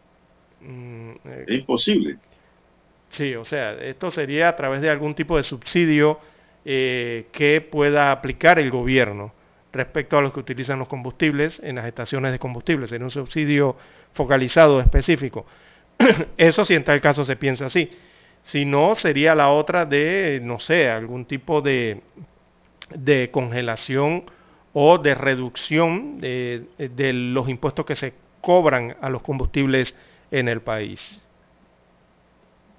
[0.61, 2.18] Mm, eh, Es imposible.
[3.10, 6.19] Sí, o sea, esto sería a través de algún tipo de subsidio
[6.65, 9.34] eh, que pueda aplicar el gobierno
[9.73, 12.88] respecto a los que utilizan los combustibles en las estaciones de combustible.
[12.88, 13.76] Sería un subsidio
[14.14, 15.45] focalizado específico.
[16.38, 17.89] Eso si en tal caso se piensa así.
[18.44, 22.02] Si no, sería la otra de, no sé, algún tipo de,
[22.95, 24.26] de congelación
[24.74, 29.95] o de reducción de, de los impuestos que se cobran a los combustibles
[30.32, 31.22] en el país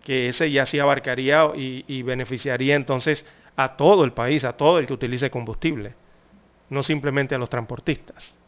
[0.04, 3.26] que ese ya sí abarcaría y, y beneficiaría entonces
[3.56, 5.94] a todo el país, a todo el que utilice combustible,
[6.70, 8.39] no simplemente a los transportistas.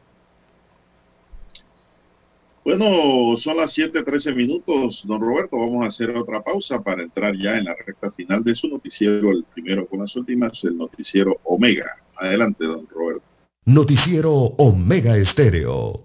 [2.65, 5.59] Bueno, son las 7:13 minutos, don Roberto.
[5.59, 9.31] Vamos a hacer otra pausa para entrar ya en la recta final de su noticiero,
[9.33, 11.97] el primero con las últimas, el noticiero Omega.
[12.17, 13.25] Adelante, don Roberto.
[13.65, 16.05] Noticiero Omega Estéreo.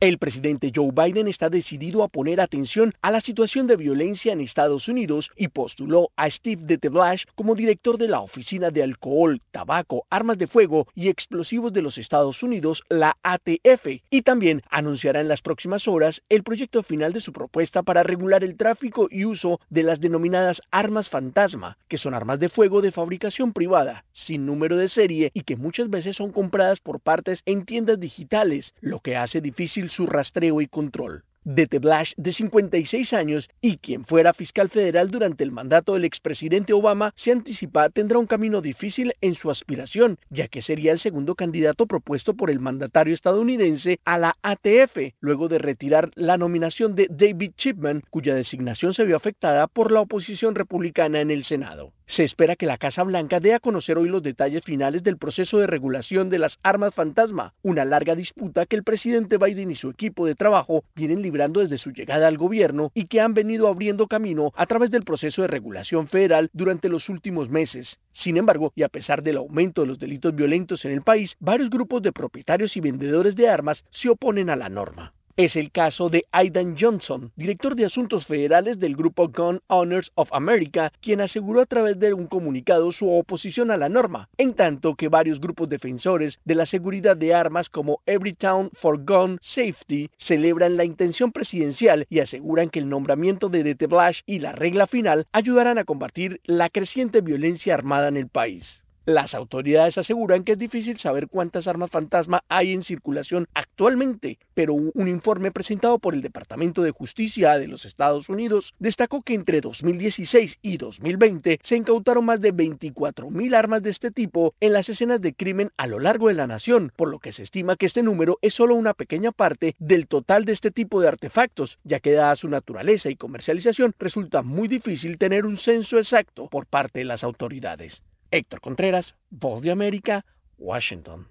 [0.00, 4.40] El presidente Joe Biden está decidido a poner atención a la situación de violencia en
[4.40, 10.06] Estados Unidos y postuló a Steve DeTeblash como director de la Oficina de Alcohol, Tabaco,
[10.08, 15.26] Armas de Fuego y Explosivos de los Estados Unidos, la ATF, y también anunciará en
[15.26, 19.58] las próximas horas el proyecto final de su propuesta para regular el tráfico y uso
[19.68, 24.76] de las denominadas armas fantasma, que son armas de fuego de fabricación privada, sin número
[24.76, 29.16] de serie y que muchas veces son compradas por partes en tiendas digitales, lo que
[29.16, 31.24] hace difícil su rastreo y control.
[31.50, 36.74] Dete Blash, de 56 años y quien fuera fiscal federal durante el mandato del expresidente
[36.74, 41.34] Obama, se anticipa tendrá un camino difícil en su aspiración, ya que sería el segundo
[41.34, 47.06] candidato propuesto por el mandatario estadounidense a la ATF, luego de retirar la nominación de
[47.08, 51.94] David Chipman, cuya designación se vio afectada por la oposición republicana en el Senado.
[52.04, 55.58] Se espera que la Casa Blanca dé a conocer hoy los detalles finales del proceso
[55.58, 59.90] de regulación de las armas fantasma, una larga disputa que el presidente Biden y su
[59.90, 64.08] equipo de trabajo vienen librando desde su llegada al gobierno y que han venido abriendo
[64.08, 68.00] camino a través del proceso de regulación federal durante los últimos meses.
[68.10, 71.70] Sin embargo, y a pesar del aumento de los delitos violentos en el país, varios
[71.70, 75.14] grupos de propietarios y vendedores de armas se oponen a la norma.
[75.38, 80.32] Es el caso de Aidan Johnson, director de Asuntos Federales del grupo Gun Owners of
[80.32, 84.96] America, quien aseguró a través de un comunicado su oposición a la norma, en tanto
[84.96, 90.76] que varios grupos defensores de la seguridad de armas como Everytown for Gun Safety celebran
[90.76, 95.28] la intención presidencial y aseguran que el nombramiento de Dete Blash y la regla final
[95.30, 98.82] ayudarán a combatir la creciente violencia armada en el país.
[99.08, 104.74] Las autoridades aseguran que es difícil saber cuántas armas fantasma hay en circulación actualmente, pero
[104.74, 109.62] un informe presentado por el Departamento de Justicia de los Estados Unidos destacó que entre
[109.62, 114.90] 2016 y 2020 se incautaron más de 24 mil armas de este tipo en las
[114.90, 117.86] escenas de crimen a lo largo de la nación, por lo que se estima que
[117.86, 122.00] este número es solo una pequeña parte del total de este tipo de artefactos, ya
[122.00, 126.98] que dada su naturaleza y comercialización resulta muy difícil tener un censo exacto por parte
[126.98, 128.02] de las autoridades.
[128.30, 130.26] Héctor Contreras, Voz de América,
[130.58, 131.28] Washington.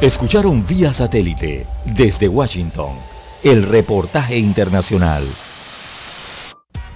[0.00, 2.96] Escucharon vía satélite desde Washington
[3.44, 5.28] el reportaje internacional.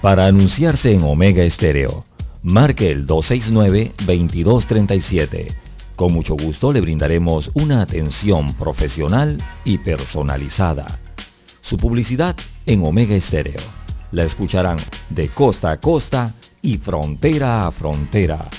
[0.01, 2.03] Para anunciarse en Omega Estéreo,
[2.43, 5.55] marque el 269-2237.
[5.95, 10.99] Con mucho gusto le brindaremos una atención profesional y personalizada.
[11.61, 12.35] Su publicidad
[12.65, 13.61] en Omega Estéreo.
[14.11, 14.79] La escucharán
[15.09, 18.49] de costa a costa y frontera a frontera.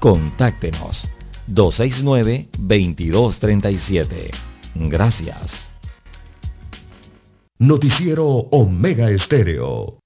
[0.00, 1.08] Contáctenos
[1.48, 4.30] 269-2237.
[4.74, 5.70] Gracias.
[7.58, 9.98] Noticiero Omega Estéreo.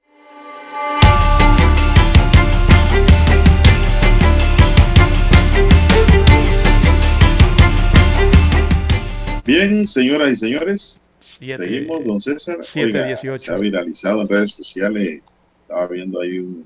[9.45, 11.01] Bien, señoras y señores,
[11.39, 12.59] Siete- seguimos, don César.
[12.63, 13.45] siete, Oiga, dieciocho.
[13.45, 15.23] Se ha viralizado en redes sociales,
[15.63, 16.65] estaba viendo ahí un-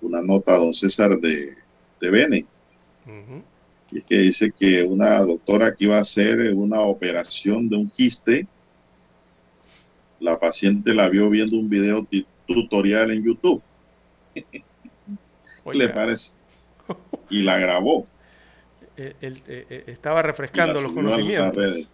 [0.00, 1.54] una nota, don César, de,
[2.00, 2.46] de Bene,
[3.90, 7.88] y es que dice que una doctora que iba a hacer una operación de un
[7.88, 8.46] quiste,
[10.20, 12.06] la paciente la vio viendo un video
[12.46, 13.62] tutorial en YouTube.
[14.34, 14.62] ¿Qué
[15.74, 16.32] le parece?
[17.30, 18.06] Y la grabó.
[19.00, 21.88] Eh, él, eh, eh, estaba refrescando los a conocimientos.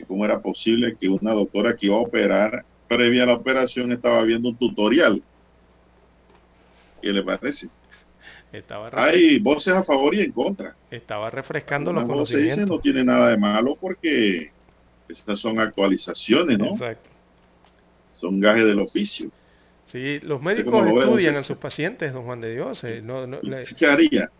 [0.00, 3.92] Y cómo era posible que una doctora que iba a operar, previa a la operación,
[3.92, 5.22] estaba viendo un tutorial.
[7.00, 7.68] ¿Qué le parece?
[8.52, 10.76] Estaba, Hay voces a favor y en contra.
[10.90, 12.68] estaba refrescando los Algunas voces dicen conocimientos.
[12.68, 14.52] no tiene nada de malo porque
[15.08, 16.72] estas son actualizaciones, ¿no?
[16.72, 17.10] Exacto.
[18.14, 19.30] Son gajes del oficio.
[19.84, 21.44] Sí, los médicos estudian César?
[21.44, 22.84] sus pacientes, don Juan de Dios.
[22.84, 23.40] eh, no, no,
[23.76, 24.30] ¿Qué haría?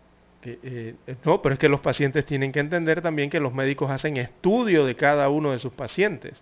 [0.41, 0.95] que, eh,
[1.25, 4.85] no, pero es que los pacientes tienen que entender también que los médicos hacen estudio
[4.85, 6.41] de cada uno de sus pacientes.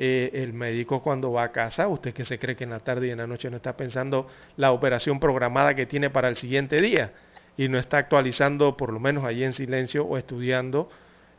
[0.00, 3.08] Eh, el médico cuando va a casa, usted que se cree que en la tarde
[3.08, 6.80] y en la noche no está pensando la operación programada que tiene para el siguiente
[6.80, 7.10] día
[7.56, 10.88] y no está actualizando, por lo menos allí en silencio o estudiando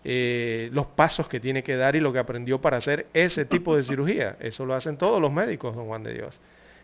[0.03, 3.77] eh, los pasos que tiene que dar y lo que aprendió para hacer ese tipo
[3.77, 4.35] de cirugía.
[4.41, 6.41] Eso lo hacen todos los médicos, don Juan de Dios.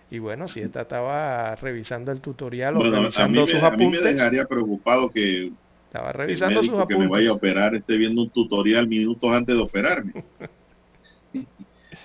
[0.09, 3.89] Y bueno, si esta estaba revisando el tutorial o Bueno, revisando sus me, a mí
[3.89, 5.51] me apuntes, dejaría preocupado que
[5.87, 7.35] estaba el revisando sus médico que me vaya a apuntes.
[7.35, 10.13] operar esté viendo un tutorial minutos antes de operarme.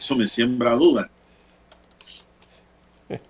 [0.00, 1.10] Eso me siembra dudas.
[3.10, 3.20] El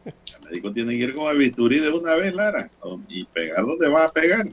[0.45, 2.71] médico tiene que ir con el bisturí de una vez, Lara,
[3.09, 4.49] y pegar donde va a pegar.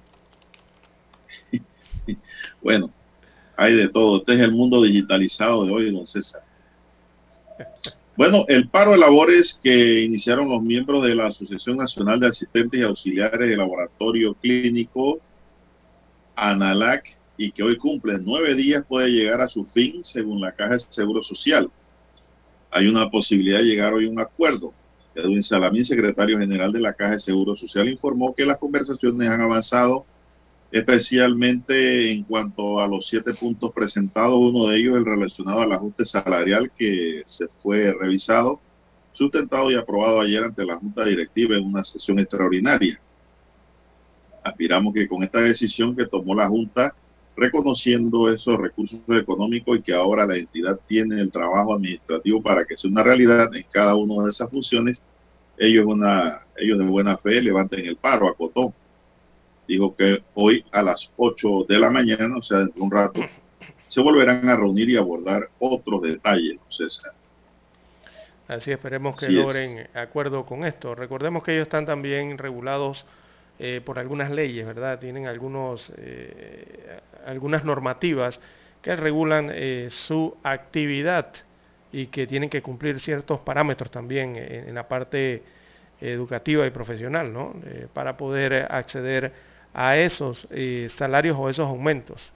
[2.62, 2.92] bueno,
[3.56, 4.18] hay de todo.
[4.18, 6.42] Este es el mundo digitalizado de hoy, don César.
[8.16, 12.80] Bueno, el paro de labores que iniciaron los miembros de la Asociación Nacional de Asistentes
[12.80, 15.20] y Auxiliares de Laboratorio Clínico,
[16.36, 20.74] ANALAC, y que hoy cumple nueve días, puede llegar a su fin según la Caja
[20.74, 21.70] de Seguro Social.
[22.78, 24.72] Hay una posibilidad de llegar hoy a un acuerdo.
[25.16, 29.42] Edwin Salamín, secretario general de la Caja de Seguro Social, informó que las conversaciones han
[29.42, 30.06] avanzado
[30.72, 36.06] especialmente en cuanto a los siete puntos presentados, uno de ellos el relacionado al ajuste
[36.06, 38.60] salarial que se fue revisado,
[39.12, 43.00] sustentado y aprobado ayer ante la Junta Directiva en una sesión extraordinaria.
[44.44, 46.94] Aspiramos que con esta decisión que tomó la Junta,
[47.38, 52.76] reconociendo esos recursos económicos y que ahora la entidad tiene el trabajo administrativo para que
[52.76, 55.02] sea una realidad en cada una de esas funciones,
[55.58, 58.74] ellos, una, ellos de buena fe levanten el paro, acotó
[59.68, 63.22] dijo que hoy a las 8 de la mañana, o sea, dentro de un rato,
[63.88, 67.14] se volverán a reunir y abordar otros detalles, César.
[68.48, 70.96] Así esperemos que logren acuerdo con esto.
[70.96, 73.06] Recordemos que ellos están también regulados
[73.60, 75.00] eh, por algunas leyes, ¿verdad?
[75.00, 78.40] Tienen algunos, eh, algunas normativas
[78.84, 81.34] que regulan eh, su actividad
[81.92, 85.42] y que tienen que cumplir ciertos parámetros también en, en la parte
[86.00, 87.56] educativa y profesional, ¿no?
[87.92, 89.34] para poder acceder
[89.74, 90.48] a esos
[90.96, 92.32] salarios o esos aumentos.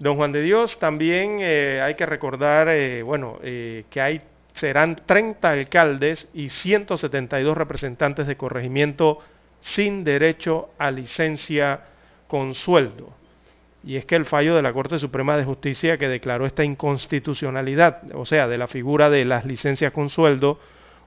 [0.00, 2.68] Don Juan de Dios, también hay que recordar,
[3.04, 4.20] bueno, que hay,
[4.56, 9.20] serán 30 alcaldes y 172 representantes de corregimiento
[9.60, 11.80] sin derecho a licencia
[12.28, 13.12] con sueldo.
[13.84, 18.02] Y es que el fallo de la Corte Suprema de Justicia que declaró esta inconstitucionalidad,
[18.14, 20.58] o sea, de la figura de las licencias con sueldo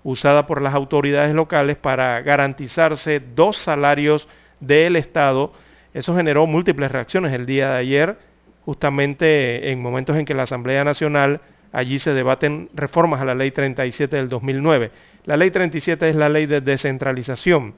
[0.03, 5.51] usada por las autoridades locales para garantizarse dos salarios del Estado.
[5.93, 8.17] Eso generó múltiples reacciones el día de ayer,
[8.63, 13.51] justamente en momentos en que la Asamblea Nacional allí se debaten reformas a la Ley
[13.51, 14.91] 37 del 2009.
[15.25, 17.75] La Ley 37 es la ley de descentralización.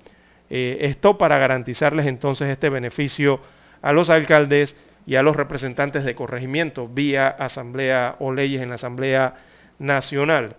[0.54, 3.40] Eh, esto para garantizarles entonces este beneficio
[3.82, 4.76] a los alcaldes
[5.06, 9.36] y a los representantes de corregimiento vía asamblea o leyes en la Asamblea
[9.80, 10.58] Nacional.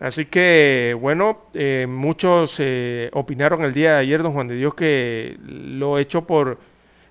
[0.00, 4.74] Así que, bueno, eh, muchos eh, opinaron el día de ayer, don Juan de Dios,
[4.74, 6.58] que lo hecho por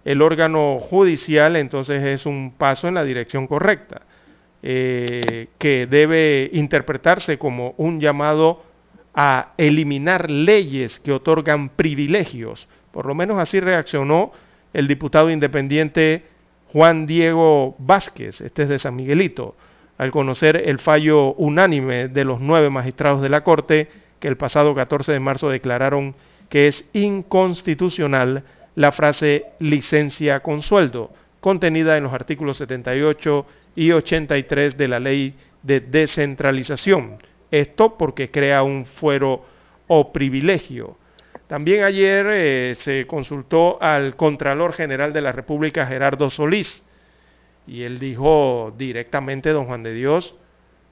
[0.03, 4.01] el órgano judicial entonces es un paso en la dirección correcta,
[4.61, 8.72] que debe interpretarse como un llamado
[9.13, 12.67] a eliminar leyes que otorgan privilegios.
[12.91, 14.31] Por lo menos así reaccionó
[14.73, 16.25] el diputado independiente
[16.71, 19.55] Juan Diego Vázquez, este es de San Miguelito
[19.97, 24.73] al conocer el fallo unánime de los nueve magistrados de la Corte que el pasado
[24.73, 26.15] 14 de marzo declararon
[26.49, 28.43] que es inconstitucional
[28.75, 33.45] la frase licencia con sueldo, contenida en los artículos 78
[33.75, 37.17] y 83 de la ley de descentralización.
[37.53, 39.45] Esto porque crea un fuero
[39.85, 40.97] o privilegio.
[41.45, 46.83] También ayer eh, se consultó al Contralor General de la República, Gerardo Solís,
[47.67, 50.33] y él dijo directamente, don Juan de Dios,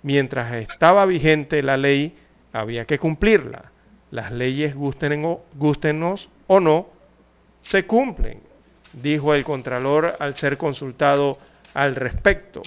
[0.04, 2.16] mientras estaba vigente la ley,
[2.54, 3.72] había que cumplirla.
[4.12, 6.90] Las leyes, gustenos o no,
[7.64, 8.40] se cumplen,
[8.94, 11.40] dijo el Contralor al ser consultado
[11.74, 12.62] al respecto.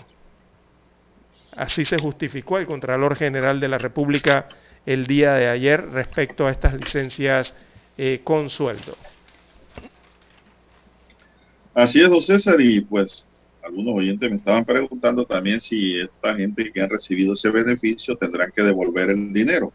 [1.57, 4.49] Así se justificó el Contralor General de la República
[4.87, 7.55] el día de ayer respecto a estas licencias
[7.97, 8.97] eh, con sueldo.
[11.75, 13.27] Así es, don César, y pues
[13.63, 18.53] algunos oyentes me estaban preguntando también si esta gente que ha recibido ese beneficio tendrán
[18.55, 19.73] que devolver el dinero.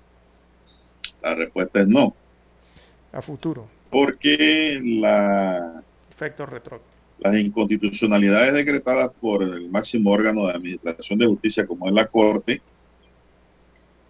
[1.22, 2.16] La respuesta es no.
[3.12, 3.68] A futuro.
[3.90, 6.82] Porque la, Efecto retro.
[7.20, 12.62] Las inconstitucionalidades decretadas por el máximo órgano de administración de justicia, como es la Corte,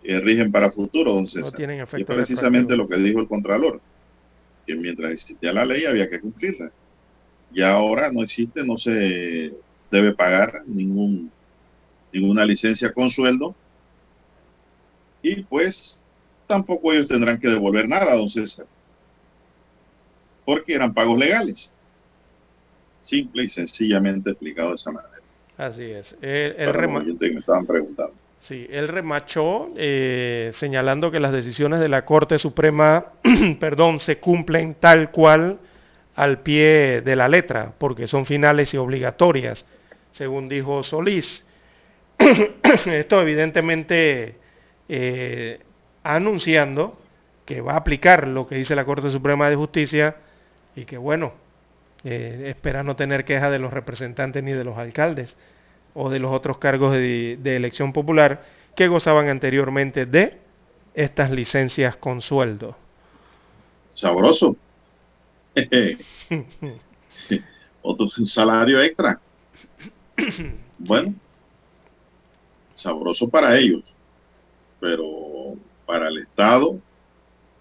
[0.03, 1.41] eh, rigen para futuro, entonces.
[1.41, 3.81] No tienen efecto y precisamente lo que dijo el Contralor,
[4.65, 6.71] que mientras existía la ley había que cumplirla.
[7.51, 9.53] Y ahora no existe, no se
[9.89, 11.31] debe pagar ningún,
[12.13, 13.55] ninguna licencia con sueldo.
[15.23, 15.99] Y pues
[16.45, 18.67] tampoco ellos tendrán que devolver nada, don César.
[20.45, 21.73] Porque eran pagos legales.
[22.99, 25.15] Simple y sencillamente explicado de esa manera.
[25.57, 26.15] Así es.
[26.21, 28.13] El, el que me estaban preguntando.
[28.41, 33.07] Sí, él remachó eh, señalando que las decisiones de la Corte Suprema,
[33.59, 35.59] perdón, se cumplen tal cual
[36.15, 39.65] al pie de la letra, porque son finales y obligatorias
[40.11, 41.45] según dijo Solís.
[42.85, 44.35] Esto evidentemente
[44.87, 45.59] eh,
[46.03, 46.99] anunciando
[47.45, 50.17] que va a aplicar lo que dice la Corte Suprema de Justicia
[50.75, 51.33] y que bueno,
[52.03, 55.35] Eh, espera no tener queja de los representantes ni de los alcaldes
[55.93, 58.43] o de los otros cargos de, de elección popular
[58.75, 60.37] que gozaban anteriormente de
[60.93, 62.77] estas licencias con sueldo.
[63.93, 64.55] Sabroso.
[67.81, 69.19] Otro salario extra.
[70.77, 71.13] Bueno,
[72.73, 73.83] sabroso para ellos,
[74.79, 75.55] pero
[75.85, 76.77] para el Estado,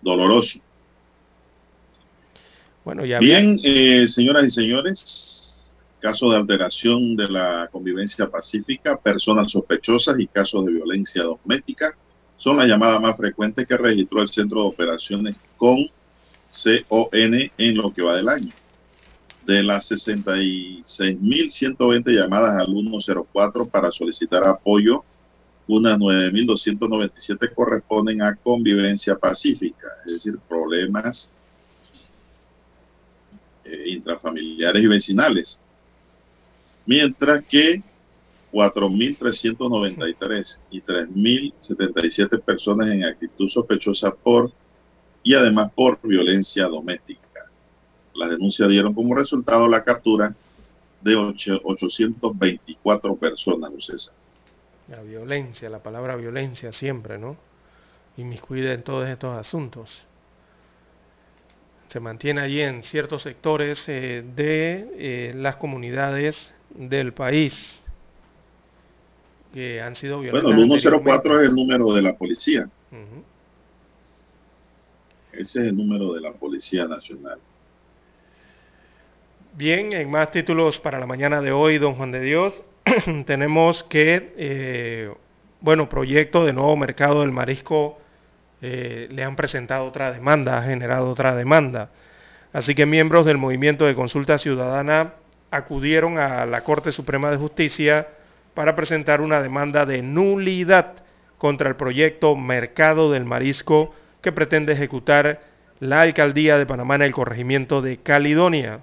[0.01, 0.61] doloroso.
[2.89, 9.51] Bueno, ya Bien, eh, señoras y señores, caso de alteración de la convivencia pacífica, personas
[9.51, 11.95] sospechosas y casos de violencia doméstica
[12.39, 15.87] son las llamadas más frecuentes que registró el Centro de Operaciones con
[16.89, 18.55] CON en lo que va del año.
[19.45, 25.05] De las 66.120 llamadas al 104 para solicitar apoyo,
[25.67, 31.31] unas 9.297 corresponden a convivencia pacífica, es decir, problemas
[33.69, 35.61] eh, intrafamiliares y vecinales.
[36.87, 37.83] Mientras que
[38.53, 44.53] 4.393 y 3.077 personas en actitud sospechosa por
[45.23, 47.23] y además por violencia doméstica.
[48.15, 50.35] Las denuncias dieron como resultado la captura
[51.03, 54.15] de 8, 824 personas, César.
[54.89, 57.37] La violencia, la palabra violencia siempre, ¿no?
[58.17, 60.03] Inmiscuida en todos estos asuntos.
[61.89, 67.81] Se mantiene allí en ciertos sectores eh, de eh, las comunidades del país
[69.55, 70.55] que han sido violentadas.
[70.55, 72.69] Bueno, el 104 es el número de la policía.
[72.93, 73.23] Uh -huh.
[75.33, 77.39] Ese es el número de la Policía Nacional.
[79.55, 82.63] Bien, en más títulos para la mañana de hoy, don Juan de Dios,
[83.27, 85.15] tenemos que, eh,
[85.61, 87.99] bueno, proyecto de nuevo mercado del marisco
[88.61, 91.91] eh, le han presentado otra demanda, ha generado otra demanda.
[92.53, 95.15] Así que miembros del movimiento de consulta ciudadana
[95.51, 98.09] acudieron a la Corte Suprema de Justicia
[98.55, 100.95] para presentar una demanda de nulidad
[101.39, 105.41] contra el proyecto Mercado del Marisco que pretende ejecutar
[105.81, 108.81] la alcaldía de Panamá en el corregimiento de Caledonia.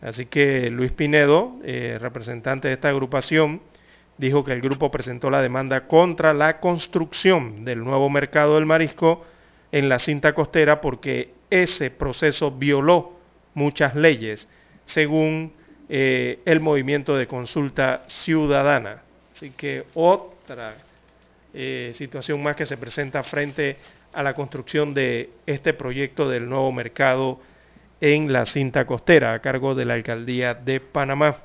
[0.00, 3.62] Así que Luis Pinedo, eh, representante de esta agrupación,
[4.22, 9.24] dijo que el grupo presentó la demanda contra la construcción del nuevo mercado del marisco
[9.72, 13.18] en la cinta costera porque ese proceso violó
[13.54, 14.46] muchas leyes,
[14.86, 15.52] según
[15.88, 19.02] eh, el movimiento de consulta ciudadana.
[19.34, 20.76] Así que otra
[21.52, 23.76] eh, situación más que se presenta frente
[24.12, 27.40] a la construcción de este proyecto del nuevo mercado
[28.00, 31.38] en la cinta costera a cargo de la alcaldía de Panamá.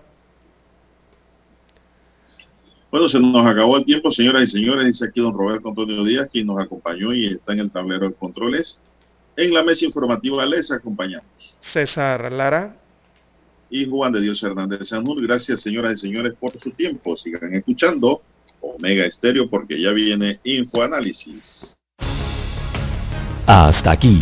[2.90, 4.86] Bueno, se nos acabó el tiempo, señoras y señores.
[4.86, 8.16] Dice aquí don Roberto Antonio Díaz, quien nos acompañó y está en el tablero de
[8.16, 8.80] controles.
[9.36, 11.58] En la mesa informativa les acompañamos.
[11.62, 12.76] César Lara.
[13.70, 15.22] Y Juan de Dios Hernández Sanur.
[15.22, 17.18] Gracias, señoras y señores, por su tiempo.
[17.18, 18.22] Sigan escuchando
[18.62, 21.78] Omega Estéreo porque ya viene Infoanálisis.
[23.46, 24.20] Hasta aquí